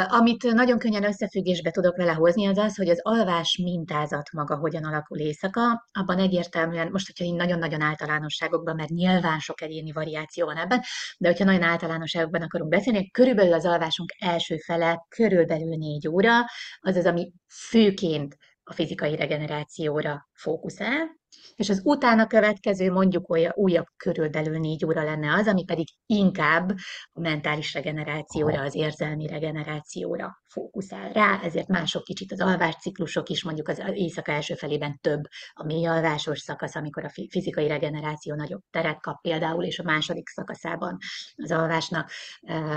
Amit 0.08 0.42
nagyon 0.42 0.78
könnyen 0.78 1.04
összefüggésbe 1.04 1.70
tudok 1.70 1.96
vele 1.96 2.12
hozni, 2.12 2.46
az 2.46 2.58
az, 2.58 2.76
hogy 2.76 2.88
az 2.88 3.00
alvás 3.02 3.60
mintázat 3.62 4.32
maga 4.32 4.56
hogyan 4.56 4.84
alakul 4.84 5.18
éjszaka, 5.20 5.88
abban 5.92 6.18
egyértelműen, 6.18 6.88
most, 6.90 7.06
hogyha 7.06 7.24
én 7.24 7.34
nagyon-nagyon 7.34 7.80
általánosságokban, 7.80 8.74
mert 8.74 8.88
nyilván 8.88 9.38
sok 9.38 9.60
egyéni 9.60 9.92
variáció 9.92 10.46
van 10.46 10.56
ebben, 10.56 10.82
de 11.18 11.28
hogyha 11.28 11.44
nagyon 11.44 11.62
általánosságokban 11.62 12.42
akarunk 12.42 12.70
beszélni, 12.70 13.10
körülbelül 13.10 13.52
az 13.52 13.64
alvásunk 13.64 14.12
első 14.18 14.56
fele, 14.56 15.06
körülbelül 15.08 15.76
négy 15.76 16.08
óra, 16.08 16.38
az 16.80 16.96
az, 16.96 17.06
ami 17.06 17.32
főként 17.68 18.36
a 18.62 18.72
fizikai 18.72 19.16
regenerációra 19.16 20.28
fókuszál, 20.32 21.19
és 21.54 21.68
az 21.68 21.80
utána 21.84 22.26
következő 22.26 22.92
mondjuk 22.92 23.30
olyan 23.30 23.52
újabb 23.54 23.86
körülbelül 23.96 24.58
négy 24.58 24.84
óra 24.84 25.02
lenne 25.02 25.34
az, 25.34 25.46
ami 25.46 25.64
pedig 25.64 25.86
inkább 26.06 26.70
a 27.12 27.20
mentális 27.20 27.74
regenerációra, 27.74 28.60
az 28.60 28.74
érzelmi 28.74 29.26
regenerációra 29.26 30.42
fókuszál 30.46 31.12
rá, 31.12 31.40
ezért 31.42 31.68
mások 31.68 32.04
kicsit 32.04 32.32
az 32.32 32.40
alvásciklusok 32.40 33.28
is, 33.28 33.44
mondjuk 33.44 33.68
az 33.68 33.82
éjszaka 33.92 34.32
első 34.32 34.54
felében 34.54 34.98
több 35.00 35.22
a 35.52 35.64
mély 35.64 35.86
alvásos 35.86 36.38
szakasz, 36.38 36.74
amikor 36.74 37.04
a 37.04 37.12
fizikai 37.30 37.68
regeneráció 37.68 38.34
nagyobb 38.34 38.62
teret 38.70 39.00
kap 39.00 39.20
például, 39.20 39.64
és 39.64 39.78
a 39.78 39.82
második 39.82 40.28
szakaszában 40.28 40.96
az 41.36 41.50
alvásnak, 41.52 42.10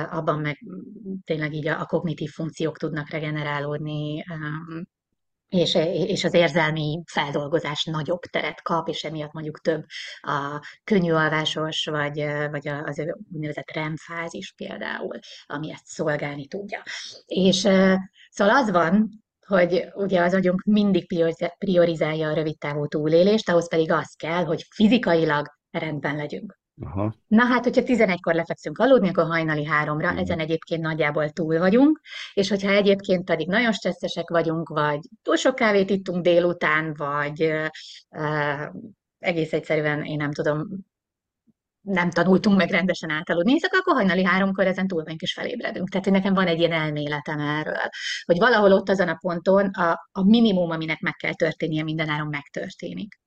abban 0.09 0.39
meg 0.39 0.57
tényleg 1.23 1.53
így 1.53 1.67
a 1.67 1.85
kognitív 1.85 2.31
funkciók 2.31 2.77
tudnak 2.77 3.09
regenerálódni, 3.09 4.23
és, 5.53 5.75
és 6.07 6.23
az 6.23 6.33
érzelmi 6.33 7.01
feldolgozás 7.05 7.83
nagyobb 7.83 8.21
teret 8.21 8.61
kap, 8.61 8.87
és 8.87 9.03
emiatt 9.03 9.31
mondjuk 9.31 9.59
több 9.59 9.83
a 10.21 10.65
könnyű 10.83 11.11
alvásos, 11.11 11.85
vagy, 11.85 12.25
vagy 12.51 12.67
az 12.67 13.03
úgynevezett 13.33 13.71
REM 13.71 13.95
fázis 13.95 14.53
például, 14.57 15.19
ami 15.45 15.71
ezt 15.71 15.85
szolgálni 15.85 16.47
tudja. 16.47 16.83
És 17.25 17.57
szóval 18.29 18.55
az 18.55 18.71
van, 18.71 19.23
hogy 19.45 19.85
ugye 19.95 20.21
az 20.21 20.33
agyunk 20.33 20.63
mindig 20.63 21.07
priorizálja 21.57 22.29
a 22.29 22.33
rövidtávú 22.33 22.87
túlélést, 22.87 23.49
ahhoz 23.49 23.69
pedig 23.69 23.91
az 23.91 24.13
kell, 24.13 24.45
hogy 24.45 24.65
fizikailag 24.69 25.47
rendben 25.71 26.15
legyünk. 26.15 26.61
Aha. 26.81 27.13
Na 27.27 27.45
hát, 27.45 27.63
hogyha 27.63 27.81
11-kor 27.86 28.33
lefekszünk 28.33 28.77
aludni, 28.77 29.09
akkor 29.09 29.25
hajnali 29.25 29.65
háromra, 29.65 30.12
Igen. 30.12 30.23
ezen 30.23 30.39
egyébként 30.39 30.81
nagyjából 30.81 31.29
túl 31.29 31.59
vagyunk, 31.59 31.99
és 32.33 32.49
hogyha 32.49 32.69
egyébként 32.69 33.25
pedig 33.25 33.47
nagyon 33.47 33.71
stresszesek 33.71 34.29
vagyunk, 34.29 34.69
vagy 34.69 34.99
túl 35.21 35.36
sok 35.36 35.55
kávét 35.55 35.89
ittunk 35.89 36.23
délután, 36.23 36.93
vagy 36.93 37.53
uh, 38.09 38.67
egész 39.19 39.53
egyszerűen, 39.53 40.03
én 40.03 40.17
nem 40.17 40.31
tudom, 40.31 40.67
nem 41.81 42.09
tanultunk 42.09 42.57
meg 42.57 42.69
rendesen 42.69 43.09
átaludni, 43.09 43.53
és 43.53 43.63
akkor 43.63 43.93
hajnali 43.93 44.23
háromkor 44.23 44.67
ezen 44.67 44.88
túl 44.88 45.03
vagyunk 45.03 45.21
és 45.21 45.33
felébredünk. 45.33 45.89
Tehát 45.89 46.05
hogy 46.05 46.15
nekem 46.15 46.33
van 46.33 46.47
egy 46.47 46.59
ilyen 46.59 46.71
elméletem 46.71 47.39
erről, 47.39 47.89
hogy 48.25 48.38
valahol 48.38 48.71
ott 48.71 48.89
azon 48.89 49.07
a 49.07 49.17
ponton 49.21 49.69
a, 49.69 50.09
a 50.12 50.23
minimum, 50.23 50.69
aminek 50.69 50.99
meg 50.99 51.13
kell 51.13 51.33
történnie 51.33 51.83
mindenáron 51.83 52.27
megtörténik. 52.27 53.21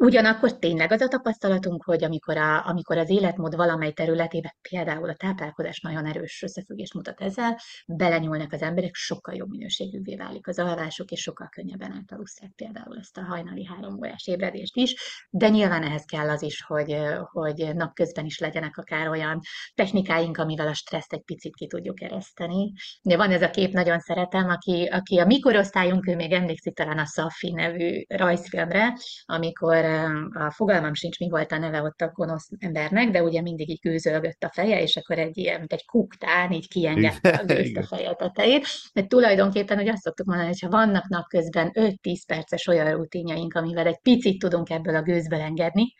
Ugyanakkor 0.00 0.58
tényleg 0.58 0.92
az 0.92 1.00
a 1.00 1.08
tapasztalatunk, 1.08 1.84
hogy 1.84 2.04
amikor, 2.04 2.36
a, 2.36 2.66
amikor 2.66 2.98
az 2.98 3.10
életmód 3.10 3.56
valamely 3.56 3.92
területében, 3.92 4.52
például 4.70 5.08
a 5.08 5.14
táplálkozás 5.14 5.80
nagyon 5.80 6.06
erős 6.06 6.42
összefüggést 6.42 6.94
mutat 6.94 7.20
ezzel, 7.20 7.60
belenyúlnak 7.86 8.52
az 8.52 8.62
emberek, 8.62 8.94
sokkal 8.94 9.34
jobb 9.34 9.48
minőségűvé 9.50 10.16
válik 10.16 10.46
az 10.46 10.58
alvásuk, 10.58 11.10
és 11.10 11.20
sokkal 11.20 11.48
könnyebben 11.48 11.92
átalusszák 11.92 12.50
például 12.56 12.98
ezt 12.98 13.18
a 13.18 13.22
hajnali 13.22 13.64
három 13.64 13.98
órás 13.98 14.26
ébredést 14.26 14.76
is, 14.76 14.94
de 15.30 15.48
nyilván 15.48 15.82
ehhez 15.82 16.04
kell 16.04 16.28
az 16.28 16.42
is, 16.42 16.62
hogy, 16.62 16.96
hogy 17.32 17.70
napközben 17.74 18.24
is 18.24 18.38
legyenek 18.38 18.76
akár 18.76 19.08
olyan 19.08 19.40
technikáink, 19.74 20.38
amivel 20.38 20.68
a 20.68 20.74
stresszt 20.74 21.12
egy 21.12 21.24
picit 21.24 21.54
ki 21.54 21.66
tudjuk 21.66 22.02
ereszteni. 22.02 22.72
De 23.02 23.16
van 23.16 23.30
ez 23.30 23.42
a 23.42 23.50
kép, 23.50 23.72
nagyon 23.72 23.98
szeretem, 23.98 24.48
aki, 24.48 24.88
aki 24.92 25.18
a 25.18 25.26
mikorosztályunk, 25.26 26.08
ő 26.08 26.14
még 26.14 26.32
emlékszik 26.32 26.74
talán 26.74 26.98
a 26.98 27.06
Safi 27.06 27.52
nevű 27.52 28.04
rajzfilmre, 28.08 28.92
amikor 29.24 29.86
a 30.32 30.50
fogalmam 30.50 30.94
sincs, 30.94 31.18
mi 31.18 31.28
volt 31.28 31.52
a 31.52 31.58
neve 31.58 31.82
ott 31.82 32.00
a 32.00 32.10
gonosz 32.14 32.48
embernek, 32.58 33.10
de 33.10 33.22
ugye 33.22 33.42
mindig 33.42 33.68
így 33.68 33.80
gőzölgött 33.80 34.42
a 34.42 34.50
feje, 34.52 34.82
és 34.82 34.96
akkor 34.96 35.18
egy 35.18 35.36
ilyen, 35.36 35.58
mint 35.58 35.72
egy 35.72 35.84
kuktán 35.84 36.52
így 36.52 36.68
kiengedte 36.68 37.28
a 37.28 37.44
gőzt 37.44 37.76
a 37.76 37.82
feje 37.82 38.14
tetejét. 38.14 38.66
De 38.92 39.02
tulajdonképpen, 39.02 39.76
hogy 39.76 39.88
azt 39.88 40.02
szoktuk 40.02 40.26
mondani, 40.26 40.48
hogy 40.48 40.60
ha 40.60 40.68
vannak 40.68 41.08
napközben 41.08 41.70
5-10 41.74 42.18
perces 42.26 42.66
olyan 42.66 42.96
rutinjaink, 42.96 43.54
amivel 43.54 43.86
egy 43.86 44.00
picit 44.02 44.38
tudunk 44.38 44.70
ebből 44.70 44.96
a 44.96 45.02
gőzből 45.02 45.40
engedni, 45.40 45.92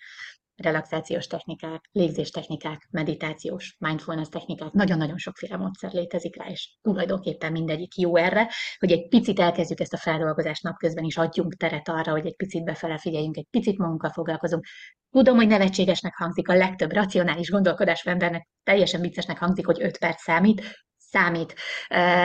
relaxációs 0.63 1.27
technikák, 1.27 1.89
légzés 1.93 2.31
technikák, 2.31 2.89
meditációs, 2.91 3.77
mindfulness 3.79 4.29
technikák, 4.29 4.73
nagyon-nagyon 4.73 5.17
sokféle 5.17 5.57
módszer 5.57 5.93
létezik 5.93 6.37
rá, 6.37 6.47
és 6.47 6.77
tulajdonképpen 6.83 7.53
mindegyik 7.53 7.97
jó 7.97 8.17
erre, 8.17 8.51
hogy 8.79 8.93
egy 8.93 9.09
picit 9.09 9.41
elkezdjük 9.41 9.81
ezt 9.81 9.93
a 9.93 9.99
feldolgozást 9.99 10.63
napközben 10.63 11.05
is, 11.05 11.17
adjunk 11.17 11.55
teret 11.55 11.89
arra, 11.89 12.11
hogy 12.11 12.27
egy 12.27 12.37
picit 12.37 12.65
befele 12.65 12.99
figyeljünk, 12.99 13.37
egy 13.37 13.49
picit 13.51 13.79
magunkkal 13.79 14.11
foglalkozunk, 14.11 14.65
Tudom, 15.11 15.37
hogy 15.37 15.47
nevetségesnek 15.47 16.15
hangzik, 16.17 16.49
a 16.49 16.55
legtöbb 16.55 16.93
racionális 16.93 17.51
gondolkodású 17.51 18.11
embernek 18.11 18.49
teljesen 18.63 19.01
viccesnek 19.01 19.39
hangzik, 19.39 19.67
hogy 19.67 19.83
5 19.83 19.99
perc 19.99 20.23
számít, 20.23 20.63
számít, 20.97 21.55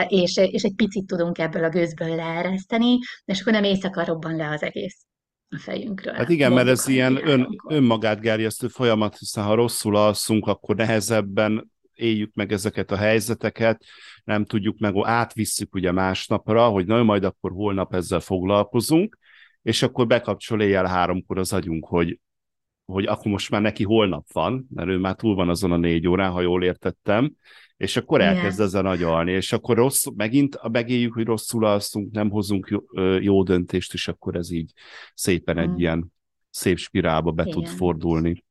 és, 0.08 0.36
és 0.36 0.62
egy 0.62 0.74
picit 0.74 1.06
tudunk 1.06 1.38
ebből 1.38 1.64
a 1.64 1.68
gőzből 1.68 2.14
leereszteni, 2.14 2.98
és 3.24 3.40
akkor 3.40 3.52
nem 3.52 3.64
éjszaka 3.64 4.04
robban 4.04 4.36
le 4.36 4.48
az 4.48 4.62
egész 4.62 5.06
a 5.48 5.58
fejünkről. 5.58 6.14
Hát 6.14 6.28
igen, 6.28 6.52
mert 6.52 6.68
ez 6.68 6.88
ilyen 6.88 7.28
ön, 7.28 7.60
önmagát 7.68 8.20
gerjesztő 8.20 8.68
folyamat, 8.68 9.18
hiszen 9.18 9.44
ha 9.44 9.54
rosszul 9.54 9.96
alszunk, 9.96 10.46
akkor 10.46 10.76
nehezebben 10.76 11.72
éljük 11.94 12.34
meg 12.34 12.52
ezeket 12.52 12.90
a 12.90 12.96
helyzeteket, 12.96 13.84
nem 14.24 14.44
tudjuk 14.44 14.78
meg, 14.78 14.94
átvisszük 15.02 15.74
ugye 15.74 15.92
másnapra, 15.92 16.68
hogy 16.68 16.86
na 16.86 17.02
majd 17.02 17.24
akkor 17.24 17.50
holnap 17.50 17.94
ezzel 17.94 18.20
foglalkozunk, 18.20 19.18
és 19.62 19.82
akkor 19.82 20.06
bekapcsol 20.06 20.62
éjjel 20.62 20.86
háromkor 20.86 21.38
az 21.38 21.52
agyunk, 21.52 21.86
hogy, 21.86 22.20
hogy 22.84 23.06
akkor 23.06 23.32
most 23.32 23.50
már 23.50 23.60
neki 23.60 23.84
holnap 23.84 24.32
van, 24.32 24.66
mert 24.74 24.88
ő 24.88 24.98
már 24.98 25.14
túl 25.14 25.34
van 25.34 25.48
azon 25.48 25.72
a 25.72 25.76
négy 25.76 26.08
órán, 26.08 26.30
ha 26.30 26.40
jól 26.40 26.64
értettem, 26.64 27.32
és 27.84 27.96
akkor 27.96 28.20
elkezd 28.20 28.54
Igen. 28.54 28.66
ezen 28.66 28.86
agyalni, 28.86 29.32
és 29.32 29.52
akkor 29.52 29.76
rossz, 29.76 30.04
megint 30.14 30.68
megéljük, 30.72 31.14
hogy 31.14 31.24
rosszul 31.24 31.64
alszunk, 31.64 32.12
nem 32.12 32.30
hozunk 32.30 32.68
jó, 32.70 32.80
jó 33.18 33.42
döntést, 33.42 33.92
és 33.92 34.08
akkor 34.08 34.36
ez 34.36 34.50
így 34.50 34.72
szépen 35.14 35.58
egy 35.58 35.68
mm. 35.68 35.76
ilyen 35.76 36.12
szép 36.50 36.78
spirálba 36.78 37.30
be 37.30 37.42
Igen. 37.42 37.54
tud 37.54 37.66
fordulni. 37.66 38.44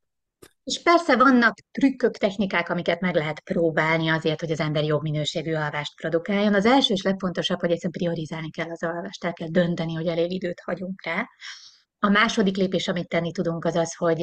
És 0.64 0.82
persze 0.82 1.16
vannak 1.16 1.58
trükkök, 1.72 2.18
technikák, 2.18 2.70
amiket 2.70 3.02
meg 3.02 3.16
lehet 3.16 3.40
próbálni 3.40 4.10
azért, 4.10 4.40
hogy 4.40 4.52
az 4.52 4.60
ember 4.60 4.84
jobb 4.84 5.02
minőségű 5.02 5.54
alvást 5.54 5.96
produkáljon. 5.96 6.54
Az 6.54 6.66
első 6.66 6.94
és 6.94 7.02
legfontosabb, 7.02 7.60
hogy 7.60 7.72
egyszerűen 7.72 7.92
priorizálni 7.92 8.50
kell 8.50 8.70
az 8.70 8.84
alvást, 8.84 9.24
el 9.24 9.34
kell 9.34 9.48
dönteni, 9.48 9.94
hogy 9.94 10.08
elég 10.08 10.32
időt 10.32 10.62
hagyunk 10.66 11.06
rá. 11.06 11.28
A 12.06 12.10
második 12.10 12.58
lépés, 12.58 12.88
amit 12.88 13.08
tenni 13.08 13.32
tudunk, 13.32 13.66
az 13.66 13.76
az, 13.76 13.96
hogy 13.96 14.22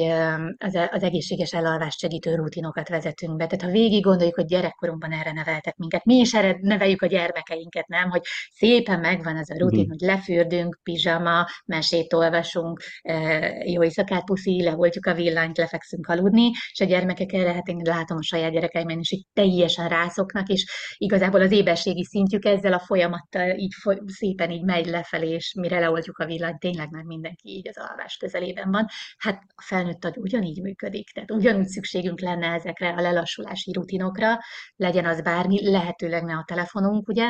az, 0.57 0.75
az 0.91 1.03
egészséges 1.03 1.53
elalvást 1.53 1.99
segítő 1.99 2.35
rutinokat 2.35 2.89
vezetünk 2.89 3.35
be. 3.35 3.45
Tehát 3.47 3.61
ha 3.61 3.71
végig 3.71 4.03
gondoljuk, 4.03 4.35
hogy 4.35 4.45
gyerekkorunkban 4.45 5.11
erre 5.11 5.31
neveltek 5.31 5.75
minket, 5.75 6.05
mi 6.05 6.15
is 6.15 6.33
erre 6.33 6.57
neveljük 6.61 7.01
a 7.01 7.05
gyermekeinket, 7.05 7.87
nem? 7.87 8.09
Hogy 8.09 8.21
szépen 8.53 8.99
megvan 8.99 9.37
az 9.37 9.51
a 9.51 9.57
rutin, 9.57 9.79
uh-huh. 9.79 9.97
hogy 9.97 10.07
lefürdünk, 10.07 10.79
pizsama, 10.83 11.45
mesét 11.65 12.13
olvasunk, 12.13 12.81
jó 13.65 13.83
éjszakát 13.83 14.23
puszi, 14.23 14.63
leoltjuk 14.63 15.05
a 15.05 15.13
villanyt, 15.13 15.57
lefekszünk 15.57 16.07
aludni, 16.07 16.49
és 16.71 16.79
a 16.79 16.85
gyermekek 16.85 17.33
erre, 17.33 17.53
hát 17.53 17.67
én 17.67 17.81
látom 17.83 18.17
a 18.17 18.23
saját 18.23 18.51
gyerekeimben 18.51 18.99
is, 18.99 19.09
hogy 19.09 19.25
teljesen 19.33 19.89
rászoknak, 19.89 20.47
és 20.47 20.65
igazából 20.97 21.41
az 21.41 21.51
éberségi 21.51 22.03
szintjük 22.03 22.45
ezzel 22.45 22.73
a 22.73 22.79
folyamattal 22.79 23.49
így 23.49 23.73
szépen 24.05 24.51
így 24.51 24.63
megy 24.63 24.85
lefelé, 24.85 25.29
és 25.29 25.53
mire 25.59 25.79
leoltjuk 25.79 26.17
a 26.17 26.25
villanyt, 26.25 26.59
tényleg 26.59 26.89
már 26.91 27.03
mindenki 27.03 27.49
így 27.49 27.69
az 27.75 27.83
alvás 27.89 28.17
közelében 28.17 28.71
van, 28.71 28.87
hát 29.17 29.43
a 29.55 29.61
felnőtt 29.61 30.05
agy 30.05 30.17
ugyanígy 30.17 30.61
működik, 30.61 31.09
tehát 31.09 31.31
ugyanúgy 31.31 31.67
szükségünk 31.67 32.19
lenne 32.19 32.47
ezekre 32.47 32.89
a 32.89 33.01
lelassulási 33.01 33.71
rutinokra, 33.73 34.39
legyen 34.75 35.05
az 35.05 35.21
bármi, 35.21 35.69
lehetőleg 35.69 36.23
ne 36.23 36.33
a 36.33 36.43
telefonunk, 36.47 37.07
ugye, 37.07 37.29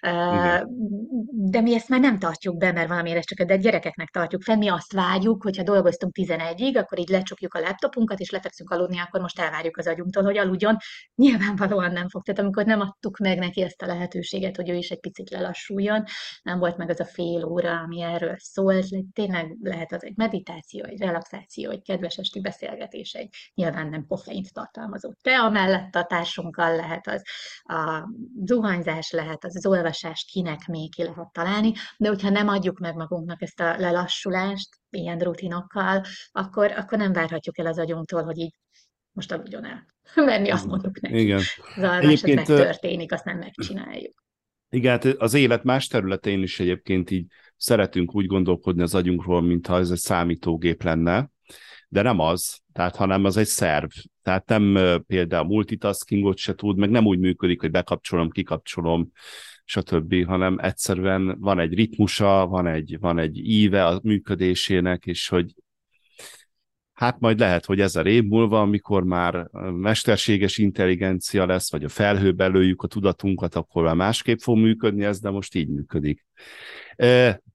Igen. 0.00 0.68
de 1.28 1.60
mi 1.60 1.74
ezt 1.74 1.88
már 1.88 2.00
nem 2.00 2.18
tartjuk 2.18 2.56
be, 2.56 2.72
mert 2.72 2.88
valamiért 2.88 3.26
csak 3.26 3.50
a 3.50 3.54
gyerekeknek 3.54 4.08
tartjuk 4.08 4.42
fenn, 4.42 4.58
mi 4.58 4.68
azt 4.68 4.92
vágyjuk, 4.92 5.42
hogyha 5.42 5.62
dolgoztunk 5.62 6.12
11-ig, 6.20 6.76
akkor 6.76 6.98
így 6.98 7.08
lecsukjuk 7.08 7.54
a 7.54 7.60
laptopunkat, 7.60 8.20
és 8.20 8.30
lefekszünk 8.30 8.70
aludni, 8.70 8.98
akkor 8.98 9.20
most 9.20 9.40
elvárjuk 9.40 9.76
az 9.76 9.86
agyunktól, 9.86 10.22
hogy 10.22 10.38
aludjon. 10.38 10.76
Nyilvánvalóan 11.14 11.92
nem 11.92 12.08
fog. 12.08 12.22
Tehát 12.22 12.40
amikor 12.40 12.64
nem 12.64 12.80
adtuk 12.80 13.18
meg 13.18 13.38
neki 13.38 13.62
ezt 13.62 13.82
a 13.82 13.86
lehetőséget, 13.86 14.56
hogy 14.56 14.70
ő 14.70 14.74
is 14.74 14.90
egy 14.90 15.00
picit 15.00 15.30
lelassuljon, 15.30 16.04
nem 16.42 16.58
volt 16.58 16.76
meg 16.76 16.90
az 16.90 17.00
a 17.00 17.04
fél 17.04 17.44
óra, 17.44 17.78
ami 17.78 18.02
erről 18.02 18.36
szólt, 18.38 18.86
tényleg 19.12 19.56
lehet 19.60 19.81
lehet 19.82 19.92
az 19.92 20.04
egy 20.04 20.16
meditáció, 20.16 20.84
egy 20.84 20.98
relaxáció, 20.98 21.70
egy 21.70 21.82
kedves 21.82 22.16
esti 22.16 22.40
beszélgetés, 22.40 23.12
egy 23.12 23.28
nyilván 23.54 23.88
nem 23.88 24.06
koffeint 24.06 24.52
tartalmazó 24.52 25.12
te 25.22 25.38
amellett 25.38 25.94
a 25.94 26.04
társunkkal 26.04 26.76
lehet 26.76 27.08
az, 27.08 27.22
a 27.62 28.08
zuhanyzás 28.44 29.10
lehet, 29.10 29.44
az, 29.44 29.56
az 29.56 29.66
olvasást 29.66 30.30
kinek 30.30 30.66
még 30.66 30.94
ki 30.94 31.02
lehet 31.02 31.32
találni, 31.32 31.72
de 31.96 32.08
hogyha 32.08 32.30
nem 32.30 32.48
adjuk 32.48 32.78
meg 32.78 32.94
magunknak 32.94 33.42
ezt 33.42 33.60
a 33.60 33.76
lelassulást, 33.78 34.68
ilyen 34.90 35.18
rutinokkal, 35.18 36.04
akkor, 36.32 36.70
akkor 36.70 36.98
nem 36.98 37.12
várhatjuk 37.12 37.58
el 37.58 37.66
az 37.66 37.78
agyunktól, 37.78 38.22
hogy 38.22 38.38
így 38.38 38.54
most 39.12 39.32
aludjon 39.32 39.64
el. 39.64 39.86
Mert 40.26 40.42
mi 40.42 40.50
azt 40.50 40.66
mondjuk 40.66 41.00
neki. 41.00 41.20
Igen. 41.20 41.36
Az 41.36 41.82
alvás 41.82 42.04
Egyébként, 42.04 42.36
megtörténik, 42.36 43.12
azt 43.12 43.24
nem 43.24 43.38
megcsináljuk. 43.38 44.22
Igen, 44.68 44.90
hát 44.90 45.04
az 45.04 45.34
élet 45.34 45.62
más 45.62 45.86
területén 45.86 46.42
is 46.42 46.60
egyébként 46.60 47.10
így 47.10 47.26
szeretünk 47.62 48.14
úgy 48.14 48.26
gondolkodni 48.26 48.82
az 48.82 48.94
agyunkról, 48.94 49.42
mintha 49.42 49.78
ez 49.78 49.90
egy 49.90 49.98
számítógép 49.98 50.82
lenne, 50.82 51.30
de 51.88 52.02
nem 52.02 52.18
az, 52.18 52.58
tehát 52.72 52.96
hanem 52.96 53.24
az 53.24 53.36
egy 53.36 53.46
szerv. 53.46 53.90
Tehát 54.22 54.48
nem 54.48 54.78
például 55.06 55.46
multitaskingot 55.46 56.36
se 56.36 56.54
tud, 56.54 56.76
meg 56.76 56.90
nem 56.90 57.06
úgy 57.06 57.18
működik, 57.18 57.60
hogy 57.60 57.70
bekapcsolom, 57.70 58.30
kikapcsolom, 58.30 59.10
stb., 59.64 60.24
hanem 60.24 60.58
egyszerűen 60.58 61.36
van 61.40 61.58
egy 61.58 61.74
ritmusa, 61.74 62.46
van 62.46 62.66
egy, 62.66 62.96
van 63.00 63.18
egy 63.18 63.38
íve 63.38 63.86
a 63.86 64.00
működésének, 64.02 65.06
és 65.06 65.28
hogy 65.28 65.54
hát 66.92 67.20
majd 67.20 67.38
lehet, 67.38 67.64
hogy 67.64 67.80
ezer 67.80 68.06
év 68.06 68.24
múlva, 68.24 68.60
amikor 68.60 69.04
már 69.04 69.48
mesterséges 69.72 70.58
intelligencia 70.58 71.46
lesz, 71.46 71.70
vagy 71.70 71.84
a 71.84 71.88
felhőbe 71.88 72.46
lőjük 72.46 72.82
a 72.82 72.86
tudatunkat, 72.86 73.54
akkor 73.54 73.82
már 73.82 73.94
másképp 73.94 74.38
fog 74.38 74.58
működni 74.58 75.04
ez, 75.04 75.20
de 75.20 75.30
most 75.30 75.54
így 75.54 75.68
működik. 75.68 76.26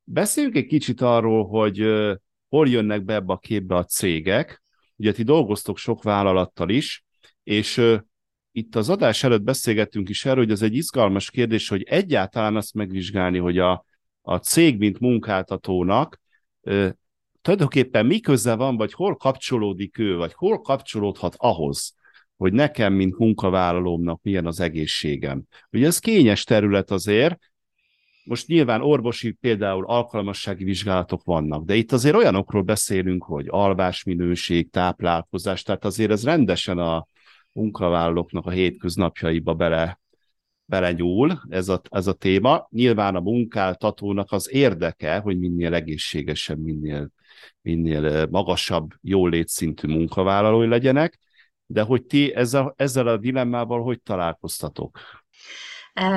Beszéljünk 0.09 0.55
egy 0.55 0.65
kicsit 0.65 1.01
arról, 1.01 1.47
hogy 1.47 1.85
hol 2.49 2.67
jönnek 2.67 3.03
be 3.03 3.13
ebbe 3.13 3.33
a 3.33 3.37
képbe 3.37 3.75
a 3.75 3.83
cégek. 3.83 4.63
Ugye 4.95 5.11
ti 5.11 5.23
dolgoztok 5.23 5.77
sok 5.77 6.03
vállalattal 6.03 6.69
is, 6.69 7.05
és 7.43 7.81
itt 8.51 8.75
az 8.75 8.89
adás 8.89 9.23
előtt 9.23 9.41
beszélgettünk 9.41 10.09
is 10.09 10.25
erről, 10.25 10.43
hogy 10.43 10.51
ez 10.51 10.61
egy 10.61 10.75
izgalmas 10.75 11.31
kérdés, 11.31 11.67
hogy 11.67 11.83
egyáltalán 11.83 12.55
azt 12.55 12.73
megvizsgálni, 12.73 13.37
hogy 13.37 13.57
a, 13.57 13.85
a 14.21 14.37
cég, 14.37 14.77
mint 14.77 14.99
munkáltatónak 14.99 16.21
tulajdonképpen 17.41 18.05
mi 18.05 18.19
köze 18.19 18.55
van, 18.55 18.77
vagy 18.77 18.93
hol 18.93 19.15
kapcsolódik 19.15 19.97
ő, 19.97 20.15
vagy 20.15 20.33
hol 20.33 20.61
kapcsolódhat 20.61 21.35
ahhoz, 21.37 21.95
hogy 22.37 22.53
nekem, 22.53 22.93
mint 22.93 23.17
munkavállalómnak 23.17 24.21
milyen 24.21 24.45
az 24.45 24.59
egészségem. 24.59 25.43
Ugye 25.71 25.85
ez 25.85 25.99
kényes 25.99 26.43
terület 26.43 26.91
azért, 26.91 27.37
most 28.27 28.47
nyilván 28.47 28.81
orvosi 28.81 29.31
például 29.31 29.85
alkalmassági 29.85 30.63
vizsgálatok 30.63 31.23
vannak, 31.23 31.65
de 31.65 31.75
itt 31.75 31.91
azért 31.91 32.15
olyanokról 32.15 32.61
beszélünk, 32.61 33.23
hogy 33.23 33.45
alvásminőség, 33.49 34.69
táplálkozás, 34.69 35.63
tehát 35.63 35.85
azért 35.85 36.11
ez 36.11 36.23
rendesen 36.23 36.77
a 36.77 37.05
munkavállalóknak 37.51 38.45
a 38.45 38.49
hétköznapjaiba 38.49 39.53
bele, 39.53 39.99
belenyúl 40.65 41.41
ez 41.49 41.69
a, 41.69 41.81
ez 41.89 42.07
a 42.07 42.13
téma. 42.13 42.67
Nyilván 42.71 43.15
a 43.15 43.19
munkáltatónak 43.19 44.31
az 44.31 44.51
érdeke, 44.51 45.17
hogy 45.17 45.39
minél 45.39 45.73
egészségesebb, 45.73 46.59
minél, 46.59 47.09
minél 47.61 48.27
magasabb 48.31 48.91
jólétszintű 49.01 49.87
munkavállalói 49.87 50.67
legyenek, 50.67 51.19
de 51.65 51.81
hogy 51.81 52.05
ti 52.05 52.35
ezzel, 52.35 52.73
ezzel 52.77 53.07
a 53.07 53.17
dilemmával 53.17 53.83
hogy 53.83 54.01
találkoztatok? 54.01 54.99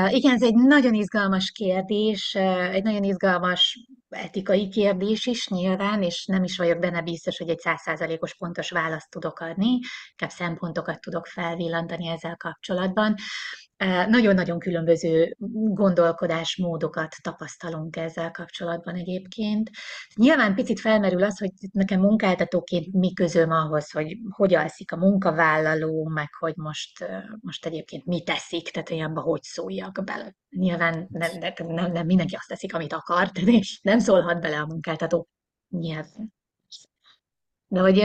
Igen, 0.08 0.34
ez 0.34 0.42
egy 0.42 0.54
nagyon 0.54 0.94
izgalmas 0.94 1.50
kérdés, 1.50 2.34
egy 2.34 2.82
nagyon 2.82 3.02
izgalmas 3.02 3.78
etikai 4.08 4.68
kérdés 4.68 5.26
is 5.26 5.48
nyilván, 5.48 6.02
és 6.02 6.26
nem 6.26 6.42
is 6.44 6.56
vagyok 6.56 6.78
benne 6.78 7.02
biztos, 7.02 7.38
hogy 7.38 7.48
egy 7.48 7.58
százszázalékos 7.58 8.36
pontos 8.36 8.70
választ 8.70 9.10
tudok 9.10 9.40
adni, 9.40 9.78
inkább 10.10 10.30
szempontokat 10.30 11.00
tudok 11.00 11.26
felvillantani 11.26 12.08
ezzel 12.08 12.36
kapcsolatban. 12.36 13.14
Nagyon-nagyon 14.08 14.58
különböző 14.58 15.36
gondolkodásmódokat 15.74 17.14
tapasztalunk 17.22 17.96
ezzel 17.96 18.30
kapcsolatban 18.30 18.94
egyébként. 18.94 19.70
Nyilván 20.14 20.54
picit 20.54 20.80
felmerül 20.80 21.22
az, 21.22 21.38
hogy 21.38 21.50
nekem 21.72 22.00
munkáltatóként 22.00 22.92
mi 22.92 23.12
közöm 23.12 23.50
ahhoz, 23.50 23.90
hogy 23.90 24.16
hogy 24.30 24.54
alszik 24.54 24.92
a 24.92 24.96
munkavállaló, 24.96 26.08
meg 26.08 26.28
hogy 26.38 26.56
most, 26.56 27.06
most 27.40 27.66
egyébként 27.66 28.04
mi 28.04 28.22
teszik, 28.22 28.70
tehát 28.70 28.90
olyanba 28.90 29.20
hogy 29.20 29.42
szóljak 29.42 30.04
bele. 30.04 30.34
Nyilván 30.48 31.06
nem, 31.10 31.30
nem, 31.66 31.92
nem 31.92 32.06
mindenki 32.06 32.34
azt 32.34 32.48
teszik, 32.48 32.74
amit 32.74 32.92
akar, 32.92 33.30
tehát 33.32 33.60
nem 33.82 33.98
szólhat 33.98 34.40
bele 34.40 34.58
a 34.58 34.66
munkáltató 34.66 35.28
nyilván. 35.68 36.32
De 37.66 37.80
hogy 37.80 37.98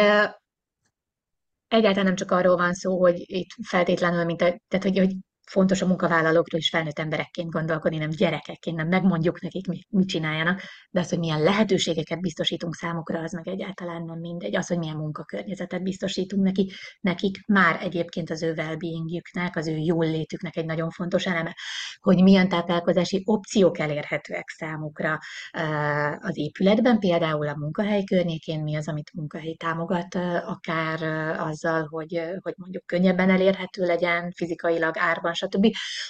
egyáltalán 1.68 2.06
nem 2.06 2.16
csak 2.16 2.32
arról 2.32 2.56
van 2.56 2.74
szó, 2.74 3.00
hogy 3.00 3.24
itt 3.26 3.50
feltétlenül, 3.68 4.26
mint 4.26 4.42
a, 4.42 4.60
tehát 4.68 4.86
hogy, 4.86 4.98
hogy 4.98 5.16
fontos 5.46 5.82
a 5.82 5.88
munkavállalókról 5.88 6.60
is 6.60 6.70
felnőtt 6.70 7.00
emberekként 7.00 7.50
gondolkodni, 7.50 7.98
nem 7.98 8.10
gyerekekként, 8.10 8.78
nem 8.78 8.88
megmondjuk 8.88 9.42
nekik, 9.42 9.68
mit, 9.68 10.08
csináljanak, 10.08 10.62
de 10.90 11.00
az, 11.00 11.10
hogy 11.10 11.20
milyen 11.20 11.42
lehetőségeket 11.42 12.22
biztosítunk 12.22 12.76
számukra, 12.76 13.20
az 13.20 13.34
meg 13.34 13.48
egyáltalán 13.48 14.04
nem 14.04 14.20
mindegy. 14.20 14.56
Az, 14.56 14.68
hogy 14.68 14.78
milyen 14.78 14.96
munkakörnyezetet 14.96 15.84
biztosítunk 15.84 16.44
nekik, 16.44 16.74
nekik 17.02 17.46
már 17.46 17.82
egyébként 17.82 18.30
az 18.30 18.44
ő 18.44 18.54
well 18.54 18.78
az 19.54 19.68
ő 19.68 19.78
jól 19.78 20.06
létüknek 20.06 20.56
egy 20.56 20.66
nagyon 20.66 20.90
fontos 20.90 21.26
eleme, 21.26 21.56
hogy 22.00 22.24
milyen 22.24 22.50
táplálkozási 22.50 23.22
opciók 23.26 23.80
elérhetőek 23.80 24.50
számukra 24.50 25.20
az 26.20 26.38
épületben, 26.38 27.00
például 27.00 27.48
a 27.48 27.56
munkahely 27.56 28.04
környékén, 28.04 28.64
mi 28.64 28.76
az, 28.76 28.88
amit 28.88 29.12
munkahely 29.14 29.54
támogat, 29.54 30.16
akár 30.46 31.04
azzal, 31.40 31.88
hogy, 31.90 32.22
hogy 32.42 32.54
mondjuk 32.58 32.86
könnyebben 32.86 33.30
elérhető 33.30 33.86
legyen 33.86 34.32
fizikailag, 34.32 34.98
árban, 34.98 35.34
stb. 35.36 35.68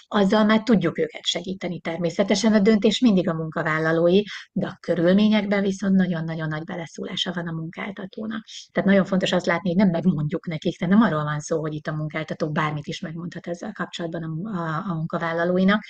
Azzal 0.08 0.46
már 0.46 0.64
tudjuk 0.64 0.98
őket 0.98 1.26
segíteni 1.26 1.80
természetesen. 1.80 2.54
A 2.54 2.60
döntés 2.60 3.00
mindig 3.00 3.30
a 3.30 3.34
munkavállalói, 3.34 4.22
de 4.52 4.68
a 4.68 4.78
körülményekben 4.80 5.62
viszont 5.62 5.96
nagyon-nagyon 5.96 6.48
nagy 6.48 6.64
beleszólása 6.64 7.34
van 7.34 7.48
a 7.48 7.52
munkáltatónak. 7.52 8.46
Tehát 8.72 8.90
nagyon 8.90 9.06
fontos 9.06 9.32
azt 9.32 9.46
látni, 9.46 9.70
hogy 9.70 9.78
nem 9.78 9.90
megmondjuk 9.90 10.48
nekik, 10.48 10.80
de 10.80 10.88
nem 10.88 11.02
arról 11.02 11.24
van 11.24 11.40
szó, 11.40 11.60
hogy 11.60 11.74
itt 11.74 11.88
a 11.88 11.96
munkáltató 11.96 12.52
bármit 12.52 12.88
is 12.88 13.00
megmondhat 13.00 13.48
ezzel 13.48 13.72
kapcsolatban 13.72 14.24
a, 14.24 14.60
a, 14.60 14.84
a 14.90 14.94
munkavállalóinak, 14.94 15.84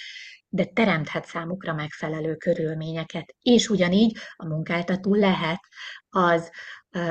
de 0.55 0.65
teremthet 0.65 1.25
számukra 1.25 1.73
megfelelő 1.73 2.35
körülményeket. 2.35 3.35
És 3.41 3.69
ugyanígy 3.69 4.17
a 4.35 4.47
munkáltató 4.47 5.13
lehet 5.13 5.59
az, 6.09 6.51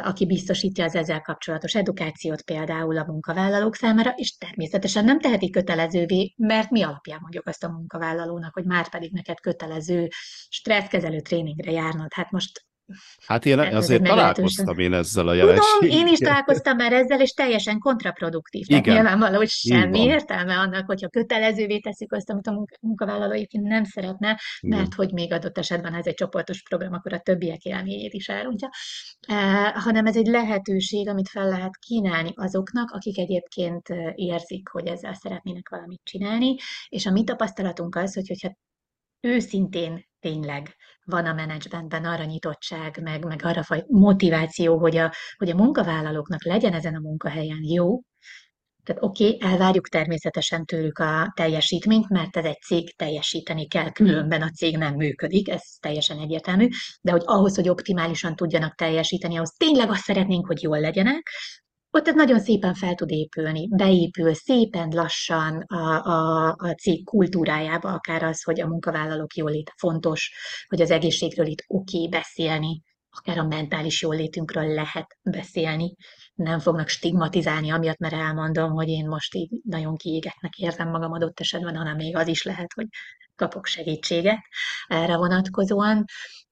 aki 0.03 0.27
biztosítja 0.27 0.85
az 0.85 0.95
ezzel 0.95 1.21
kapcsolatos 1.21 1.75
edukációt 1.75 2.43
például 2.43 2.99
a 2.99 3.05
munkavállalók 3.05 3.75
számára, 3.75 4.11
és 4.17 4.37
természetesen 4.37 5.05
nem 5.05 5.21
teheti 5.21 5.51
kötelezővé, 5.51 6.35
mert 6.37 6.71
mi 6.71 6.83
alapján 6.83 7.19
mondjuk 7.21 7.47
azt 7.47 7.65
a 7.65 7.71
munkavállalónak, 7.71 8.55
hogy 8.55 8.65
már 8.65 8.89
pedig 8.89 9.13
neked 9.13 9.41
kötelező 9.41 10.09
stresszkezelő 10.49 11.21
tréningre 11.21 11.71
járnod. 11.71 12.13
Hát 12.13 12.31
most 12.31 12.65
Hát 13.27 13.47
én 13.47 13.59
hát 13.59 13.73
azért 13.73 14.03
találkoztam 14.03 14.79
én 14.79 14.93
ezzel 14.93 15.29
a 15.29 15.35
jelenséggel. 15.35 15.79
Tudom, 15.79 15.99
én 15.99 16.07
is 16.07 16.19
találkoztam 16.19 16.77
már 16.77 16.93
ezzel, 16.93 17.21
és 17.21 17.31
teljesen 17.31 17.79
kontraproduktív. 17.79 18.67
Tehát 18.67 18.87
Igen. 18.87 18.95
nyilvánvaló, 18.95 19.37
hogy 19.37 19.49
semmi 19.49 20.01
értelme 20.01 20.59
annak, 20.59 20.87
hogyha 20.87 21.09
kötelezővé 21.09 21.79
teszik 21.79 22.13
azt, 22.13 22.31
amit 22.31 22.47
a 22.47 22.67
munkavállaló 22.81 23.33
egyébként 23.33 23.65
nem 23.65 23.85
szeretne, 23.85 24.41
Igen. 24.61 24.79
mert 24.79 24.95
hogy 24.95 25.13
még 25.13 25.33
adott 25.33 25.59
esetben 25.59 25.95
ez 25.95 26.07
egy 26.07 26.15
csoportos 26.15 26.63
program, 26.63 26.93
akkor 26.93 27.13
a 27.13 27.19
többiek 27.19 27.63
élményét 27.63 28.13
is 28.13 28.29
elrontja, 28.29 28.69
eh, 29.29 29.73
hanem 29.73 30.07
ez 30.07 30.17
egy 30.17 30.27
lehetőség, 30.27 31.09
amit 31.09 31.29
fel 31.29 31.49
lehet 31.49 31.77
kínálni 31.77 32.33
azoknak, 32.35 32.91
akik 32.91 33.19
egyébként 33.19 33.89
eh, 33.89 34.13
érzik, 34.15 34.69
hogy 34.69 34.87
ezzel 34.87 35.15
szeretnének 35.15 35.69
valamit 35.69 36.01
csinálni, 36.05 36.57
és 36.89 37.07
a 37.07 37.11
mi 37.11 37.25
tapasztalatunk 37.25 37.97
az, 37.97 38.15
hogy 38.15 38.29
hogyha 38.29 38.57
őszintén 39.21 40.05
tényleg 40.25 40.75
van 41.05 41.27
a 41.27 41.33
menedzsmentben 41.33 42.05
arra 42.05 42.25
nyitottság, 42.25 43.01
meg, 43.03 43.25
meg 43.25 43.45
arra 43.45 43.63
faj 43.63 43.85
motiváció, 43.89 44.79
hogy 44.79 44.97
a, 44.97 45.13
hogy 45.37 45.51
a 45.51 45.55
munkavállalóknak 45.55 46.45
legyen 46.45 46.73
ezen 46.73 46.95
a 46.95 47.01
munkahelyen 47.01 47.63
jó, 47.63 48.01
tehát 48.85 49.03
oké, 49.03 49.29
okay, 49.29 49.51
elvárjuk 49.51 49.89
természetesen 49.89 50.65
tőlük 50.65 50.99
a 50.99 51.33
teljesítményt, 51.35 52.09
mert 52.09 52.37
ez 52.37 52.45
egy 52.45 52.61
cég 52.61 52.97
teljesíteni 52.97 53.67
kell, 53.67 53.91
különben 53.91 54.43
a 54.43 54.51
cég 54.51 54.77
nem 54.77 54.95
működik, 54.95 55.49
ez 55.49 55.63
teljesen 55.81 56.19
egyértelmű, 56.19 56.69
de 57.01 57.11
hogy 57.11 57.23
ahhoz, 57.25 57.55
hogy 57.55 57.69
optimálisan 57.69 58.37
tudjanak 58.37 58.75
teljesíteni, 58.75 59.35
ahhoz 59.35 59.55
tényleg 59.57 59.91
azt 59.91 60.03
szeretnénk, 60.03 60.47
hogy 60.47 60.63
jól 60.63 60.81
legyenek, 60.81 61.31
ott 61.95 62.09
ez 62.09 62.15
nagyon 62.15 62.41
szépen 62.41 62.75
fel 62.75 62.95
tud 62.95 63.11
épülni, 63.11 63.69
beépül 63.69 64.35
szépen 64.35 64.89
lassan 64.93 65.61
a, 65.61 66.05
a, 66.05 66.49
a 66.59 66.73
cég 66.73 67.05
kultúrájába, 67.05 67.93
akár 67.93 68.23
az, 68.23 68.43
hogy 68.43 68.61
a 68.61 68.67
munkavállalók 68.67 69.35
jólét 69.35 69.73
fontos, 69.77 70.33
hogy 70.69 70.81
az 70.81 70.91
egészségről 70.91 71.47
itt 71.47 71.65
oké 71.67 71.97
okay 71.97 72.09
beszélni, 72.09 72.83
akár 73.11 73.39
a 73.39 73.47
mentális 73.47 74.03
jólétünkről 74.03 74.75
lehet 74.75 75.07
beszélni, 75.23 75.95
nem 76.35 76.59
fognak 76.59 76.89
stigmatizálni, 76.89 77.71
amiatt, 77.71 77.99
mert 77.99 78.15
elmondom, 78.15 78.71
hogy 78.71 78.89
én 78.89 79.09
most 79.09 79.35
így 79.35 79.51
nagyon 79.63 79.97
kiégetnek 79.97 80.57
érzem 80.57 80.89
magam 80.91 81.13
adott 81.13 81.41
esetben, 81.41 81.77
hanem 81.77 81.97
még 81.97 82.17
az 82.17 82.29
is 82.29 82.43
lehet, 82.43 82.73
hogy 82.75 82.87
kapok 83.37 83.67
segítséget 83.67 84.41
erre 84.87 85.17
vonatkozóan. 85.17 86.05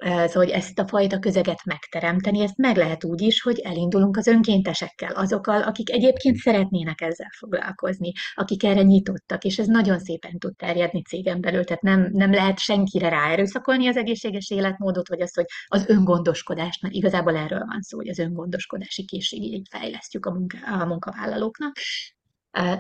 Szóval, 0.05 0.29
hogy 0.33 0.51
ezt 0.51 0.79
a 0.79 0.87
fajta 0.87 1.18
közeget 1.18 1.64
megteremteni, 1.64 2.40
ezt 2.40 2.57
meg 2.57 2.77
lehet 2.77 3.05
úgy 3.05 3.21
is, 3.21 3.42
hogy 3.42 3.59
elindulunk 3.59 4.16
az 4.16 4.27
önkéntesekkel, 4.27 5.12
azokkal, 5.12 5.62
akik 5.62 5.90
egyébként 5.90 6.37
szeretnének 6.37 7.01
ezzel 7.01 7.31
foglalkozni, 7.38 8.12
akik 8.35 8.64
erre 8.64 8.83
nyitottak, 8.83 9.45
és 9.45 9.59
ez 9.59 9.66
nagyon 9.66 9.99
szépen 9.99 10.38
tud 10.38 10.57
terjedni 10.57 11.03
cégen 11.03 11.40
belül, 11.40 11.64
tehát 11.64 11.83
nem, 11.83 12.09
nem 12.12 12.33
lehet 12.33 12.59
senkire 12.59 13.09
ráerőszakolni 13.09 13.87
az 13.87 13.97
egészséges 13.97 14.51
életmódot, 14.51 15.09
vagy 15.09 15.21
azt, 15.21 15.35
hogy 15.35 15.47
az 15.66 15.88
öngondoskodást, 15.88 16.83
mert 16.83 16.95
igazából 16.95 17.37
erről 17.37 17.64
van 17.66 17.83
szó, 17.83 17.97
hogy 17.97 18.09
az 18.09 18.18
öngondoskodási 18.18 19.05
készségét 19.05 19.68
fejlesztjük 19.71 20.27
a, 20.27 20.31
munka, 20.31 20.57
a 20.81 20.87
munkavállalóknak, 20.87 21.77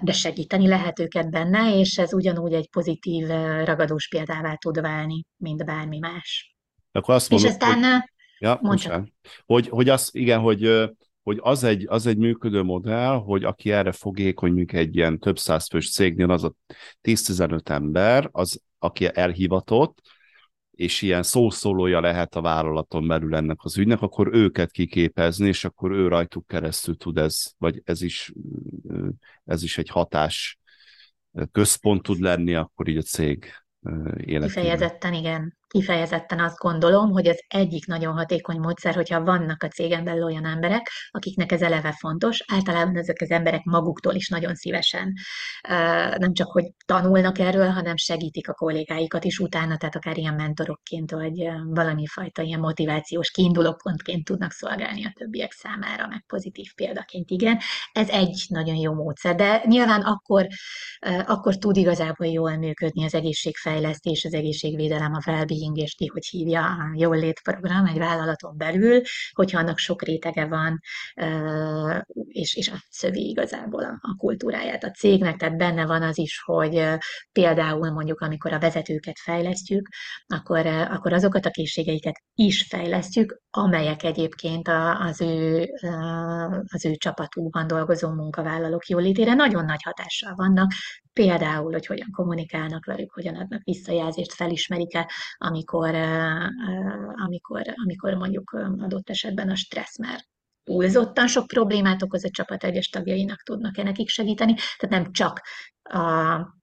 de 0.00 0.12
segíteni 0.12 0.68
lehet 0.68 0.98
őket 0.98 1.30
benne, 1.30 1.78
és 1.78 1.98
ez 1.98 2.14
ugyanúgy 2.14 2.52
egy 2.52 2.68
pozitív 2.68 3.26
ragadós 3.64 4.08
példává 4.08 4.54
tud 4.54 4.80
válni, 4.80 5.24
mint 5.36 5.64
bármi 5.64 5.98
más. 5.98 6.56
Akkor 6.92 7.14
azt 7.14 7.30
mondom, 7.30 7.48
és 7.48 7.54
aztán 7.54 8.02
hogy, 8.60 8.82
ja, 8.84 9.04
hogy, 9.46 9.68
hogy 9.68 9.88
az, 9.88 10.10
igen, 10.12 10.40
hogy, 10.40 10.90
hogy 11.22 11.38
az 11.40 11.64
egy, 11.64 11.86
az 11.88 12.06
egy 12.06 12.16
működő 12.16 12.62
modell, 12.62 13.14
hogy 13.14 13.44
aki 13.44 13.72
erre 13.72 13.92
fogékony, 13.92 14.48
mondjuk 14.48 14.72
egy 14.72 14.96
ilyen 14.96 15.18
több 15.18 15.38
száz 15.38 15.68
fős 15.68 15.92
cégnél, 15.92 16.30
az 16.30 16.44
a 16.44 16.54
10-15 17.02 17.68
ember, 17.68 18.28
az, 18.32 18.62
aki 18.78 19.08
elhivatott, 19.12 20.00
és 20.74 21.02
ilyen 21.02 21.22
szószólója 21.22 22.00
lehet 22.00 22.34
a 22.34 22.40
vállalaton 22.40 23.06
belül 23.06 23.34
ennek 23.34 23.58
az 23.62 23.78
ügynek, 23.78 24.00
akkor 24.00 24.34
őket 24.34 24.70
kiképezni, 24.70 25.48
és 25.48 25.64
akkor 25.64 25.92
ő 25.92 26.08
rajtuk 26.08 26.46
keresztül 26.46 26.96
tud 26.96 27.18
ez, 27.18 27.44
vagy 27.58 27.82
ez 27.84 28.02
is, 28.02 28.32
ez 29.44 29.62
is 29.62 29.78
egy 29.78 29.88
hatás 29.88 30.58
központ 31.52 32.02
tud 32.02 32.20
lenni, 32.20 32.54
akkor 32.54 32.88
így 32.88 32.96
a 32.96 33.02
cég 33.02 33.52
életében. 34.16 34.48
Kifejezetten 34.48 35.14
igen 35.14 35.56
kifejezetten 35.72 36.40
azt 36.40 36.58
gondolom, 36.58 37.10
hogy 37.10 37.28
az 37.28 37.44
egyik 37.48 37.86
nagyon 37.86 38.14
hatékony 38.14 38.58
módszer, 38.58 38.94
hogyha 38.94 39.24
vannak 39.24 39.62
a 39.62 39.68
cégen 39.68 40.04
belül 40.04 40.24
olyan 40.24 40.46
emberek, 40.46 40.90
akiknek 41.10 41.52
ez 41.52 41.62
eleve 41.62 41.92
fontos, 41.92 42.44
általában 42.52 42.96
ezek 42.96 43.16
az 43.20 43.30
emberek 43.30 43.64
maguktól 43.64 44.14
is 44.14 44.28
nagyon 44.28 44.54
szívesen 44.54 45.12
nem 46.18 46.32
csak, 46.32 46.50
hogy 46.52 46.64
tanulnak 46.86 47.38
erről, 47.38 47.68
hanem 47.68 47.96
segítik 47.96 48.48
a 48.48 48.52
kollégáikat 48.52 49.24
is 49.24 49.38
utána, 49.38 49.76
tehát 49.76 49.96
akár 49.96 50.18
ilyen 50.18 50.34
mentorokként, 50.34 51.10
vagy 51.10 51.48
valami 51.64 52.06
fajta 52.06 52.42
ilyen 52.42 52.60
motivációs 52.60 53.30
kiindulópontként 53.30 54.24
tudnak 54.24 54.50
szolgálni 54.50 55.04
a 55.04 55.12
többiek 55.18 55.52
számára, 55.52 56.06
meg 56.06 56.24
pozitív 56.26 56.74
példaként, 56.74 57.30
igen. 57.30 57.58
Ez 57.92 58.08
egy 58.08 58.44
nagyon 58.48 58.76
jó 58.76 58.92
módszer, 58.92 59.34
de 59.34 59.62
nyilván 59.64 60.00
akkor, 60.00 60.46
akkor 61.26 61.56
tud 61.56 61.76
igazából 61.76 62.26
jól 62.26 62.56
működni 62.56 63.04
az 63.04 63.14
egészségfejlesztés, 63.14 64.24
az 64.24 64.34
egészségvédelem, 64.34 65.14
a 65.14 65.22
well 65.26 65.44
well 65.70 65.80
és 65.82 65.94
ki 65.94 66.06
hogy 66.06 66.26
hívja 66.26 66.64
a 66.64 66.92
jól 66.94 67.18
létprogram 67.18 67.86
egy 67.86 67.98
vállalaton 67.98 68.56
belül, 68.56 69.00
hogyha 69.32 69.58
annak 69.58 69.78
sok 69.78 70.02
rétege 70.02 70.46
van, 70.46 70.80
és, 72.26 72.54
és 72.54 72.70
átszövi 72.70 73.28
igazából 73.28 73.84
a, 73.84 73.98
a 74.00 74.14
kultúráját 74.16 74.84
a 74.84 74.90
cégnek, 74.90 75.36
tehát 75.36 75.56
benne 75.56 75.86
van 75.86 76.02
az 76.02 76.18
is, 76.18 76.42
hogy 76.44 76.84
például 77.32 77.90
mondjuk, 77.90 78.20
amikor 78.20 78.52
a 78.52 78.58
vezetőket 78.58 79.18
fejlesztjük, 79.18 79.88
akkor, 80.26 80.66
akkor 80.66 81.12
azokat 81.12 81.46
a 81.46 81.50
készségeiket 81.50 82.22
is 82.34 82.62
fejlesztjük, 82.62 83.40
amelyek 83.50 84.02
egyébként 84.02 84.68
az 84.98 85.20
ő, 85.20 85.68
az 86.72 86.84
ő 86.84 86.94
csapatukban 86.94 87.66
dolgozó 87.66 88.08
munkavállalók 88.08 88.86
jólétére 88.86 89.34
nagyon 89.34 89.64
nagy 89.64 89.82
hatással 89.82 90.34
vannak, 90.34 90.72
például, 91.12 91.72
hogy 91.72 91.86
hogyan 91.86 92.10
kommunikálnak 92.10 92.84
velük, 92.84 93.12
hogyan 93.12 93.34
adnak 93.34 93.62
visszajelzést, 93.62 94.32
felismerik-e, 94.32 95.10
amikor, 95.36 95.94
amikor, 97.24 97.62
amikor 97.84 98.14
mondjuk 98.14 98.50
adott 98.78 99.10
esetben 99.10 99.50
a 99.50 99.56
stressz 99.56 99.98
már 99.98 100.20
túlzottan 100.64 101.26
sok 101.26 101.46
problémát 101.46 102.02
okoz 102.02 102.24
a 102.24 102.30
csapat 102.30 102.64
egyes 102.64 102.88
tagjainak, 102.88 103.42
tudnak-e 103.42 103.82
nekik 103.82 104.08
segíteni, 104.08 104.54
tehát 104.54 105.02
nem 105.02 105.12
csak 105.12 105.40
a 105.82 106.60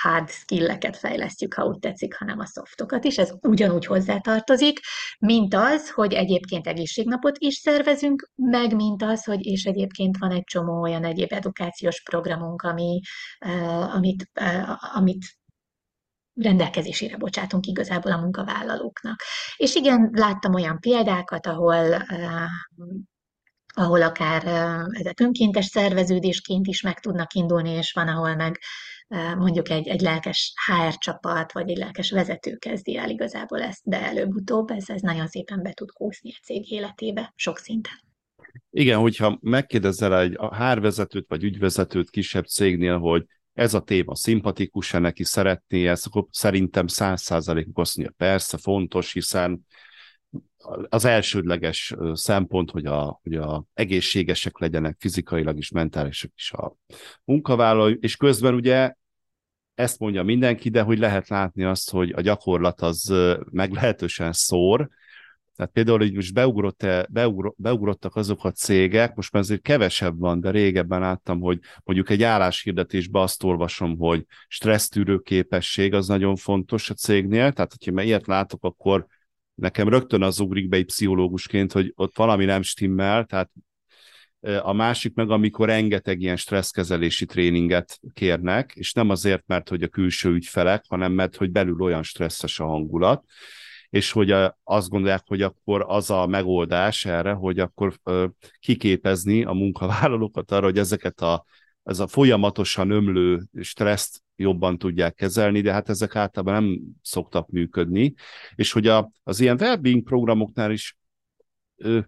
hard 0.00 0.30
skilleket 0.30 0.96
fejlesztjük, 0.96 1.54
ha 1.54 1.64
úgy 1.64 1.78
tetszik, 1.78 2.16
hanem 2.16 2.38
a 2.38 2.46
softokat 2.46 3.04
is. 3.04 3.18
Ez 3.18 3.32
ugyanúgy 3.40 3.86
hozzátartozik, 3.86 4.80
mint 5.18 5.54
az, 5.54 5.90
hogy 5.90 6.12
egyébként 6.12 6.66
egészségnapot 6.66 7.38
is 7.38 7.54
szervezünk, 7.54 8.30
meg 8.34 8.74
mint 8.74 9.02
az, 9.02 9.24
hogy 9.24 9.46
és 9.46 9.64
egyébként 9.64 10.16
van 10.18 10.30
egy 10.30 10.44
csomó 10.44 10.80
olyan 10.80 11.04
egyéb 11.04 11.32
edukációs 11.32 12.02
programunk, 12.02 12.62
ami, 12.62 13.00
amit, 13.94 14.30
amit 14.94 15.24
rendelkezésére 16.34 17.16
bocsátunk 17.16 17.66
igazából 17.66 18.12
a 18.12 18.20
munkavállalóknak. 18.20 19.22
És 19.56 19.74
igen, 19.74 20.10
láttam 20.12 20.54
olyan 20.54 20.78
példákat, 20.80 21.46
ahol 21.46 22.02
ahol 23.74 24.02
akár 24.02 24.44
ezek 24.90 25.20
önkéntes 25.20 25.64
szerveződésként 25.64 26.66
is 26.66 26.82
meg 26.82 27.00
tudnak 27.00 27.32
indulni, 27.34 27.70
és 27.70 27.92
van, 27.92 28.08
ahol 28.08 28.34
meg 28.34 28.58
mondjuk 29.38 29.70
egy, 29.70 29.88
egy 29.88 30.00
lelkes 30.00 30.52
HR 30.66 30.98
csapat, 30.98 31.52
vagy 31.52 31.70
egy 31.70 31.76
lelkes 31.76 32.10
vezető 32.10 32.56
kezdi 32.56 32.96
el 32.96 33.10
igazából 33.10 33.62
ezt, 33.62 33.80
de 33.84 34.02
előbb-utóbb 34.02 34.70
ez, 34.70 34.88
ez 34.88 35.00
nagyon 35.00 35.26
szépen 35.26 35.62
be 35.62 35.72
tud 35.72 35.90
húzni 35.90 36.30
a 36.30 36.44
cég 36.44 36.70
életébe, 36.70 37.32
sok 37.36 37.58
szinten. 37.58 38.06
Igen, 38.70 38.98
hogyha 38.98 39.38
megkérdezel 39.40 40.20
egy 40.20 40.38
hárvezetőt 40.52 41.28
vagy 41.28 41.44
ügyvezetőt 41.44 42.10
kisebb 42.10 42.46
cégnél, 42.46 42.98
hogy 42.98 43.24
ez 43.52 43.74
a 43.74 43.80
téma 43.80 44.14
szimpatikus-e 44.14 44.98
neki, 44.98 45.24
szeretné 45.24 45.86
ezt, 45.86 46.06
akkor 46.06 46.24
szerintem 46.30 46.86
száz 46.86 47.22
százalékuk 47.22 47.78
azt 47.78 47.96
mondja, 47.96 48.14
persze, 48.16 48.58
fontos, 48.58 49.12
hiszen 49.12 49.66
az 50.88 51.04
elsődleges 51.04 51.94
szempont, 52.12 52.70
hogy 52.70 52.86
a, 52.86 53.20
hogy 53.22 53.34
a 53.34 53.64
egészségesek 53.74 54.58
legyenek 54.58 54.96
fizikailag 54.98 55.58
is, 55.58 55.70
mentálisak 55.70 56.30
is 56.36 56.52
a 56.52 56.76
munkavállalói, 57.24 57.96
és 58.00 58.16
közben 58.16 58.54
ugye 58.54 58.92
ezt 59.74 59.98
mondja 59.98 60.22
mindenki, 60.22 60.68
de 60.68 60.82
hogy 60.82 60.98
lehet 60.98 61.28
látni 61.28 61.64
azt, 61.64 61.90
hogy 61.90 62.10
a 62.10 62.20
gyakorlat 62.20 62.80
az 62.80 63.14
meglehetősen 63.50 64.32
szór, 64.32 64.88
tehát 65.58 65.72
például, 65.72 65.98
hogy 65.98 66.12
most 66.12 66.34
beugrott 66.34 66.86
beugrott, 67.08 67.54
beugrottak 67.58 68.16
azok 68.16 68.44
a 68.44 68.50
cégek, 68.50 69.14
most 69.14 69.32
már 69.32 69.42
azért 69.42 69.62
kevesebb 69.62 70.18
van, 70.18 70.40
de 70.40 70.50
régebben 70.50 71.00
láttam, 71.00 71.40
hogy 71.40 71.58
mondjuk 71.84 72.10
egy 72.10 72.22
álláshirdetésben 72.22 73.22
azt 73.22 73.42
olvasom, 73.42 73.96
hogy 73.96 74.24
stressztűrő 74.48 75.18
képesség 75.18 75.94
az 75.94 76.06
nagyon 76.06 76.36
fontos 76.36 76.90
a 76.90 76.94
cégnél, 76.94 77.52
tehát 77.52 77.72
hogyha 77.78 78.02
ilyet 78.02 78.26
látok, 78.26 78.64
akkor 78.64 79.06
nekem 79.58 79.88
rögtön 79.88 80.22
az 80.22 80.40
ugrik 80.40 80.68
be 80.68 80.76
egy 80.76 80.84
pszichológusként, 80.84 81.72
hogy 81.72 81.92
ott 81.96 82.16
valami 82.16 82.44
nem 82.44 82.62
stimmel, 82.62 83.24
tehát 83.24 83.50
a 84.62 84.72
másik 84.72 85.14
meg, 85.14 85.30
amikor 85.30 85.66
rengeteg 85.66 86.20
ilyen 86.20 86.36
stresszkezelési 86.36 87.24
tréninget 87.24 88.00
kérnek, 88.12 88.72
és 88.74 88.92
nem 88.92 89.10
azért, 89.10 89.42
mert 89.46 89.68
hogy 89.68 89.82
a 89.82 89.88
külső 89.88 90.30
ügyfelek, 90.30 90.84
hanem 90.88 91.12
mert 91.12 91.36
hogy 91.36 91.50
belül 91.50 91.80
olyan 91.80 92.02
stresszes 92.02 92.60
a 92.60 92.66
hangulat, 92.66 93.24
és 93.90 94.10
hogy 94.10 94.34
azt 94.64 94.88
gondolják, 94.88 95.22
hogy 95.26 95.42
akkor 95.42 95.84
az 95.86 96.10
a 96.10 96.26
megoldás 96.26 97.04
erre, 97.04 97.32
hogy 97.32 97.58
akkor 97.58 97.94
kiképezni 98.58 99.44
a 99.44 99.52
munkavállalókat 99.52 100.50
arra, 100.50 100.64
hogy 100.64 100.78
ezeket 100.78 101.20
a, 101.20 101.44
ez 101.88 101.98
a 101.98 102.06
folyamatosan 102.06 102.90
ömlő 102.90 103.42
stresszt 103.60 104.22
jobban 104.36 104.78
tudják 104.78 105.14
kezelni, 105.14 105.60
de 105.60 105.72
hát 105.72 105.88
ezek 105.88 106.16
általában 106.16 106.62
nem 106.62 106.78
szoktak 107.02 107.48
működni, 107.48 108.14
és 108.54 108.72
hogy 108.72 108.86
a, 108.86 109.10
az 109.22 109.40
ilyen 109.40 109.56
wellbeing 109.60 110.02
programoknál 110.02 110.72
is 110.72 110.96
ö, 111.76 111.98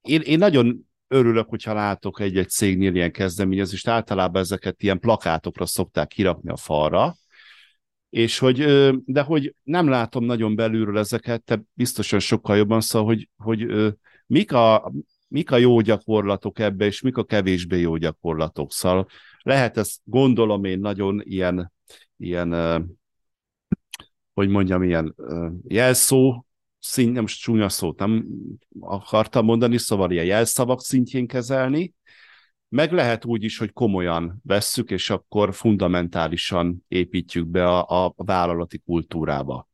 én, 0.00 0.20
én 0.20 0.38
nagyon 0.38 0.88
örülök, 1.08 1.48
hogyha 1.48 1.72
látok 1.72 2.20
egy-egy 2.20 2.48
cégnél 2.48 2.94
ilyen 2.94 3.12
kezdeményezést, 3.12 3.88
általában 3.88 4.42
ezeket 4.42 4.82
ilyen 4.82 4.98
plakátokra 4.98 5.66
szokták 5.66 6.08
kirakni 6.08 6.50
a 6.50 6.56
falra, 6.56 7.16
és 8.10 8.38
hogy, 8.38 8.58
de 9.04 9.22
hogy 9.22 9.54
nem 9.62 9.88
látom 9.88 10.24
nagyon 10.24 10.54
belülről 10.54 10.98
ezeket, 10.98 11.42
te 11.42 11.62
biztosan 11.72 12.18
sokkal 12.18 12.56
jobban 12.56 12.80
szól, 12.80 13.04
hogy, 13.04 13.28
hogy 13.36 13.66
mik 14.26 14.52
a, 14.52 14.92
mik 15.28 15.50
a 15.50 15.56
jó 15.56 15.80
gyakorlatok 15.80 16.58
ebbe, 16.58 16.84
és 16.84 17.00
mik 17.00 17.16
a 17.16 17.24
kevésbé 17.24 17.80
jó 17.80 17.96
gyakorlatok. 17.96 18.72
Szóval 18.72 19.06
lehet 19.42 19.76
ez, 19.76 19.96
gondolom 20.04 20.64
én, 20.64 20.80
nagyon 20.80 21.20
ilyen, 21.24 21.72
ilyen 22.16 22.52
hogy 24.34 24.48
mondjam, 24.48 24.82
ilyen 24.82 25.14
jelszó, 25.68 26.44
szín, 26.78 27.12
nem 27.12 27.26
csúnya 27.26 27.68
szót 27.68 27.98
nem 27.98 28.26
akartam 28.80 29.44
mondani, 29.44 29.78
szóval 29.78 30.10
ilyen 30.10 30.24
jelszavak 30.24 30.80
szintjén 30.80 31.26
kezelni, 31.26 31.94
meg 32.68 32.92
lehet 32.92 33.24
úgy 33.24 33.44
is, 33.44 33.58
hogy 33.58 33.72
komolyan 33.72 34.40
vesszük, 34.44 34.90
és 34.90 35.10
akkor 35.10 35.54
fundamentálisan 35.54 36.84
építjük 36.88 37.46
be 37.46 37.68
a, 37.68 38.06
a 38.16 38.24
vállalati 38.24 38.78
kultúrába. 38.78 39.68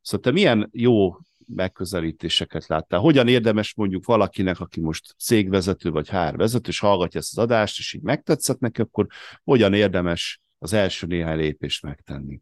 Szóval 0.00 0.20
te 0.20 0.30
milyen 0.30 0.68
jó 0.72 1.16
megközelítéseket 1.54 2.66
láttál? 2.66 3.00
Hogyan 3.00 3.28
érdemes 3.28 3.74
mondjuk 3.74 4.04
valakinek, 4.04 4.60
aki 4.60 4.80
most 4.80 5.14
cégvezető 5.18 5.90
vagy 5.90 6.08
HR 6.08 6.36
vezető, 6.36 6.70
és 6.70 6.78
hallgatja 6.78 7.20
ezt 7.20 7.38
az 7.38 7.44
adást, 7.44 7.78
és 7.78 7.92
így 7.92 8.02
megtetszett 8.02 8.58
neki, 8.58 8.80
akkor 8.80 9.06
hogyan 9.44 9.74
érdemes 9.74 10.40
az 10.58 10.72
első 10.72 11.06
néhány 11.06 11.36
lépést 11.36 11.82
megtenni? 11.82 12.40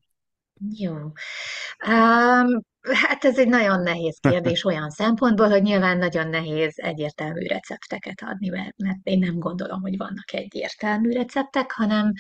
Jó. 0.69 0.93
Um, 0.93 2.61
hát 2.93 3.25
ez 3.25 3.39
egy 3.39 3.49
nagyon 3.49 3.83
nehéz 3.83 4.19
kérdés 4.31 4.65
olyan 4.65 4.91
szempontból, 4.91 5.49
hogy 5.49 5.63
nyilván 5.63 5.99
nagyon 5.99 6.29
nehéz 6.29 6.73
egyértelmű 6.77 7.47
recepteket 7.47 8.23
adni, 8.23 8.49
mert, 8.49 8.77
mert 8.77 8.99
én 9.03 9.19
nem 9.19 9.39
gondolom, 9.39 9.81
hogy 9.81 9.97
vannak 9.97 10.33
egyértelmű 10.33 11.13
receptek, 11.13 11.73
hanem 11.73 12.13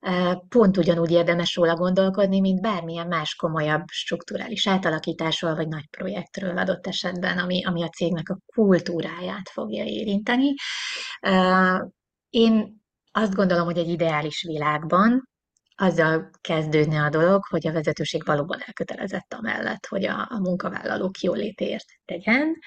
uh, 0.00 0.48
pont 0.48 0.76
ugyanúgy 0.76 1.10
érdemes 1.10 1.54
róla 1.54 1.74
gondolkodni, 1.74 2.40
mint 2.40 2.60
bármilyen 2.60 3.06
más 3.06 3.34
komolyabb 3.34 3.84
strukturális 3.86 4.68
átalakításról 4.68 5.54
vagy 5.54 5.68
nagy 5.68 5.88
projektről 5.90 6.58
adott 6.58 6.86
esetben, 6.86 7.38
ami, 7.38 7.64
ami 7.64 7.82
a 7.82 7.88
cégnek 7.88 8.28
a 8.28 8.38
kultúráját 8.54 9.48
fogja 9.48 9.84
érinteni. 9.84 10.54
Uh, 11.26 11.90
én 12.30 12.82
azt 13.12 13.34
gondolom, 13.34 13.64
hogy 13.64 13.78
egy 13.78 13.88
ideális 13.88 14.42
világban 14.42 15.32
azzal 15.76 16.30
kezdődne 16.40 17.02
a 17.02 17.08
dolog, 17.08 17.44
hogy 17.48 17.66
a 17.66 17.72
vezetőség 17.72 18.24
valóban 18.24 18.60
elkötelezett 18.66 19.34
amellett, 19.34 19.86
hogy 19.86 20.04
a, 20.04 20.26
a 20.30 20.38
munkavállalók 20.38 21.20
jólétért 21.20 21.86
tegyen, 22.04 22.58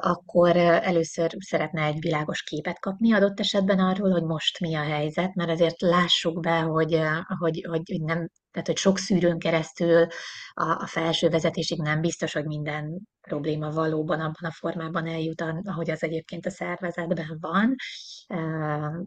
akkor 0.00 0.56
először 0.56 1.30
szeretne 1.38 1.82
egy 1.82 2.00
világos 2.00 2.42
képet 2.42 2.80
kapni 2.80 3.12
adott 3.12 3.40
esetben 3.40 3.78
arról, 3.78 4.10
hogy 4.10 4.24
most 4.24 4.60
mi 4.60 4.74
a 4.74 4.82
helyzet, 4.82 5.34
mert 5.34 5.50
azért 5.50 5.80
lássuk 5.80 6.40
be, 6.40 6.58
hogy, 6.58 7.00
hogy, 7.38 7.66
hogy 7.68 8.00
nem 8.00 8.28
tehát, 8.54 8.68
hogy 8.68 8.76
sok 8.76 8.98
szűrőn 8.98 9.38
keresztül 9.38 10.06
a, 10.54 10.82
a 10.82 10.86
felső 10.86 11.28
vezetésig 11.28 11.78
nem 11.78 12.00
biztos, 12.00 12.32
hogy 12.32 12.44
minden 12.44 13.00
probléma 13.20 13.70
valóban 13.70 14.20
abban 14.20 14.50
a 14.50 14.52
formában 14.52 15.06
eljut, 15.06 15.44
ahogy 15.64 15.90
az 15.90 16.02
egyébként 16.02 16.46
a 16.46 16.50
szervezetben 16.50 17.38
van. 17.40 17.74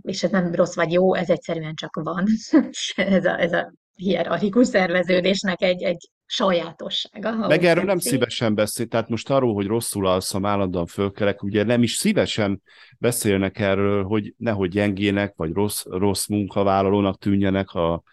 És 0.01 0.23
ez 0.23 0.31
nem 0.31 0.53
rossz 0.53 0.75
vagy 0.75 0.91
jó, 0.91 1.13
ez 1.13 1.29
egyszerűen 1.29 1.75
csak 1.75 1.95
van. 2.03 2.25
ez, 2.95 3.25
a, 3.25 3.39
ez 3.39 3.53
a 3.53 3.73
hierarchikus 3.93 4.67
szerveződésnek 4.67 5.61
egy, 5.61 5.83
egy 5.83 6.09
sajátossága. 6.25 7.47
Meg 7.47 7.63
erről 7.63 7.83
nem 7.83 7.99
szívesen 7.99 8.55
beszél, 8.55 8.85
tehát 8.85 9.09
most 9.09 9.29
arról, 9.29 9.53
hogy 9.53 9.65
rosszul 9.65 10.07
alszom, 10.07 10.45
állandóan 10.45 10.85
fölkelek, 10.85 11.43
ugye 11.43 11.63
nem 11.63 11.83
is 11.83 11.93
szívesen 11.93 12.61
beszélnek 12.97 13.59
erről, 13.59 14.03
hogy 14.03 14.33
nehogy 14.37 14.69
gyengének, 14.69 15.33
vagy 15.35 15.51
rossz, 15.51 15.83
rossz 15.85 16.27
munkavállalónak 16.27 17.19
tűnjenek 17.19 17.71
a 17.71 18.03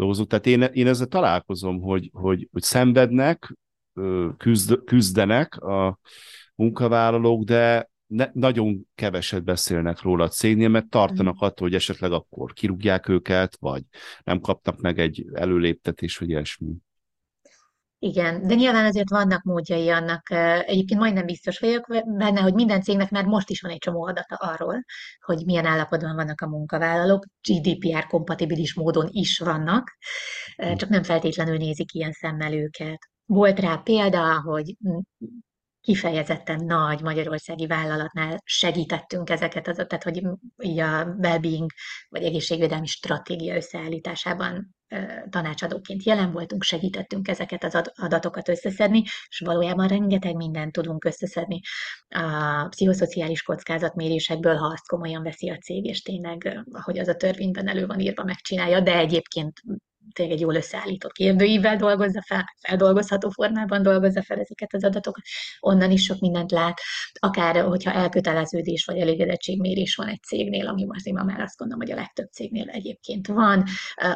dolgozók. 0.00 0.26
Tehát 0.26 0.46
én, 0.46 0.62
én 0.62 0.86
ezzel 0.86 1.06
találkozom, 1.06 1.80
hogy, 1.80 2.10
hogy, 2.12 2.48
hogy 2.52 2.62
szenvednek, 2.62 3.56
küzd, 4.36 4.84
küzdenek 4.84 5.56
a 5.56 5.98
munkavállalók, 6.54 7.42
de 7.42 7.90
ne, 8.06 8.30
nagyon 8.32 8.86
keveset 8.94 9.44
beszélnek 9.44 10.02
róla 10.02 10.24
a 10.24 10.28
cégnél, 10.28 10.68
mert 10.68 10.88
tartanak 10.88 11.34
mm. 11.34 11.46
attól, 11.46 11.66
hogy 11.66 11.76
esetleg 11.76 12.12
akkor 12.12 12.52
kirúgják 12.52 13.08
őket, 13.08 13.56
vagy 13.60 13.82
nem 14.24 14.40
kapnak 14.40 14.80
meg 14.80 14.98
egy 14.98 15.26
előléptetés, 15.32 16.18
vagy 16.18 16.28
ilyesmi. 16.28 16.72
Igen, 18.02 18.46
de 18.46 18.54
nyilván 18.54 18.84
azért 18.84 19.10
vannak 19.10 19.42
módjai 19.42 19.90
annak, 19.90 20.30
egyébként 20.66 21.00
majdnem 21.00 21.26
biztos 21.26 21.58
vagyok 21.58 21.86
benne, 22.06 22.40
hogy 22.40 22.54
minden 22.54 22.82
cégnek 22.82 23.10
már 23.10 23.24
most 23.24 23.50
is 23.50 23.60
van 23.60 23.70
egy 23.70 23.78
csomó 23.78 24.06
adata 24.06 24.34
arról, 24.34 24.84
hogy 25.24 25.44
milyen 25.44 25.66
állapotban 25.66 26.14
vannak 26.14 26.40
a 26.40 26.48
munkavállalók, 26.48 27.24
GDPR-kompatibilis 27.48 28.74
módon 28.74 29.08
is 29.10 29.38
vannak, 29.38 29.96
csak 30.56 30.88
nem 30.88 31.02
feltétlenül 31.02 31.56
nézik 31.56 31.92
ilyen 31.92 32.12
szemmel 32.12 32.52
őket. 32.52 32.98
Volt 33.26 33.60
rá 33.60 33.76
példa, 33.76 34.40
hogy 34.40 34.74
kifejezetten 35.80 36.64
nagy 36.64 37.00
magyarországi 37.00 37.66
vállalatnál 37.66 38.40
segítettünk 38.44 39.30
ezeket 39.30 39.68
az, 39.68 39.74
tehát 39.76 40.02
hogy 40.02 40.22
így 40.62 40.78
a 40.78 41.04
well-being 41.04 41.70
vagy 42.08 42.22
egészségvédelmi 42.22 42.86
stratégia 42.86 43.54
összeállításában 43.54 44.74
tanácsadóként 45.30 46.02
jelen 46.02 46.32
voltunk, 46.32 46.62
segítettünk 46.62 47.28
ezeket 47.28 47.64
az 47.64 47.82
adatokat 47.94 48.48
összeszedni, 48.48 49.02
és 49.28 49.42
valójában 49.44 49.88
rengeteg 49.88 50.34
mindent 50.36 50.72
tudunk 50.72 51.04
összeszedni 51.04 51.60
a 52.08 52.66
pszichoszociális 52.68 53.42
kockázatmérésekből, 53.42 54.56
ha 54.56 54.66
azt 54.66 54.88
komolyan 54.88 55.22
veszi 55.22 55.50
a 55.50 55.56
cég, 55.56 55.84
és 55.84 56.02
tényleg, 56.02 56.64
ahogy 56.72 56.98
az 56.98 57.08
a 57.08 57.14
törvényben 57.16 57.68
elő 57.68 57.86
van 57.86 58.00
írva, 58.00 58.24
megcsinálja, 58.24 58.80
de 58.80 58.96
egyébként 58.96 59.60
tényleg 60.12 60.34
egy 60.34 60.40
jól 60.40 60.54
összeállított 60.54 61.12
kérdőívvel 61.12 61.76
dolgozza 61.76 62.22
fel, 62.26 62.54
feldolgozható 62.60 63.30
formában 63.30 63.82
dolgozza 63.82 64.22
fel 64.22 64.38
ezeket 64.38 64.74
az 64.74 64.84
adatokat, 64.84 65.22
onnan 65.60 65.90
is 65.90 66.04
sok 66.04 66.20
mindent 66.20 66.50
lát, 66.50 66.80
akár 67.12 67.64
hogyha 67.64 67.92
elköteleződés 67.92 68.84
vagy 68.84 68.98
elégedettségmérés 68.98 69.94
van 69.94 70.08
egy 70.08 70.22
cégnél, 70.22 70.68
ami 70.68 70.86
azért 70.88 71.16
ma 71.16 71.24
már 71.24 71.40
azt 71.40 71.56
gondolom, 71.56 71.82
hogy 71.86 71.92
a 71.92 72.00
legtöbb 72.00 72.30
cégnél 72.30 72.68
egyébként 72.68 73.26
van, 73.26 73.64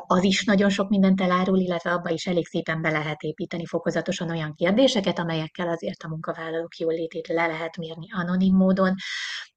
az 0.07 0.23
is 0.23 0.45
nagyon 0.45 0.69
sok 0.69 0.89
mindent 0.89 1.21
elárul, 1.21 1.59
illetve 1.59 1.91
abba 1.91 2.11
is 2.11 2.27
elég 2.27 2.47
szépen 2.47 2.83
be 2.83 2.91
lehet 2.91 3.23
építeni 3.23 3.67
fokozatosan 3.67 4.31
olyan 4.31 4.55
kérdéseket, 4.55 5.19
amelyekkel 5.19 5.69
azért 5.69 6.03
a 6.03 6.09
munkavállalók 6.09 6.77
jól 6.77 6.93
létét 6.93 7.29
le 7.29 7.47
lehet 7.47 7.77
mérni 7.77 8.07
anonim 8.13 8.55
módon, 8.55 8.95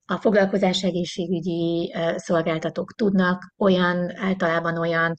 a 0.09 0.17
foglalkozás 0.17 0.83
egészségügyi 0.83 1.93
szolgáltatók 2.15 2.93
tudnak 2.93 3.53
olyan, 3.57 4.17
általában 4.17 4.77
olyan 4.77 5.15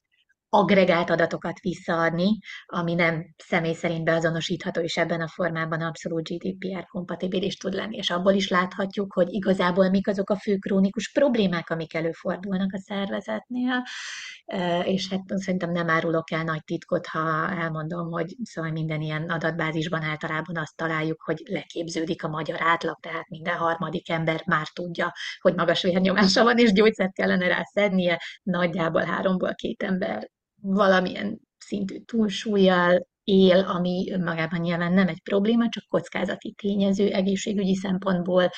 agregált 0.49 1.11
adatokat 1.11 1.61
visszaadni, 1.61 2.39
ami 2.67 2.95
nem 2.95 3.35
személy 3.37 3.73
szerint 3.73 4.05
beazonosítható, 4.05 4.81
és 4.81 4.97
ebben 4.97 5.21
a 5.21 5.29
formában 5.29 5.81
abszolút 5.81 6.29
GDPR 6.29 6.87
kompatibilis 6.87 7.57
tud 7.57 7.75
lenni. 7.75 7.97
És 7.97 8.11
abból 8.11 8.33
is 8.33 8.49
láthatjuk, 8.49 9.13
hogy 9.13 9.33
igazából 9.33 9.89
mik 9.89 10.09
azok 10.09 10.31
a 10.31 10.37
fő 10.37 10.57
krónikus 10.57 11.13
problémák, 11.13 11.71
amik 11.71 11.95
előfordulnak 11.95 12.73
a 12.73 12.79
szervezetnél, 12.79 13.83
és 14.85 15.09
hát 15.09 15.23
szerintem 15.27 15.71
nem 15.71 15.91
árulok 15.91 16.31
el 16.31 16.45
nagy 16.45 16.65
titkot, 16.65 17.07
ha 17.07 17.51
elmondom, 17.51 18.11
hogy 18.11 18.37
szóval 18.43 18.71
minden 18.71 19.01
ilyen 19.01 19.31
adatbázisban 19.31 20.03
általában 20.03 20.57
azt 20.57 20.77
találjuk, 20.77 21.23
hogy 21.23 21.43
leképződik 21.45 22.25
a 22.25 22.29
magyar 22.29 22.57
átlag, 22.63 22.99
tehát 23.01 23.29
minden 23.29 23.57
harmadik 23.57 24.11
ember 24.11 24.43
már 24.47 24.69
tudja, 24.69 25.13
hogy 25.41 25.55
magas 25.55 25.83
vérnyomása 25.83 26.43
van, 26.43 26.59
és 26.59 26.73
gyógyszert 26.73 27.13
kellene 27.13 27.49
rá 27.49 27.63
szednie, 27.63 28.21
nagyjából 28.43 29.03
háromból 29.03 29.55
két 29.55 29.83
ember 29.83 30.29
valamilyen 30.61 31.41
szintű 31.59 31.99
túlsúlyjal 31.99 33.07
él, 33.29 33.59
ami 33.59 34.11
önmagában 34.13 34.61
nyilván 34.61 34.93
nem 34.93 35.09
egy 35.09 35.23
probléma, 35.23 35.69
csak 35.69 35.85
kockázati 35.89 36.55
tényező 36.63 37.09
egészségügyi 37.09 37.75
szempontból, 37.75 38.51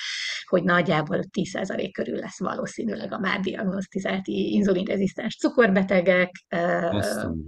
hogy 0.44 0.62
nagyjából 0.62 1.20
10% 1.38 1.88
körül 1.92 2.18
lesz 2.18 2.38
valószínűleg 2.38 3.12
a 3.12 3.18
már 3.18 3.40
diagnosztizált 3.40 4.26
inzulinrezisztens 4.26 5.36
cukorbetegek 5.36 6.30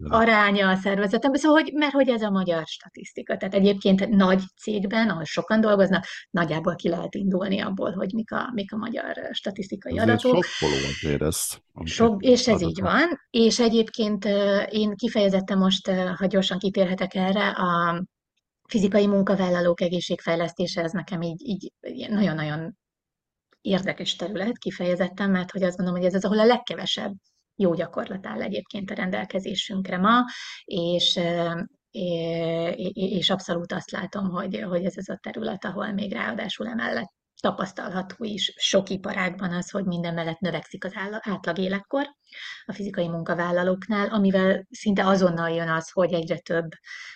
aránya 0.02 0.68
a 0.68 0.76
szervezetemben, 0.76 1.40
szóval, 1.40 1.62
hogy, 1.62 1.72
mert 1.74 1.92
hogy 1.92 2.08
ez 2.08 2.22
a 2.22 2.30
magyar 2.30 2.62
statisztika. 2.66 3.36
Tehát 3.36 3.54
egyébként 3.54 4.08
nagy 4.08 4.42
cégben, 4.62 5.08
ahol 5.08 5.24
sokan 5.24 5.60
dolgoznak, 5.60 6.04
nagyjából 6.30 6.74
ki 6.74 6.88
lehet 6.88 7.14
indulni 7.14 7.60
abból, 7.60 7.90
hogy 7.90 8.12
mik 8.12 8.32
a, 8.32 8.50
mik 8.54 8.72
a 8.72 8.76
magyar 8.76 9.28
statisztikai 9.30 9.98
Azért 9.98 10.24
adatok. 10.24 10.44
sokkoló 10.44 10.80
azért 10.88 11.22
ezt. 11.22 11.62
Sok, 11.84 12.22
és 12.22 12.48
ez 12.48 12.62
így 12.62 12.80
van. 12.80 13.20
És 13.30 13.58
egyébként 13.58 14.24
én 14.70 14.94
kifejezetten 14.96 15.58
most, 15.58 15.90
ha 16.18 16.26
gyorsan 16.26 16.58
kitérhetek 16.58 17.11
erre, 17.14 17.48
a 17.48 18.02
fizikai 18.68 19.06
munkavállalók 19.06 19.80
egészségfejlesztése, 19.80 20.82
ez 20.82 20.92
nekem 20.92 21.22
így, 21.22 21.40
így 21.48 21.72
nagyon-nagyon 22.10 22.76
érdekes 23.60 24.16
terület 24.16 24.58
kifejezetten, 24.58 25.30
mert 25.30 25.50
hogy 25.50 25.62
azt 25.62 25.76
gondolom, 25.76 26.00
hogy 26.00 26.08
ez 26.08 26.14
az, 26.14 26.24
ahol 26.24 26.38
a 26.38 26.44
legkevesebb 26.44 27.12
jó 27.56 27.74
gyakorlat 27.74 28.26
áll 28.26 28.42
egyébként 28.42 28.90
a 28.90 28.94
rendelkezésünkre 28.94 29.98
ma, 29.98 30.24
és, 30.64 31.20
és 32.92 33.30
abszolút 33.30 33.72
azt 33.72 33.90
látom, 33.90 34.30
hogy, 34.30 34.60
hogy 34.60 34.84
ez 34.84 34.96
az 34.96 35.08
a 35.08 35.18
terület, 35.22 35.64
ahol 35.64 35.92
még 35.92 36.12
ráadásul 36.12 36.68
emellett 36.68 37.12
tapasztalható 37.43 38.24
is 38.24 38.53
sok 38.57 38.90
iparágban 38.90 39.53
az, 39.53 39.70
hogy 39.70 39.84
minden 39.84 40.14
mellett 40.14 40.38
növekszik 40.38 40.84
az 40.84 40.93
átlag 41.20 41.59
életkor 41.59 42.07
a 42.66 42.72
fizikai 42.72 43.09
munkavállalóknál, 43.09 44.09
amivel 44.09 44.66
szinte 44.70 45.07
azonnal 45.07 45.51
jön 45.51 45.68
az, 45.68 45.90
hogy 45.90 46.12
egyre 46.12 46.38
több 46.38 46.68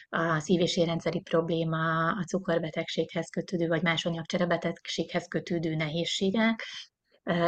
a 0.08 0.38
szív- 0.38 0.60
és 0.60 0.76
érrendszeri 0.76 1.20
probléma, 1.20 2.08
a 2.08 2.24
cukorbetegséghez 2.26 3.28
kötődő, 3.30 3.66
vagy 3.66 3.82
más 3.82 4.04
anyagcserebetegséghez 4.04 5.28
kötődő 5.28 5.74
nehézségek, 5.74 6.62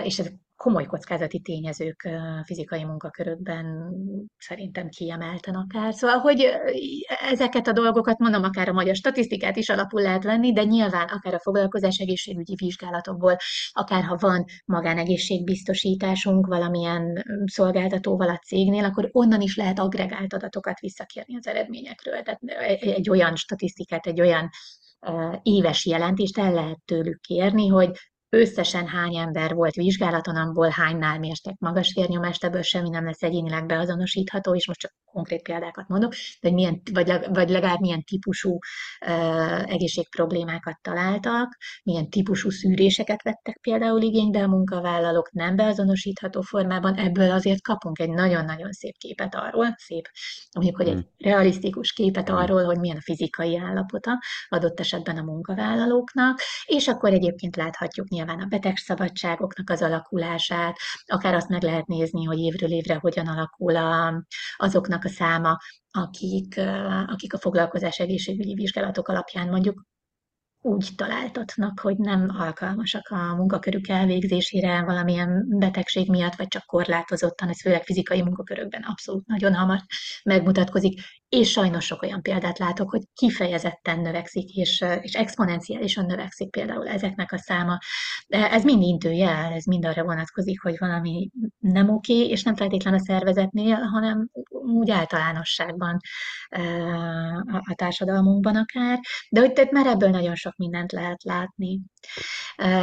és 0.02 0.18
ezek 0.18 0.32
komoly 0.56 0.84
kockázati 0.84 1.40
tényezők 1.40 2.08
fizikai 2.44 2.84
munkakörökben 2.84 3.92
szerintem 4.38 4.88
kiemelten 4.88 5.54
akár. 5.54 5.94
Szóval, 5.94 6.18
hogy 6.18 6.46
ezeket 7.30 7.66
a 7.66 7.72
dolgokat 7.72 8.18
mondom, 8.18 8.42
akár 8.42 8.68
a 8.68 8.72
magyar 8.72 8.94
statisztikát 8.94 9.56
is 9.56 9.68
alapul 9.68 10.02
lehet 10.02 10.24
venni, 10.24 10.52
de 10.52 10.64
nyilván 10.64 11.08
akár 11.08 11.34
a 11.34 11.38
foglalkozás 11.38 11.98
egészségügyi 11.98 12.54
vizsgálatokból, 12.54 13.36
akár 13.72 14.04
ha 14.04 14.16
van 14.16 14.44
magánegészségbiztosításunk 14.64 16.46
valamilyen 16.46 17.24
szolgáltatóval 17.44 18.28
a 18.28 18.38
cégnél, 18.46 18.84
akkor 18.84 19.08
onnan 19.12 19.40
is 19.40 19.56
lehet 19.56 19.78
agregált 19.78 20.32
adatokat 20.32 20.80
visszakérni 20.80 21.36
az 21.36 21.46
eredményekről. 21.46 22.22
Tehát 22.22 22.40
egy 22.80 23.10
olyan 23.10 23.36
statisztikát, 23.36 24.06
egy 24.06 24.20
olyan 24.20 24.48
éves 25.42 25.86
jelentést 25.86 26.38
el 26.38 26.52
lehet 26.52 26.80
tőlük 26.84 27.20
kérni, 27.20 27.68
hogy 27.68 27.90
összesen 28.28 28.86
hány 28.86 29.16
ember 29.16 29.54
volt 29.54 29.74
vizsgálaton, 29.74 30.36
abból 30.36 30.68
hánynál 30.68 31.18
mértek 31.18 31.58
magas 31.58 31.92
vérnyomást, 31.94 32.44
ebből 32.44 32.62
semmi 32.62 32.88
nem 32.88 33.04
lesz 33.04 33.22
egyénileg 33.22 33.66
beazonosítható, 33.66 34.54
és 34.54 34.66
most 34.66 34.80
csak 34.80 34.92
konkrét 35.18 35.42
példákat 35.42 35.88
mondok, 35.88 36.14
hogy 36.40 36.52
milyen, 36.52 36.80
vagy, 36.92 37.12
vagy 37.28 37.48
legalább 37.48 37.80
milyen 37.80 38.04
típusú 38.04 38.58
uh, 39.06 39.72
egészségproblémákat 39.72 40.78
találtak, 40.82 41.56
milyen 41.82 42.10
típusú 42.10 42.50
szűréseket 42.50 43.22
vettek 43.22 43.58
például 43.60 44.02
igénybe 44.02 44.42
a 44.42 44.46
munkavállalók 44.46 45.30
nem 45.32 45.56
beazonosítható 45.56 46.40
formában, 46.40 46.94
ebből 46.94 47.30
azért 47.30 47.62
kapunk 47.62 47.98
egy 47.98 48.10
nagyon-nagyon 48.10 48.72
szép 48.72 48.96
képet 48.98 49.34
arról, 49.34 49.74
szép, 49.76 50.08
mondjuk, 50.54 50.76
hogy 50.76 50.86
egy 50.88 50.92
hmm. 50.92 51.10
realisztikus 51.18 51.92
képet 51.92 52.28
hmm. 52.28 52.36
arról, 52.36 52.64
hogy 52.64 52.78
milyen 52.78 52.96
a 52.96 53.02
fizikai 53.02 53.58
állapota 53.58 54.18
adott 54.48 54.80
esetben 54.80 55.16
a 55.16 55.22
munkavállalóknak, 55.22 56.40
és 56.64 56.88
akkor 56.88 57.12
egyébként 57.12 57.56
láthatjuk 57.56 58.08
nyilván 58.08 58.40
a 58.40 58.46
betegszabadságoknak 58.46 59.70
az 59.70 59.82
alakulását, 59.82 60.76
akár 61.06 61.34
azt 61.34 61.48
meg 61.48 61.62
lehet 61.62 61.86
nézni, 61.86 62.24
hogy 62.24 62.38
évről 62.38 62.70
évre 62.70 62.94
hogyan 62.94 63.26
alakul 63.26 63.76
a, 63.76 64.22
azoknak 64.56 65.04
a 65.08 65.14
száma, 65.14 65.58
akik, 65.90 66.60
akik 67.06 67.34
a 67.34 67.38
foglalkozás 67.38 67.98
egészségügyi 67.98 68.54
vizsgálatok 68.54 69.08
alapján 69.08 69.48
mondjuk 69.48 69.86
úgy 70.60 70.88
találtatnak, 70.96 71.80
hogy 71.80 71.96
nem 71.96 72.28
alkalmasak 72.38 73.08
a 73.08 73.34
munkakörük 73.34 73.88
elvégzésére 73.88 74.84
valamilyen 74.84 75.44
betegség 75.48 76.08
miatt, 76.08 76.34
vagy 76.34 76.48
csak 76.48 76.64
korlátozottan, 76.66 77.48
ez 77.48 77.60
főleg 77.60 77.84
fizikai 77.84 78.22
munkakörökben 78.22 78.82
abszolút 78.82 79.26
nagyon 79.26 79.54
hamar 79.54 79.80
megmutatkozik, 80.24 81.00
és 81.28 81.50
sajnos 81.50 81.84
sok 81.84 82.02
olyan 82.02 82.22
példát 82.22 82.58
látok, 82.58 82.90
hogy 82.90 83.02
kifejezetten 83.14 84.00
növekszik, 84.00 84.48
és, 84.48 84.84
és 85.00 85.12
exponenciálisan 85.12 86.06
növekszik 86.06 86.50
például 86.50 86.88
ezeknek 86.88 87.32
a 87.32 87.38
száma. 87.38 87.78
De 88.26 88.50
ez 88.50 88.64
mind 88.64 88.82
intőjel, 88.82 89.52
ez 89.52 89.64
mind 89.64 89.84
arra 89.84 90.04
vonatkozik, 90.04 90.60
hogy 90.62 90.74
valami 90.78 91.30
nem 91.58 91.88
oké, 91.88 92.28
és 92.28 92.42
nem 92.42 92.56
feltétlen 92.56 92.94
a 92.94 92.98
szervezetnél, 92.98 93.76
hanem 93.76 94.28
úgy 94.48 94.90
általánosságban 94.90 95.96
a 97.46 97.74
társadalmunkban 97.74 98.56
akár. 98.56 99.00
De 99.30 99.40
hogy 99.40 99.52
tehát 99.52 99.70
már 99.70 99.86
ebből 99.86 100.10
nagyon 100.10 100.34
sok 100.34 100.56
mindent 100.56 100.92
lehet 100.92 101.22
látni. 101.22 101.80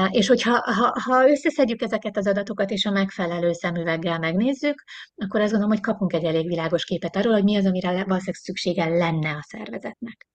És 0.10 0.28
hogyha 0.28 0.52
ha, 0.52 0.94
ha 1.04 1.30
összeszedjük 1.30 1.82
ezeket 1.82 2.18
az 2.18 2.28
adatokat, 2.28 2.72
és 2.72 2.86
a 2.86 2.92
megfelelő 2.92 3.52
szemüveggel 3.52 4.20
megnézzük, 4.20 4.84
akkor 5.16 5.42
azt 5.42 5.52
gondolom, 5.52 5.76
hogy 5.76 5.86
kapunk 5.86 6.14
egy 6.14 6.24
elég 6.24 6.48
világos 6.48 6.86
képet 6.86 7.16
arról, 7.16 7.34
hogy 7.34 7.44
mi 7.44 7.56
az, 7.56 7.66
amire 7.66 7.88
valószínűleg 7.88 8.36
szüksége 8.36 8.86
lenne 8.86 9.30
a 9.30 9.46
szervezetnek. 9.48 10.28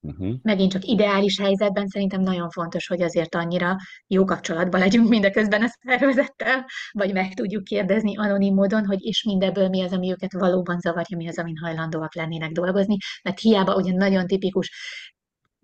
Uh-huh. 0.00 0.34
Megint 0.42 0.72
csak 0.72 0.84
ideális 0.84 1.40
helyzetben 1.40 1.86
szerintem 1.86 2.20
nagyon 2.20 2.50
fontos, 2.50 2.86
hogy 2.86 3.02
azért 3.02 3.34
annyira 3.34 3.76
jó 4.06 4.24
kapcsolatban 4.24 4.80
legyünk 4.80 5.08
mindeközben 5.08 5.62
a 5.62 5.68
szervezettel, 5.86 6.64
vagy 6.92 7.12
meg 7.12 7.34
tudjuk 7.34 7.64
kérdezni 7.64 8.16
anonim 8.16 8.54
módon, 8.54 8.86
hogy 8.86 9.04
és 9.04 9.22
mindebből 9.22 9.68
mi 9.68 9.82
az, 9.82 9.92
ami 9.92 10.10
őket 10.10 10.32
valóban 10.32 10.78
zavarja, 10.78 11.16
mi 11.16 11.28
az, 11.28 11.38
amin 11.38 11.56
hajlandóak 11.56 12.14
lennének 12.14 12.50
dolgozni, 12.50 12.96
mert 13.22 13.40
hiába 13.40 13.74
ugye 13.74 13.92
nagyon 13.92 14.26
tipikus 14.26 14.70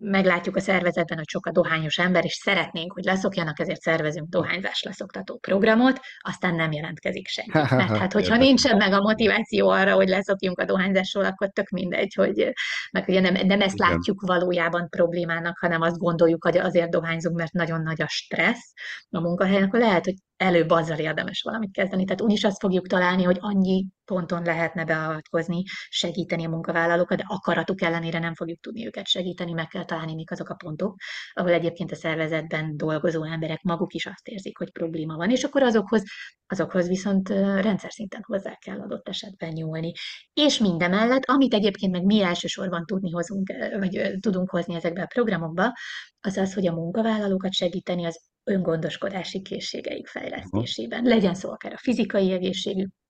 meglátjuk 0.03 0.57
a 0.57 0.61
szervezetben, 0.61 1.19
hogy 1.19 1.29
sok 1.29 1.47
a 1.47 1.51
dohányos 1.51 1.99
ember, 1.99 2.25
és 2.25 2.33
szeretnénk, 2.33 2.93
hogy 2.93 3.05
leszokjanak, 3.05 3.61
ezért 3.61 3.81
szervezünk 3.81 4.29
dohányzás 4.29 4.83
leszoktató 4.83 5.39
programot, 5.39 6.01
aztán 6.19 6.55
nem 6.55 6.73
jelentkezik 6.73 7.29
senki. 7.29 7.51
Mert 7.53 7.97
hát, 7.97 8.13
hogyha 8.13 8.37
nincsen 8.37 8.77
meg 8.77 8.93
a 8.93 9.01
motiváció 9.01 9.69
arra, 9.69 9.95
hogy 9.95 10.09
leszokjunk 10.09 10.59
a 10.59 10.65
dohányzásról, 10.65 11.25
akkor 11.25 11.49
tök 11.49 11.69
mindegy, 11.69 12.15
hogy 12.15 12.53
meg 12.93 13.05
ugye 13.09 13.21
nem, 13.21 13.47
nem 13.47 13.61
ezt 13.61 13.79
látjuk 13.79 14.21
valójában 14.21 14.89
problémának, 14.89 15.59
hanem 15.59 15.81
azt 15.81 15.99
gondoljuk, 15.99 16.45
hogy 16.45 16.57
azért 16.57 16.91
dohányzunk, 16.91 17.37
mert 17.37 17.53
nagyon 17.53 17.83
nagy 17.83 18.03
a 18.03 18.09
stressz 18.09 18.73
a 19.11 19.21
munkahelyen, 19.21 19.63
akkor 19.63 19.81
lehet, 19.81 20.05
hogy 20.05 20.15
előbb 20.37 20.71
azzal 20.71 20.99
érdemes 20.99 21.43
valamit 21.43 21.73
kezdeni. 21.73 22.05
Tehát 22.05 22.23
úgyis 22.23 22.45
azt 22.45 22.61
fogjuk 22.61 22.87
találni, 22.87 23.23
hogy 23.23 23.37
annyi 23.41 23.87
ponton 24.13 24.43
lehetne 24.43 24.85
beavatkozni, 24.85 25.63
segíteni 25.89 26.45
a 26.45 26.49
munkavállalókat, 26.49 27.19
de 27.19 27.25
akaratuk 27.27 27.83
ellenére 27.83 28.19
nem 28.19 28.35
fogjuk 28.35 28.61
tudni 28.61 28.87
őket 28.87 29.07
segíteni, 29.07 29.53
meg 29.53 29.67
kell 29.67 29.85
találni, 29.85 30.15
mik 30.15 30.31
azok 30.31 30.49
a 30.49 30.55
pontok, 30.55 30.97
ahol 31.33 31.51
egyébként 31.51 31.93
a 31.93 31.95
szervezetben 31.95 32.77
dolgozó 32.77 33.25
emberek 33.25 33.63
maguk 33.63 33.93
is 33.93 34.07
azt 34.07 34.29
érzik, 34.29 34.59
hogy 34.59 34.71
probléma 34.71 35.17
van, 35.17 35.31
és 35.31 35.45
akkor 35.45 35.63
azokhoz, 35.63 36.03
azokhoz 36.47 36.89
viszont 36.89 37.29
rendszer 37.29 37.93
szinten 37.93 38.23
hozzá 38.27 38.55
kell 38.55 38.81
adott 38.81 39.09
esetben 39.09 39.53
nyúlni. 39.53 39.93
És 40.33 40.59
mindemellett, 40.59 41.25
amit 41.25 41.55
egyébként 41.55 41.93
meg 41.93 42.05
mi 42.05 42.23
elsősorban 42.23 42.85
tudni 42.87 43.11
hozunk, 43.11 43.53
vagy 43.79 44.13
tudunk 44.21 44.51
hozni 44.51 44.75
ezekbe 44.75 45.03
a 45.03 45.07
programokba, 45.07 45.73
az 46.21 46.37
az, 46.37 46.55
hogy 46.55 46.67
a 46.67 46.73
munkavállalókat 46.73 47.53
segíteni 47.53 48.05
az 48.05 48.21
öngondoskodási 48.45 49.43
készségeik 49.43 50.07
fejlesztésében. 50.07 51.05
Legyen 51.05 51.35
szó 51.35 51.51
akár 51.51 51.73
a 51.73 51.79
fizikai 51.79 52.27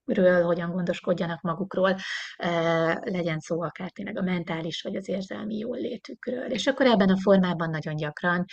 egészségükről, 0.07 0.45
hogyan 0.45 0.71
gondoskodjanak 0.71 1.41
magukról, 1.41 1.97
legyen 3.01 3.39
szó 3.39 3.63
akár 3.63 3.91
tényleg 3.91 4.17
a 4.17 4.23
mentális 4.23 4.83
vagy 4.83 4.97
az 4.97 5.09
érzelmi 5.09 5.59
jóllétükről. 5.59 6.51
És 6.51 6.67
akkor 6.67 6.87
ebben 6.87 7.09
a 7.09 7.21
formában 7.21 7.71
nagyon 7.71 7.97
gyakran 7.97 8.45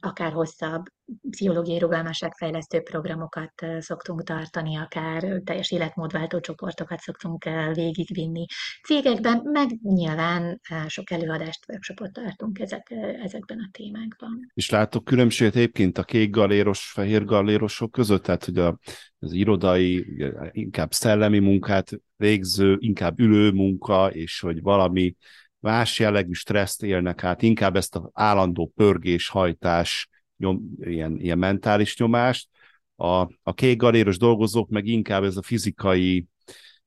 akár 0.00 0.32
hosszabb 0.32 0.84
pszichológiai 1.30 1.78
rugalmasságfejlesztő 1.78 2.80
programokat 2.80 3.52
szoktunk 3.78 4.22
tartani, 4.22 4.76
akár 4.76 5.40
teljes 5.44 5.70
életmódváltó 5.70 6.40
csoportokat 6.40 7.00
szoktunk 7.00 7.44
végigvinni 7.74 8.44
cégekben, 8.84 9.40
meg 9.44 9.68
nyilván 9.82 10.60
sok 10.86 11.10
előadást, 11.10 11.64
workshopot 11.68 12.12
tartunk 12.12 12.58
ezek, 12.58 12.90
ezekben 13.22 13.58
a 13.58 13.68
témákban. 13.72 14.50
És 14.54 14.70
látok 14.70 15.04
különbséget 15.04 15.56
egyébként 15.56 15.98
a 15.98 16.04
kék 16.04 16.30
galéros, 16.30 16.90
fehér 16.90 17.24
galérosok 17.24 17.90
között, 17.90 18.22
tehát 18.22 18.44
hogy 18.44 18.58
a, 18.58 18.78
az 19.18 19.32
irodai, 19.32 20.06
inkább 20.50 20.92
szellemi 20.92 21.38
munkát 21.38 21.90
végző, 22.16 22.76
inkább 22.78 23.18
ülő 23.20 23.50
munka, 23.50 24.10
és 24.12 24.40
hogy 24.40 24.62
valami 24.62 25.16
más 25.58 25.98
jellegű 25.98 26.32
stresszt 26.32 26.82
élnek 26.82 27.24
át, 27.24 27.42
inkább 27.42 27.76
ezt 27.76 27.96
az 27.96 28.10
állandó 28.12 28.72
pörgés, 28.74 29.28
hajtás, 29.28 30.08
nyom, 30.42 30.70
ilyen, 30.80 31.20
ilyen 31.20 31.38
mentális 31.38 31.98
nyomást. 31.98 32.48
A, 32.96 33.06
a 33.42 33.54
kék 33.54 33.76
galéros 33.76 34.18
dolgozók 34.18 34.68
meg 34.68 34.86
inkább 34.86 35.24
ez 35.24 35.36
a 35.36 35.42
fizikai, 35.42 36.26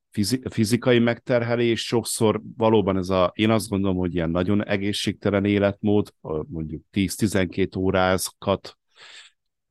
fizi, 0.10 0.42
fizikai 0.50 1.00
megterhelés, 1.00 1.86
sokszor 1.86 2.42
valóban 2.58 2.98
ez 2.98 3.10
a, 3.10 3.32
én 3.36 3.50
azt 3.50 3.70
gondolom, 3.70 3.98
hogy 3.98 4.16
ilyen 4.16 4.30
nagyon 4.30 4.66
egészségtelen 4.66 5.46
életmód, 5.46 6.14
mondjuk 6.48 6.82
10-12 6.94 7.78
órákat 7.78 8.78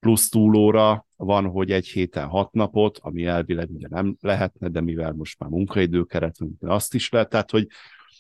plusz 0.01 0.28
túlóra 0.28 1.07
van, 1.16 1.47
hogy 1.47 1.70
egy 1.70 1.87
héten 1.87 2.26
hat 2.26 2.53
napot, 2.53 2.99
ami 2.99 3.24
elvileg 3.24 3.70
ugye 3.70 3.87
nem 3.91 4.16
lehetne, 4.20 4.68
de 4.68 4.80
mivel 4.80 5.12
most 5.12 5.39
már 5.39 5.51
munkaidőkeret, 5.51 6.37
azt 6.61 6.95
is 6.95 7.09
lehet, 7.09 7.28
tehát 7.28 7.51
hogy 7.51 7.66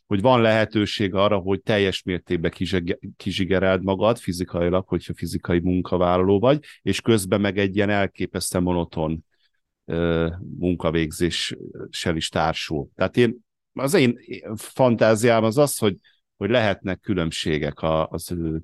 hogy 0.06 0.20
van 0.20 0.40
lehetőség 0.40 1.14
arra, 1.14 1.36
hogy 1.36 1.60
teljes 1.60 2.02
mértékben 2.02 2.52
kizsigereld 3.16 3.82
magad 3.82 4.18
fizikailag, 4.18 4.88
hogyha 4.88 5.14
fizikai 5.14 5.60
munkavállaló 5.60 6.38
vagy, 6.38 6.64
és 6.82 7.00
közben 7.00 7.40
meg 7.40 7.58
egy 7.58 7.76
ilyen 7.76 7.90
elképesztően 7.90 8.64
monoton 8.64 9.24
munkavégzéssel 10.58 12.16
is 12.16 12.28
társul. 12.28 12.88
Tehát 12.94 13.16
én, 13.16 13.36
az 13.72 13.94
én 13.94 14.18
fantáziám 14.54 15.44
az 15.44 15.58
az, 15.58 15.78
hogy, 15.78 15.96
hogy 16.36 16.50
lehetnek 16.50 17.00
különbségek 17.00 17.82
az 18.08 18.32
ő 18.32 18.62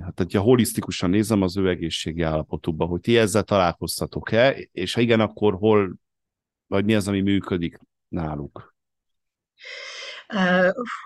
hát 0.00 0.18
hogyha 0.18 0.40
holisztikusan 0.40 1.10
nézem 1.10 1.42
az 1.42 1.56
ő 1.56 1.68
egészségi 1.68 2.22
állapotukban, 2.22 2.88
hogy 2.88 3.00
ti 3.00 3.18
ezzel 3.18 3.42
találkoztatok-e, 3.42 4.50
és 4.72 4.94
ha 4.94 5.00
igen, 5.00 5.20
akkor 5.20 5.54
hol, 5.54 5.96
vagy 6.66 6.84
mi 6.84 6.94
az, 6.94 7.08
ami 7.08 7.20
működik 7.20 7.78
náluk? 8.08 8.74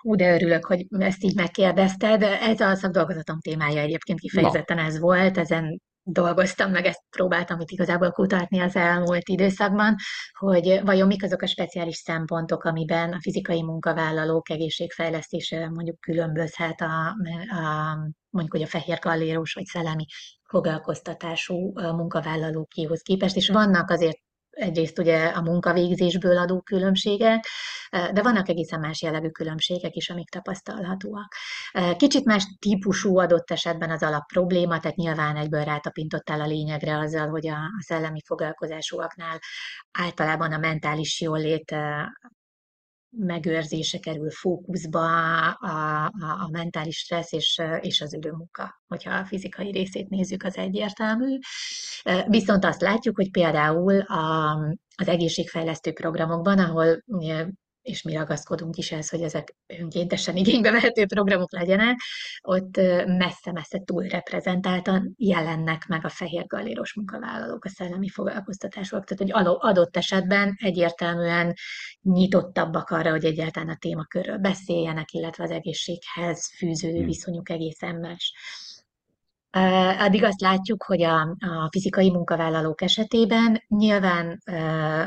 Hú, 0.00 0.14
de 0.14 0.34
örülök, 0.34 0.64
hogy 0.64 0.86
ezt 0.98 1.24
így 1.24 1.34
megkérdezted. 1.34 2.22
Ez 2.22 2.60
a 2.60 2.74
szakdolgozatom 2.74 3.40
témája 3.40 3.80
egyébként 3.80 4.20
kifejezetten 4.20 4.76
Na. 4.76 4.82
ez 4.82 4.98
volt, 4.98 5.38
ezen 5.38 5.80
dolgoztam, 6.02 6.70
meg 6.70 6.84
ezt 6.84 7.02
próbáltam 7.10 7.60
itt 7.60 7.70
igazából 7.70 8.10
kutatni 8.10 8.60
az 8.60 8.76
elmúlt 8.76 9.28
időszakban, 9.28 9.94
hogy 10.38 10.80
vajon 10.84 11.06
mik 11.06 11.22
azok 11.22 11.42
a 11.42 11.46
speciális 11.46 11.96
szempontok, 11.96 12.64
amiben 12.64 13.12
a 13.12 13.20
fizikai 13.20 13.62
munkavállalók 13.62 14.50
egészségfejlesztése 14.50 15.68
mondjuk 15.68 16.00
különbözhet 16.00 16.80
a, 16.80 17.06
a 17.48 17.96
mondjuk, 18.30 18.52
hogy 18.52 18.62
a 18.62 18.66
fehér 18.66 18.98
kalléros 18.98 19.52
vagy 19.52 19.64
szellemi 19.64 20.04
foglalkoztatású 20.48 21.72
munkavállalókéhoz 21.74 23.00
képest, 23.02 23.36
és 23.36 23.48
vannak 23.48 23.90
azért 23.90 24.18
egyrészt 24.60 24.98
ugye 24.98 25.26
a 25.26 25.40
munkavégzésből 25.40 26.38
adó 26.38 26.60
különbségek, 26.60 27.46
de 27.90 28.22
vannak 28.22 28.48
egészen 28.48 28.80
más 28.80 29.02
jellegű 29.02 29.28
különbségek 29.28 29.94
is, 29.94 30.10
amik 30.10 30.28
tapasztalhatóak. 30.28 31.34
Kicsit 31.96 32.24
más 32.24 32.44
típusú 32.58 33.18
adott 33.18 33.50
esetben 33.50 33.90
az 33.90 34.02
alap 34.02 34.26
probléma, 34.32 34.80
tehát 34.80 34.96
nyilván 34.96 35.36
egyből 35.36 35.64
rátapintottál 35.64 36.40
a 36.40 36.46
lényegre 36.46 36.98
azzal, 36.98 37.28
hogy 37.28 37.48
a, 37.48 37.58
szellemi 37.78 38.20
foglalkozásúaknál 38.26 39.38
általában 39.98 40.52
a 40.52 40.58
mentális 40.58 41.20
jólét 41.20 41.74
megőrzése 43.10 43.98
kerül 43.98 44.30
fókuszba, 44.30 45.06
a, 45.50 46.04
a, 46.04 46.10
a 46.20 46.48
mentális 46.52 46.98
stressz 46.98 47.32
és, 47.32 47.60
és 47.80 48.00
az 48.00 48.14
időmunka, 48.14 48.82
hogyha 48.86 49.14
a 49.14 49.24
fizikai 49.24 49.70
részét 49.70 50.08
nézzük, 50.08 50.42
az 50.42 50.56
egyértelmű. 50.56 51.38
Viszont 52.26 52.64
azt 52.64 52.80
látjuk, 52.80 53.16
hogy 53.16 53.30
például 53.30 54.00
a, 54.00 54.54
az 54.96 55.08
egészségfejlesztő 55.08 55.92
programokban, 55.92 56.58
ahol 56.58 57.02
és 57.82 58.02
mi 58.02 58.14
ragaszkodunk 58.14 58.76
is 58.76 58.92
ez, 58.92 59.08
hogy 59.08 59.22
ezek 59.22 59.54
önkéntesen 59.66 60.36
igénybe 60.36 60.70
vehető 60.70 61.06
programok 61.06 61.52
legyenek, 61.52 62.00
ott 62.40 62.76
messze-messze 63.06 63.78
túl 63.84 64.02
reprezentáltan 64.02 65.14
jelennek 65.16 65.86
meg 65.86 66.04
a 66.04 66.08
fehér 66.08 66.46
galéros 66.46 66.94
munkavállalók, 66.94 67.64
a 67.64 67.68
szellemi 67.68 68.08
foglalkoztatások, 68.08 69.04
tehát 69.04 69.34
hogy 69.34 69.56
adott 69.58 69.96
esetben 69.96 70.56
egyértelműen 70.58 71.54
nyitottabbak 72.02 72.90
arra, 72.90 73.10
hogy 73.10 73.24
egyáltalán 73.24 73.68
a 73.68 73.76
témakörről 73.76 74.38
beszéljenek, 74.38 75.12
illetve 75.12 75.44
az 75.44 75.50
egészséghez 75.50 76.54
fűződő 76.56 76.96
hmm. 76.96 77.06
viszonyuk 77.06 77.50
egészen 77.50 77.94
más. 77.94 78.32
Addig 79.98 80.24
azt 80.24 80.40
látjuk, 80.40 80.82
hogy 80.82 81.02
a, 81.02 81.20
a 81.38 81.68
fizikai 81.70 82.10
munkavállalók 82.10 82.82
esetében 82.82 83.64
nyilván 83.68 84.42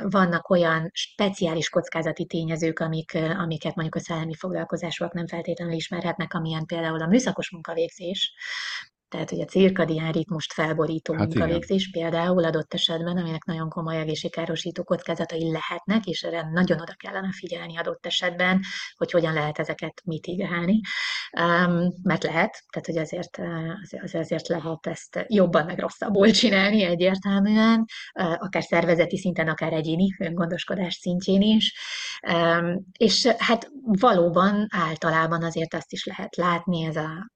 vannak 0.09 0.49
olyan 0.49 0.89
speciális 0.93 1.69
kockázati 1.69 2.25
tényezők, 2.25 2.79
amik, 2.79 3.17
amiket 3.37 3.75
mondjuk 3.75 3.95
a 3.95 3.99
szellemi 3.99 4.35
foglalkozásúak 4.35 5.13
nem 5.13 5.27
feltétlenül 5.27 5.73
ismerhetnek, 5.73 6.33
amilyen 6.33 6.65
például 6.65 7.01
a 7.01 7.07
műszakos 7.07 7.51
munkavégzés, 7.51 8.33
tehát, 9.13 9.29
hogy 9.29 9.41
a 9.41 9.45
cirkadián 9.45 10.11
ritmust 10.11 10.53
felborító 10.53 11.13
hát 11.13 11.27
munkavégzés 11.27 11.87
igen. 11.87 12.01
például 12.01 12.43
adott 12.43 12.73
esetben, 12.73 13.17
aminek 13.17 13.43
nagyon 13.43 13.69
komoly 13.69 13.97
egészségkárosító 13.97 14.83
kockázatai 14.83 15.51
lehetnek, 15.51 16.05
és 16.05 16.21
erre 16.21 16.49
nagyon 16.51 16.81
oda 16.81 16.93
kellene 16.97 17.31
figyelni 17.31 17.77
adott 17.77 18.05
esetben, 18.05 18.61
hogy 18.95 19.11
hogyan 19.11 19.33
lehet 19.33 19.59
ezeket 19.59 20.01
mitigálni. 20.05 20.79
Um, 21.41 21.93
mert 22.03 22.23
lehet, 22.23 22.63
tehát 22.69 22.85
hogy 22.85 22.97
azért, 22.97 23.37
az, 24.01 24.13
azért 24.13 24.47
lehet 24.47 24.87
ezt 24.87 25.25
jobban 25.27 25.65
meg 25.65 25.79
rosszabbul 25.79 26.31
csinálni 26.31 26.83
egyértelműen, 26.83 27.85
akár 28.13 28.63
szervezeti 28.63 29.17
szinten, 29.17 29.47
akár 29.47 29.73
egyéni 29.73 30.15
öngondoskodás 30.19 30.93
szintjén 30.93 31.41
is. 31.41 31.73
Um, 32.33 32.85
és 32.97 33.27
hát 33.37 33.71
valóban 33.81 34.67
általában 34.69 35.43
azért 35.43 35.73
azt 35.73 35.91
is 35.91 36.05
lehet 36.05 36.35
látni, 36.35 36.83
ez 36.83 36.95
a 36.95 37.31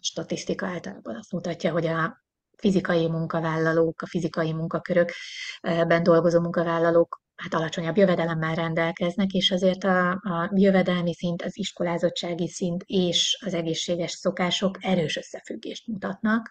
statisztika 0.00 0.66
általában 0.66 1.16
azt 1.16 1.32
mutatja, 1.32 1.72
hogy 1.72 1.86
a 1.86 2.24
fizikai 2.56 3.08
munkavállalók, 3.08 4.02
a 4.02 4.06
fizikai 4.06 4.52
munkakörökben 4.52 6.02
dolgozó 6.02 6.40
munkavállalók 6.40 7.20
hát 7.40 7.54
alacsonyabb 7.54 7.96
jövedelemmel 7.96 8.54
rendelkeznek, 8.54 9.32
és 9.32 9.50
azért 9.50 9.84
a, 9.84 10.10
a 10.10 10.50
jövedelmi 10.54 11.14
szint, 11.14 11.42
az 11.42 11.58
iskolázottsági 11.58 12.48
szint 12.48 12.82
és 12.86 13.38
az 13.44 13.54
egészséges 13.54 14.10
szokások 14.10 14.76
erős 14.80 15.16
összefüggést 15.16 15.86
mutatnak 15.86 16.50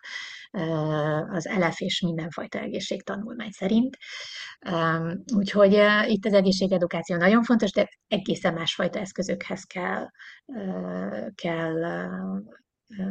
az 1.30 1.50
LF 1.58 1.80
és 1.80 2.02
mindenfajta 2.02 2.60
egészségtanulmány 2.60 3.52
szerint. 3.52 3.98
Úgyhogy 5.36 5.80
itt 6.06 6.26
az 6.26 6.34
egészségedukáció 6.34 7.16
nagyon 7.16 7.44
fontos, 7.44 7.72
de 7.72 7.90
egészen 8.08 8.54
másfajta 8.54 9.00
eszközökhez 9.00 9.64
kell, 9.64 10.08
kell 11.36 11.84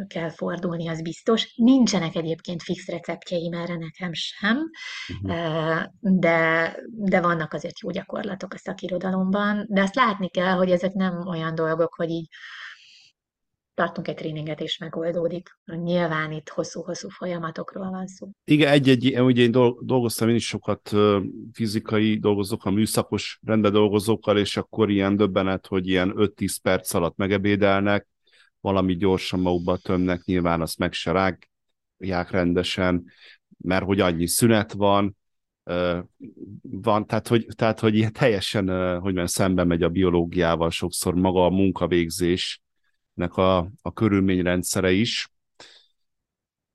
kell 0.06 0.30
fordulni, 0.30 0.88
az 0.88 1.02
biztos. 1.02 1.52
Nincsenek 1.56 2.14
egyébként 2.14 2.62
fix 2.62 2.86
receptjeim 2.86 3.52
erre 3.52 3.76
nekem 3.76 4.12
sem, 4.12 4.70
uh-huh. 5.22 5.82
de, 6.00 6.76
de 6.90 7.20
vannak 7.20 7.52
azért 7.52 7.80
jó 7.80 7.90
gyakorlatok 7.90 8.52
a 8.54 8.58
szakirodalomban, 8.58 9.66
de 9.68 9.82
azt 9.82 9.94
látni 9.94 10.28
kell, 10.28 10.52
hogy 10.52 10.70
ezek 10.70 10.92
nem 10.92 11.26
olyan 11.26 11.54
dolgok, 11.54 11.94
hogy 11.94 12.10
így 12.10 12.28
tartunk 13.78 14.08
egy 14.08 14.14
tréninget 14.14 14.60
és 14.60 14.78
megoldódik. 14.78 15.48
Nyilván 15.64 16.32
itt 16.32 16.48
hosszú-hosszú 16.48 17.08
folyamatokról 17.08 17.90
van 17.90 18.06
szó. 18.06 18.28
Igen, 18.44 18.72
egy-egy, 18.72 19.20
ugye 19.20 19.42
én 19.42 19.50
dolgoztam 19.80 20.28
én 20.28 20.34
is 20.34 20.46
sokat 20.46 20.90
fizikai 21.52 22.18
dolgozókkal, 22.18 22.72
műszakos 22.72 23.40
rendben 23.46 23.72
dolgozókkal, 23.72 24.38
és 24.38 24.56
akkor 24.56 24.90
ilyen 24.90 25.16
döbbenet, 25.16 25.66
hogy 25.66 25.88
ilyen 25.88 26.12
5-10 26.16 26.56
perc 26.62 26.94
alatt 26.94 27.16
megebédelnek, 27.16 28.06
valami 28.60 28.96
gyorsan 28.96 29.40
magukba 29.40 29.76
tömnek, 29.76 30.22
nyilván 30.24 30.60
azt 30.60 30.78
meg 30.78 30.92
se 30.92 31.12
rágják 31.12 32.30
rendesen, 32.30 33.04
mert 33.58 33.84
hogy 33.84 34.00
annyi 34.00 34.26
szünet 34.26 34.72
van, 34.72 35.16
van, 36.62 37.06
tehát 37.06 37.28
hogy, 37.28 37.46
tehát, 37.56 37.80
hogy 37.80 37.94
ilyen 37.94 38.12
teljesen, 38.12 38.68
hogy 38.92 39.02
mondjam, 39.02 39.26
szembe 39.26 39.64
megy 39.64 39.82
a 39.82 39.88
biológiával 39.88 40.70
sokszor 40.70 41.14
maga 41.14 41.44
a 41.44 41.50
munkavégzésnek 41.50 43.36
a, 43.36 43.58
a 43.82 43.92
körülményrendszere 43.92 44.90
is, 44.90 45.28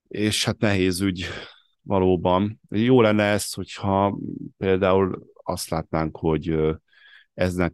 és 0.08 0.46
hát 0.46 0.60
nehéz 0.60 1.02
ügy 1.02 1.26
valóban. 1.82 2.60
Jó 2.70 3.02
lenne 3.02 3.24
ez, 3.24 3.54
hogyha 3.54 4.20
például 4.58 5.32
azt 5.44 5.70
látnánk, 5.70 6.18
hogy 6.18 6.56
eznek 7.34 7.74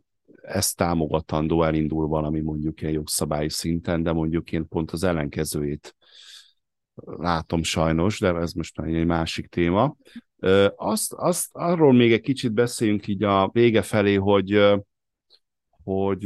ezt 0.50 0.76
támogatandó 0.76 1.64
elindul 1.64 2.08
valami 2.08 2.39
mondjuk 2.39 2.82
ilyen 2.82 2.93
jogszabályi 2.93 3.50
szinten, 3.50 4.04
de 4.04 4.12
mondjuk 4.12 4.52
én 4.52 4.68
pont 4.68 4.91
az 4.91 5.04
ellenkezőjét 5.04 5.95
látom 7.06 7.64
sajnos, 7.64 8.20
de 8.20 8.34
ez 8.34 8.54
most 8.54 8.80
egy 8.80 9.06
másik 9.06 9.47
téma. 9.47 9.95
Azt, 10.76 11.14
azt, 11.14 11.50
arról 11.52 11.93
még 11.93 12.12
egy 12.12 12.22
kicsit 12.22 12.54
beszéljünk 12.54 13.08
így 13.08 13.24
a 13.24 13.50
vége 13.54 13.82
felé, 13.82 14.14
hogy, 14.14 14.76
hogy 15.84 16.24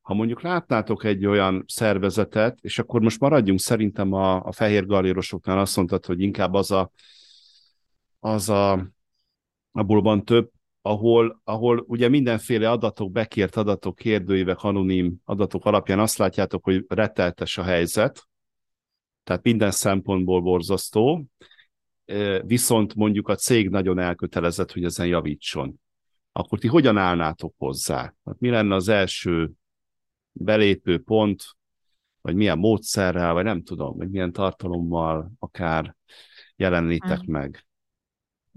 ha 0.00 0.14
mondjuk 0.14 0.42
látnátok 0.42 1.04
egy 1.04 1.26
olyan 1.26 1.64
szervezetet, 1.66 2.58
és 2.60 2.78
akkor 2.78 3.00
most 3.00 3.20
maradjunk 3.20 3.60
szerintem 3.60 4.12
a, 4.12 4.44
a 4.44 4.52
fehér 4.52 4.86
galérosoknál, 4.86 5.58
azt 5.58 5.76
mondtad, 5.76 6.06
hogy 6.06 6.20
inkább 6.20 6.54
az 6.54 6.70
a, 6.70 6.90
az 8.20 8.48
a, 8.48 8.88
abból 9.72 10.02
van 10.02 10.24
több, 10.24 10.50
ahol, 10.86 11.40
ahol 11.44 11.84
ugye 11.86 12.08
mindenféle 12.08 12.70
adatok, 12.70 13.10
bekért 13.10 13.56
adatok, 13.56 13.94
kérdőívek, 13.94 14.62
anonim 14.62 15.14
adatok 15.24 15.64
alapján 15.64 15.98
azt 15.98 16.18
látjátok, 16.18 16.64
hogy 16.64 16.84
retteltes 16.88 17.58
a 17.58 17.62
helyzet, 17.62 18.28
tehát 19.22 19.42
minden 19.42 19.70
szempontból 19.70 20.40
borzasztó, 20.40 21.24
viszont 22.42 22.94
mondjuk 22.94 23.28
a 23.28 23.34
cég 23.34 23.68
nagyon 23.68 23.98
elkötelezett, 23.98 24.72
hogy 24.72 24.84
ezen 24.84 25.06
javítson. 25.06 25.80
Akkor 26.32 26.58
ti 26.58 26.66
hogyan 26.66 26.96
állnátok 26.96 27.54
hozzá? 27.58 28.14
Hát 28.24 28.38
mi 28.38 28.50
lenne 28.50 28.74
az 28.74 28.88
első 28.88 29.50
belépő 30.32 30.98
pont, 31.02 31.44
vagy 32.20 32.34
milyen 32.34 32.58
módszerrel, 32.58 33.32
vagy 33.32 33.44
nem 33.44 33.62
tudom, 33.62 33.96
vagy 33.96 34.10
milyen 34.10 34.32
tartalommal 34.32 35.32
akár 35.38 35.96
jelenítek 36.56 37.18
hmm. 37.18 37.32
meg? 37.32 37.66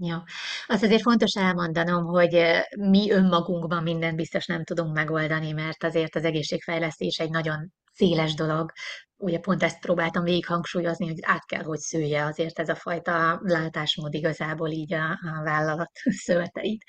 Ja, 0.00 0.24
azt 0.66 0.82
azért 0.82 1.02
fontos 1.02 1.32
elmondanom, 1.32 2.04
hogy 2.04 2.40
mi 2.76 3.10
önmagunkban 3.10 3.82
mindent 3.82 4.16
biztos 4.16 4.46
nem 4.46 4.64
tudunk 4.64 4.94
megoldani, 4.94 5.52
mert 5.52 5.84
azért 5.84 6.16
az 6.16 6.24
egészségfejlesztés 6.24 7.18
egy 7.18 7.30
nagyon 7.30 7.72
széles 7.92 8.34
dolog. 8.34 8.72
Ugye 9.16 9.38
pont 9.38 9.62
ezt 9.62 9.80
próbáltam 9.80 10.24
végig 10.24 10.46
hangsúlyozni, 10.46 11.06
hogy 11.06 11.18
át 11.20 11.44
kell, 11.44 11.62
hogy 11.62 11.78
szője 11.78 12.24
azért 12.24 12.58
ez 12.58 12.68
a 12.68 12.74
fajta 12.74 13.40
látásmód 13.42 14.14
igazából 14.14 14.70
így 14.70 14.94
a, 14.94 15.10
a 15.10 15.42
vállalat 15.42 15.90
szöveteit. 16.24 16.84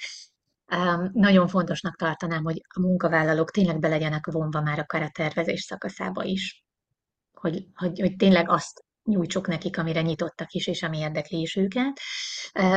Um, 0.75 1.09
nagyon 1.13 1.47
fontosnak 1.47 1.95
tartanám, 1.95 2.43
hogy 2.43 2.61
a 2.75 2.79
munkavállalók 2.79 3.51
tényleg 3.51 3.79
be 3.79 3.87
legyenek 3.87 4.25
vonva 4.25 4.61
már 4.61 4.79
a 4.79 4.85
karatervezés 4.85 5.61
szakaszába 5.61 6.23
is. 6.23 6.63
Hogy, 7.31 7.65
hogy, 7.73 7.99
hogy 7.99 8.15
tényleg 8.15 8.49
azt 8.49 8.83
nyújtsuk 9.09 9.47
nekik, 9.47 9.77
amire 9.77 10.01
nyitottak 10.01 10.51
is, 10.51 10.67
és 10.67 10.83
ami 10.83 10.97
érdekli 10.97 11.41
is 11.41 11.55
őket. 11.55 11.99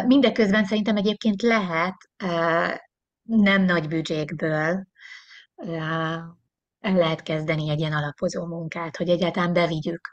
Mindeközben 0.07 0.65
szerintem 0.65 0.97
egyébként 0.97 1.43
lehet 1.43 1.95
nem 3.23 3.63
nagy 3.63 3.89
büdzsékből 3.89 4.87
el 6.81 6.95
lehet 6.95 7.23
kezdeni 7.23 7.71
egy 7.71 7.79
ilyen 7.81 7.93
alapozó 7.93 8.47
munkát, 8.47 8.97
hogy 8.97 9.09
egyáltalán 9.09 9.53
bevigyük 9.53 10.09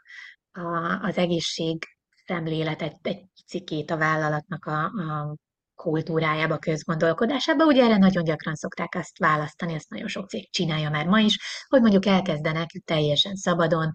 az 1.01 1.17
egészség 1.17 1.85
szemléletet 2.25 2.97
egy 3.01 3.25
picikét 3.33 3.91
a 3.91 3.97
vállalatnak 3.97 4.65
a, 4.65 4.83
a 4.83 5.35
kultúrájába, 5.75 6.57
közgondolkodásába. 6.57 7.65
Ugye 7.65 7.83
erre 7.83 7.97
nagyon 7.97 8.23
gyakran 8.23 8.55
szokták 8.55 8.95
azt 8.95 9.17
választani, 9.17 9.73
ezt 9.73 9.89
nagyon 9.89 10.07
sok 10.07 10.29
cég 10.29 10.51
csinálja 10.51 10.89
már 10.89 11.05
ma 11.05 11.19
is, 11.19 11.37
hogy 11.67 11.81
mondjuk 11.81 12.05
elkezdenek 12.05 12.69
teljesen 12.85 13.35
szabadon 13.35 13.91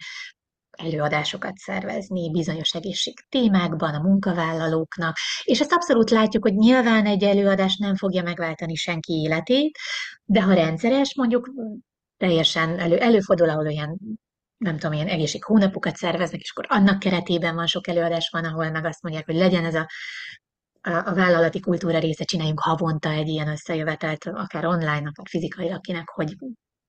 előadásokat 0.77 1.57
szervezni 1.57 2.31
bizonyos 2.31 2.71
egészség 2.71 3.15
témákban 3.29 3.95
a 3.95 4.03
munkavállalóknak, 4.03 5.17
és 5.43 5.61
ezt 5.61 5.73
abszolút 5.73 6.11
látjuk, 6.11 6.43
hogy 6.43 6.55
nyilván 6.55 7.07
egy 7.07 7.23
előadás 7.23 7.77
nem 7.77 7.97
fogja 7.97 8.23
megváltani 8.23 8.75
senki 8.75 9.13
életét, 9.13 9.79
de 10.25 10.43
ha 10.43 10.55
rendszeres, 10.55 11.15
mondjuk 11.15 11.51
teljesen 12.17 12.79
elő, 12.79 12.99
előfordul, 12.99 13.49
ahol 13.49 13.67
olyan 13.67 13.99
nem 14.57 14.79
tudom, 14.79 14.93
ilyen 14.93 15.09
egészség 15.09 15.45
hónapokat 15.45 15.97
szerveznek, 15.97 16.41
és 16.41 16.51
akkor 16.51 16.67
annak 16.69 16.99
keretében 16.99 17.55
van 17.55 17.67
sok 17.67 17.89
előadás 17.89 18.29
van, 18.33 18.45
ahol 18.45 18.71
meg 18.71 18.85
azt 18.85 19.03
mondják, 19.03 19.27
hogy 19.27 19.35
legyen 19.35 19.65
ez 19.65 19.75
a, 19.75 19.87
a, 20.81 20.91
a 20.91 21.15
vállalati 21.15 21.61
kultúra 21.61 21.99
része, 21.99 22.25
csináljunk 22.25 22.61
havonta 22.61 23.11
egy 23.11 23.29
ilyen 23.29 23.49
összejövetelt, 23.49 24.25
akár 24.25 24.65
online, 24.65 25.09
akár 25.09 25.27
fizikailag, 25.29 25.77
akinek 25.77 26.09
hogy 26.09 26.37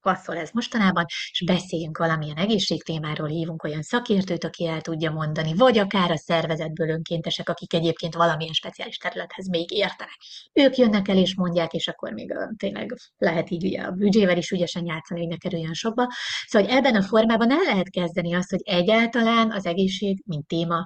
passzol 0.05 0.37
ez 0.37 0.49
mostanában, 0.53 1.05
és 1.31 1.43
beszéljünk 1.45 1.97
valamilyen 1.97 2.37
egészségtémáról, 2.37 3.27
hívunk 3.27 3.63
olyan 3.63 3.81
szakértőt, 3.81 4.43
aki 4.43 4.67
el 4.67 4.81
tudja 4.81 5.11
mondani, 5.11 5.53
vagy 5.55 5.77
akár 5.77 6.11
a 6.11 6.17
szervezetből 6.17 6.89
önkéntesek, 6.89 7.49
akik 7.49 7.73
egyébként 7.73 8.15
valamilyen 8.15 8.53
speciális 8.53 8.97
területhez 8.97 9.49
még 9.49 9.71
értenek. 9.71 10.17
Ők 10.53 10.77
jönnek 10.77 11.07
el 11.07 11.17
és 11.17 11.35
mondják, 11.35 11.73
és 11.73 11.87
akkor 11.87 12.11
még 12.11 12.33
tényleg 12.57 12.93
lehet 13.17 13.49
így 13.49 13.79
a 13.79 13.91
büdzsével 13.91 14.37
is 14.37 14.49
ügyesen 14.51 14.85
játszani, 14.85 15.19
hogy 15.19 15.29
ne 15.29 15.37
kerüljön 15.37 15.73
sokba. 15.73 16.07
Szóval 16.47 16.67
hogy 16.67 16.77
ebben 16.77 16.95
a 16.95 17.03
formában 17.03 17.51
el 17.51 17.63
lehet 17.65 17.89
kezdeni 17.89 18.33
azt, 18.33 18.49
hogy 18.49 18.61
egyáltalán 18.63 19.51
az 19.51 19.65
egészség, 19.65 20.23
mint 20.25 20.47
téma, 20.47 20.85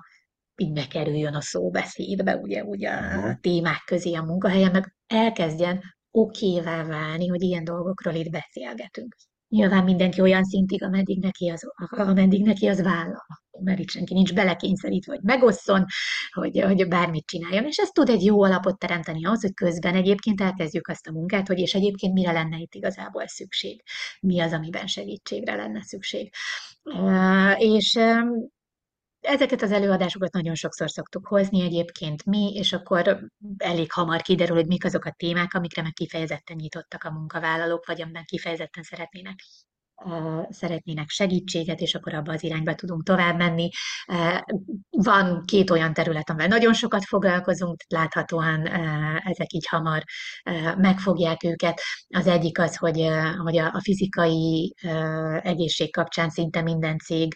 így 0.56 0.72
bekerüljön 0.72 1.34
a 1.34 1.42
szóbeszédbe, 1.42 2.36
ugye, 2.36 2.64
ugye 2.64 2.90
a 2.90 3.38
témák 3.42 3.84
közé 3.86 4.14
a 4.14 4.24
munkahelyen, 4.24 4.72
meg 4.72 4.96
elkezdjen 5.08 5.82
okévá 6.20 6.84
válni, 6.84 7.28
hogy 7.28 7.42
ilyen 7.42 7.64
dolgokról 7.64 8.14
itt 8.14 8.30
beszélgetünk. 8.30 9.16
Nyilván 9.50 9.84
mindenki 9.84 10.22
olyan 10.22 10.44
szintig, 10.44 10.84
ameddig 10.84 11.20
neki 11.22 11.50
az, 11.50 11.62
ameddig 11.90 12.46
neki 12.46 12.68
az 12.68 12.82
vállal. 12.82 13.26
Mert 13.64 13.80
itt 13.80 13.90
senki 13.90 14.14
nincs 14.14 14.34
belekényszerítve, 14.34 15.14
hogy 15.14 15.24
megosszon, 15.24 15.86
hogy, 16.32 16.62
hogy 16.62 16.88
bármit 16.88 17.26
csináljon. 17.26 17.66
És 17.66 17.78
ez 17.78 17.90
tud 17.90 18.10
egy 18.10 18.24
jó 18.24 18.44
alapot 18.44 18.80
teremteni 18.80 19.26
ahhoz, 19.26 19.42
hogy 19.42 19.54
közben 19.54 19.96
egyébként 19.96 20.42
elkezdjük 20.42 20.88
azt 20.88 21.08
a 21.08 21.12
munkát, 21.12 21.48
hogy 21.48 21.60
és 21.60 21.74
egyébként 21.74 22.14
mire 22.14 22.32
lenne 22.32 22.58
itt 22.58 22.74
igazából 22.74 23.28
szükség. 23.28 23.84
Mi 24.22 24.40
az, 24.40 24.54
amiben 24.54 24.88
segítségre 24.88 25.56
lenne 25.56 25.84
szükség. 25.84 26.34
És 27.58 28.00
Ezeket 29.22 29.62
az 29.62 29.72
előadásokat 29.72 30.34
nagyon 30.34 30.56
sokszor 30.56 30.90
szoktuk 30.90 31.28
hozni 31.28 31.62
egyébként 31.62 32.26
mi, 32.26 32.54
és 32.54 32.74
akkor 32.74 33.30
elég 33.58 33.92
hamar 33.92 34.22
kiderül, 34.22 34.56
hogy 34.56 34.68
mik 34.68 34.86
azok 34.86 35.06
a 35.06 35.12
témák, 35.18 35.54
amikre 35.54 35.82
meg 35.82 35.94
kifejezetten 35.94 36.56
nyitottak 36.56 37.04
a 37.04 37.12
munkavállalók, 37.12 37.86
vagy 37.86 38.02
amiben 38.02 38.26
kifejezetten 38.26 38.84
szeretnének 38.84 39.40
szeretnének 40.50 41.10
segítséget, 41.10 41.80
és 41.80 41.96
akkor 41.96 42.14
abba 42.14 42.34
az 42.34 42.44
irányba 42.44 42.76
tudunk 42.76 43.04
tovább 43.04 43.38
menni. 43.38 43.70
Van 44.90 45.44
két 45.46 45.70
olyan 45.70 45.94
terület, 45.94 46.30
amivel 46.30 46.48
nagyon 46.48 46.74
sokat 46.74 47.06
foglalkozunk, 47.06 47.84
láthatóan 47.88 48.68
ezek 49.24 49.54
így 49.54 49.68
hamar 49.68 50.04
megfogják 50.78 51.44
őket. 51.44 51.82
Az 52.10 52.28
egyik 52.28 52.60
az, 52.60 52.76
hogy, 52.76 53.08
hogy 53.44 53.58
a 53.58 53.80
fizikai 53.84 54.76
egészség 55.42 55.94
kapcsán 55.94 56.30
szinte 56.30 56.62
minden 56.62 56.98
cég 56.98 57.36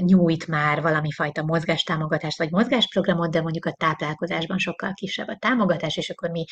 nyújt 0.00 0.46
már 0.46 0.82
valami 0.82 1.12
fajta 1.12 1.42
mozgástámogatást, 1.42 2.38
vagy 2.38 2.50
mozgásprogramot, 2.50 3.30
de 3.30 3.42
mondjuk 3.42 3.64
a 3.64 3.72
táplálkozásban 3.72 4.58
sokkal 4.58 4.92
kisebb 4.92 5.28
a 5.28 5.36
támogatás, 5.40 5.96
és 5.96 6.10
akkor 6.10 6.30
mi 6.30 6.44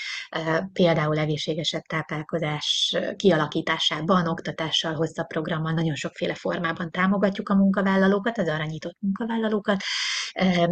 például 0.73 1.19
egészségesebb 1.19 1.83
táplálkozás 1.83 2.97
kialakításában, 3.17 4.27
oktatással, 4.29 4.95
hosszabb 4.95 5.27
programmal 5.41 5.73
nagyon 5.73 5.95
sokféle 5.95 6.35
formában 6.35 6.91
támogatjuk 6.91 7.49
a 7.49 7.55
munkavállalókat, 7.55 8.39
az 8.39 8.49
arra 8.49 8.65
nyitott 8.65 8.97
munkavállalókat, 9.01 9.83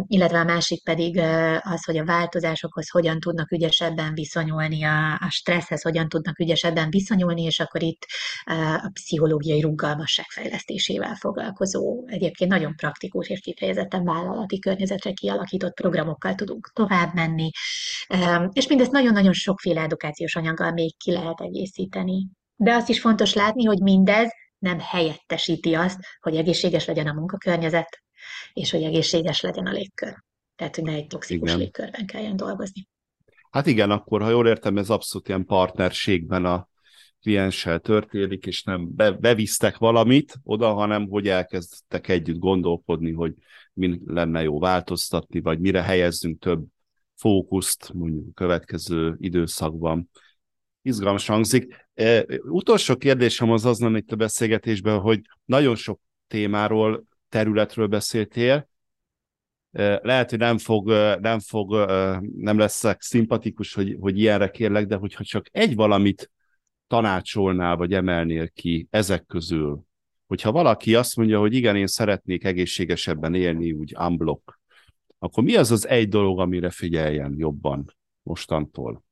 illetve 0.07 0.39
a 0.39 0.43
másik 0.43 0.83
pedig 0.83 1.19
az, 1.59 1.85
hogy 1.85 1.97
a 1.97 2.05
változásokhoz 2.05 2.89
hogyan 2.89 3.19
tudnak 3.19 3.51
ügyesebben 3.51 4.13
viszonyulni, 4.13 4.83
a 4.83 5.27
stresszhez 5.29 5.81
hogyan 5.81 6.09
tudnak 6.09 6.39
ügyesebben 6.39 6.89
viszonyulni, 6.89 7.43
és 7.43 7.59
akkor 7.59 7.83
itt 7.83 8.05
a 8.83 8.89
pszichológiai 8.93 9.61
rugalmasság 9.61 10.25
fejlesztésével 10.29 11.15
foglalkozó, 11.15 12.03
egyébként 12.05 12.51
nagyon 12.51 12.75
praktikus 12.75 13.27
és 13.27 13.39
kifejezetten 13.39 14.03
vállalati 14.03 14.59
környezetre 14.59 15.11
kialakított 15.11 15.73
programokkal 15.73 16.35
tudunk 16.35 16.71
tovább 16.73 17.13
menni, 17.13 17.49
és 18.51 18.67
mindezt 18.67 18.91
nagyon-nagyon 18.91 19.33
sokféle 19.33 19.81
edukációs 19.81 20.35
anyaggal 20.35 20.71
még 20.71 20.97
ki 20.97 21.11
lehet 21.11 21.41
egészíteni. 21.41 22.27
De 22.55 22.73
azt 22.73 22.89
is 22.89 22.99
fontos 22.99 23.33
látni, 23.33 23.65
hogy 23.65 23.81
mindez 23.81 24.31
nem 24.59 24.79
helyettesíti 24.79 25.73
azt, 25.73 25.99
hogy 26.19 26.35
egészséges 26.35 26.85
legyen 26.85 27.07
a 27.07 27.13
munkakörnyezet, 27.13 28.03
és 28.53 28.71
hogy 28.71 28.83
egészséges 28.83 29.41
legyen 29.41 29.65
a 29.65 29.71
légkör. 29.71 30.23
Tehát, 30.55 30.75
hogy 30.75 30.83
ne 30.83 30.93
egy 30.93 31.07
toxikus 31.07 31.47
igen. 31.47 31.59
légkörben 31.59 32.05
kelljen 32.05 32.35
dolgozni. 32.35 32.87
Hát 33.51 33.65
igen, 33.65 33.91
akkor, 33.91 34.21
ha 34.21 34.29
jól 34.29 34.47
értem, 34.47 34.77
ez 34.77 34.89
abszolút 34.89 35.27
ilyen 35.27 35.45
partnerségben 35.45 36.45
a 36.45 36.69
klienssel 37.21 37.79
történik, 37.79 38.45
és 38.45 38.63
nem 38.63 38.95
be, 38.95 39.11
bevisztek 39.11 39.77
valamit 39.77 40.35
oda, 40.43 40.73
hanem 40.73 41.07
hogy 41.07 41.27
elkezdtek 41.27 42.07
együtt 42.07 42.37
gondolkodni, 42.37 43.11
hogy 43.11 43.33
mi 43.73 43.99
lenne 44.05 44.43
jó 44.43 44.59
változtatni, 44.59 45.39
vagy 45.41 45.59
mire 45.59 45.81
helyezzünk 45.81 46.39
több 46.39 46.65
fókuszt 47.15 47.93
mondjuk 47.93 48.27
a 48.27 48.33
következő 48.33 49.15
időszakban. 49.19 50.09
Izgalmas 50.81 51.27
hangzik. 51.27 51.88
Utolsó 52.41 52.95
kérdésem 52.95 53.51
az 53.51 53.65
az 53.65 53.79
lenne 53.79 53.97
itt 53.97 54.11
a 54.11 54.15
beszélgetésben, 54.15 54.99
hogy 54.99 55.21
nagyon 55.45 55.75
sok 55.75 55.99
témáról, 56.27 57.03
területről 57.29 57.87
beszéltél, 57.87 58.69
lehet, 60.01 60.29
hogy 60.29 60.39
nem 60.39 60.57
fog, 60.57 60.89
nem 61.21 61.39
fog, 61.39 61.73
nem 62.35 62.57
leszek 62.57 63.01
szimpatikus, 63.01 63.73
hogy, 63.73 63.97
hogy 63.99 64.17
ilyenre 64.17 64.49
kérlek, 64.49 64.85
de 64.85 64.95
hogyha 64.95 65.23
csak 65.23 65.45
egy 65.51 65.75
valamit 65.75 66.31
tanácsolnál, 66.87 67.75
vagy 67.75 67.93
emelnél 67.93 68.49
ki 68.49 68.87
ezek 68.89 69.25
közül, 69.25 69.83
hogyha 70.27 70.51
valaki 70.51 70.95
azt 70.95 71.15
mondja, 71.15 71.39
hogy 71.39 71.53
igen, 71.53 71.75
én 71.75 71.87
szeretnék 71.87 72.43
egészségesebben 72.43 73.33
élni, 73.33 73.71
úgy 73.71 73.95
unblock, 73.99 74.59
akkor 75.19 75.43
mi 75.43 75.55
az 75.55 75.71
az 75.71 75.87
egy 75.87 76.07
dolog, 76.07 76.39
amire 76.39 76.69
figyeljen 76.69 77.33
jobban 77.37 77.95
mostantól? 78.21 79.03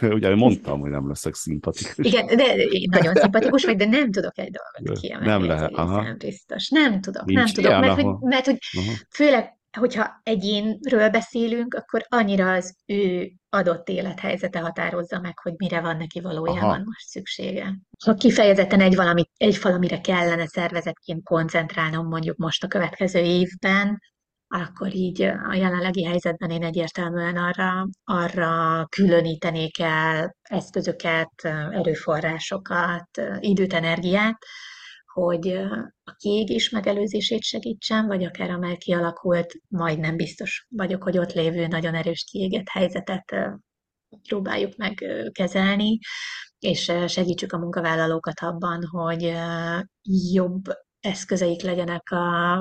Ugye 0.00 0.34
mondtam, 0.34 0.80
hogy 0.80 0.90
nem 0.90 1.08
leszek 1.08 1.34
szimpatikus. 1.34 2.06
Igen, 2.06 2.26
de 2.26 2.44
nagyon 2.90 3.14
szimpatikus 3.14 3.64
vagy, 3.64 3.76
de 3.76 3.86
nem 3.86 4.10
tudok 4.10 4.38
egy 4.38 4.50
dolgot 4.50 4.98
kiemelni. 5.00 5.26
Nem 5.26 5.44
lehet, 5.44 5.72
aha. 5.72 6.14
Biztos. 6.18 6.68
Nem 6.68 7.00
tudok, 7.00 7.24
Nincs 7.24 7.38
nem 7.38 7.46
tudok, 7.46 7.70
ilyen, 7.70 7.80
mert, 7.80 7.98
ahol- 7.98 8.18
hogy, 8.20 8.28
mert 8.28 8.44
hogy 8.44 8.58
Aha. 8.78 8.92
főleg, 9.10 9.52
hogyha 9.78 10.20
egyénről 10.22 11.08
beszélünk, 11.08 11.74
akkor 11.74 12.06
annyira 12.08 12.52
az 12.52 12.76
ő 12.86 13.32
adott 13.48 13.88
élethelyzete 13.88 14.58
határozza 14.58 15.20
meg, 15.20 15.38
hogy 15.38 15.52
mire 15.56 15.80
van 15.80 15.96
neki 15.96 16.20
valójában 16.20 16.62
Aha. 16.62 16.82
most 16.84 17.06
szüksége. 17.06 17.78
Ha 18.04 18.14
kifejezetten 18.14 18.80
egy, 18.80 18.94
valami, 18.94 19.22
egy 19.36 19.58
valamire 19.62 20.00
kellene 20.00 20.46
szervezetként 20.46 21.22
koncentrálnom 21.22 22.06
mondjuk 22.06 22.36
most 22.36 22.64
a 22.64 22.68
következő 22.68 23.18
évben, 23.18 24.00
akkor 24.48 24.94
így 24.94 25.22
a 25.22 25.54
jelenlegi 25.54 26.04
helyzetben 26.04 26.50
én 26.50 26.62
egyértelműen 26.62 27.36
arra, 27.36 27.88
arra 28.04 28.86
különítenék 28.86 29.80
el 29.80 30.36
eszközöket, 30.42 31.32
erőforrásokat, 31.70 33.08
időt, 33.40 33.72
energiát, 33.72 34.36
hogy 35.12 35.48
a 36.04 36.14
kiégés 36.16 36.70
megelőzését 36.70 37.42
segítsen, 37.42 38.06
vagy 38.06 38.24
akár 38.24 38.50
a 38.50 38.58
már 38.58 38.76
kialakult, 38.76 39.52
majdnem 39.68 40.16
biztos 40.16 40.66
vagyok, 40.68 41.02
hogy 41.02 41.18
ott 41.18 41.32
lévő 41.32 41.66
nagyon 41.66 41.94
erős 41.94 42.24
kiégett 42.30 42.68
helyzetet 42.68 43.34
próbáljuk 44.28 44.76
meg 44.76 45.04
kezelni, 45.32 45.98
és 46.58 46.92
segítsük 47.06 47.52
a 47.52 47.58
munkavállalókat 47.58 48.40
abban, 48.40 48.86
hogy 48.86 49.34
jobb 50.32 50.62
eszközeik 51.00 51.62
legyenek 51.62 52.10
a 52.10 52.56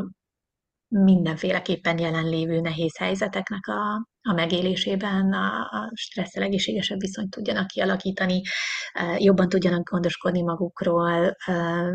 mindenféleképpen 0.94 1.98
jelenlévő 2.00 2.60
nehéz 2.60 2.98
helyzeteknek 2.98 3.68
a, 3.68 4.08
a 4.22 4.34
megélésében, 4.34 5.34
a, 5.34 5.60
a 5.60 5.92
stresszel 5.94 6.44
egészségesebb 6.44 7.00
viszonyt 7.00 7.30
tudjanak 7.30 7.68
kialakítani, 7.68 8.42
jobban 9.18 9.50
tudjanak 9.50 9.90
gondoskodni 9.90 10.42
magukról, 10.42 11.36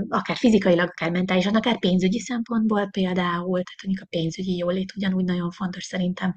akár 0.08 0.36
fizikailag, 0.36 0.88
akár 0.88 1.10
mentálisan, 1.10 1.54
akár 1.54 1.78
pénzügyi 1.78 2.18
szempontból 2.18 2.88
például, 2.90 3.62
tehát 3.62 3.82
mondjuk 3.84 4.04
a 4.04 4.16
pénzügyi 4.16 4.56
jólét 4.56 4.92
ugyanúgy 4.96 5.24
nagyon 5.24 5.50
fontos 5.50 5.84
szerintem 5.84 6.32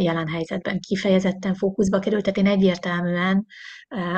jelen 0.00 0.28
helyzetben 0.28 0.80
kifejezetten 0.80 1.54
fókuszba 1.54 1.98
került, 1.98 2.22
tehát 2.22 2.38
én 2.38 2.58
egyértelműen 2.58 3.46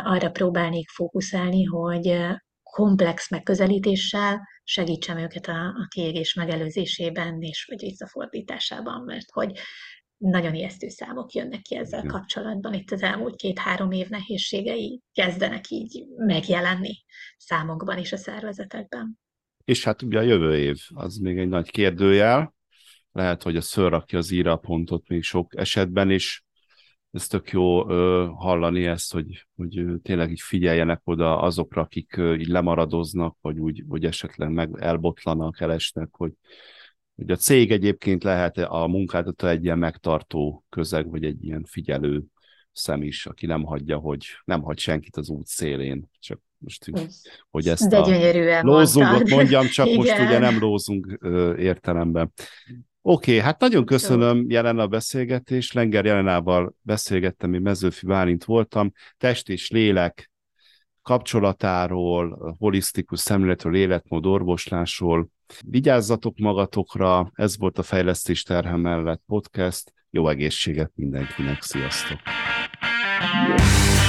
arra 0.05 0.31
próbálnék 0.31 0.89
fókuszálni, 0.89 1.65
hogy 1.65 2.19
komplex 2.63 3.31
megközelítéssel 3.31 4.41
segítsem 4.71 5.19
őket 5.19 5.47
a, 5.47 5.67
a 5.67 5.87
kiégés 5.89 6.35
megelőzésében 6.35 7.43
és 7.43 7.65
vagy 7.65 7.81
visszafordításában, 7.81 9.03
mert 9.03 9.31
hogy 9.31 9.59
nagyon 10.17 10.55
ijesztő 10.55 10.89
számok 10.89 11.33
jönnek 11.33 11.61
ki 11.61 11.77
ezzel 11.77 11.99
Igen. 12.05 12.11
kapcsolatban. 12.11 12.75
Itt 12.75 12.91
az 12.91 13.03
elmúlt 13.03 13.37
két-három 13.37 13.91
év 13.91 14.09
nehézségei 14.09 15.03
kezdenek 15.13 15.71
így 15.71 16.05
megjelenni 16.17 17.05
számokban 17.39 17.99
és 17.99 18.13
a 18.13 18.17
szervezetekben. 18.17 19.19
És 19.65 19.85
hát 19.85 20.03
ugye 20.03 20.19
a 20.19 20.23
jövő 20.23 20.59
év, 20.59 20.79
az 20.95 21.17
még 21.17 21.39
egy 21.39 21.49
nagy 21.49 21.71
kérdőjel. 21.71 22.55
Lehet, 23.13 23.43
hogy 23.43 23.57
a 23.57 23.61
szörrakja 23.61 24.19
az 24.19 24.31
írapontot 24.31 25.09
még 25.09 25.23
sok 25.23 25.57
esetben 25.57 26.11
is. 26.11 26.45
Ez 27.11 27.27
tök 27.27 27.51
jó 27.51 27.91
ö, 27.91 28.29
hallani 28.37 28.85
ezt, 28.85 29.13
hogy, 29.13 29.47
hogy 29.57 29.85
tényleg 30.03 30.31
így 30.31 30.41
figyeljenek 30.41 31.01
oda 31.05 31.41
azokra, 31.41 31.83
akik 31.83 32.17
ö, 32.17 32.35
így 32.35 32.49
lemaradoznak, 32.49 33.37
vagy 33.41 33.59
úgy, 33.59 33.87
vagy 33.87 34.05
esetleg 34.05 34.51
meg 34.51 34.71
elbotlanak, 34.79 35.61
elesnek, 35.61 36.09
hogy, 36.11 36.33
hogy 37.17 37.31
a 37.31 37.37
cég 37.37 37.73
egyébként 37.73 38.23
lehet 38.23 38.59
a 38.59 38.87
munkáltató 38.87 39.47
egy 39.47 39.65
ilyen 39.65 39.79
megtartó 39.79 40.65
közeg, 40.69 41.11
vagy 41.11 41.25
egy 41.25 41.45
ilyen 41.45 41.65
figyelő 41.65 42.23
szem 42.73 43.03
is, 43.03 43.27
aki 43.27 43.47
nem 43.47 43.63
hagyja, 43.63 43.99
hogy 43.99 44.25
nem 44.45 44.63
hagy 44.63 44.79
senkit 44.79 45.17
az 45.17 45.29
út 45.29 45.47
szélén. 45.47 46.11
Csak 46.19 46.41
most, 46.59 46.91
hogy 47.51 47.69
ezt 47.69 47.89
De 47.89 47.99
a 47.99 48.63
lózungot 48.63 49.29
mondjam, 49.29 49.67
csak 49.67 49.87
most 49.97 50.11
Igen. 50.11 50.27
ugye 50.27 50.39
nem 50.39 50.59
lózunk 50.59 51.19
értelemben. 51.59 52.33
Oké, 53.11 53.31
okay, 53.31 53.45
hát 53.45 53.61
nagyon 53.61 53.85
köszönöm 53.85 54.45
jelen 54.49 54.79
a 54.79 54.87
beszélgetést. 54.87 55.73
Lenger 55.73 56.05
Jelenával 56.05 56.75
beszélgettem, 56.83 57.55
én 57.55 57.61
Mezőfi 57.61 58.07
Bálint 58.07 58.45
voltam. 58.45 58.93
Test 59.19 59.49
és 59.49 59.71
lélek 59.71 60.31
kapcsolatáról, 61.03 62.57
holisztikus 62.59 63.21
szemléletről, 63.21 63.75
életmód 63.75 64.27
orvoslásról. 64.27 65.29
Vigyázzatok 65.67 66.39
magatokra, 66.39 67.31
ez 67.35 67.59
volt 67.59 67.79
a 67.79 67.83
Fejlesztés 67.83 68.43
Terhe 68.43 68.77
mellett 68.77 69.23
podcast. 69.27 69.93
Jó 70.11 70.29
egészséget 70.29 70.93
mindenkinek, 70.95 71.63
sziasztok! 71.63 72.19
Yeah. 73.49 74.00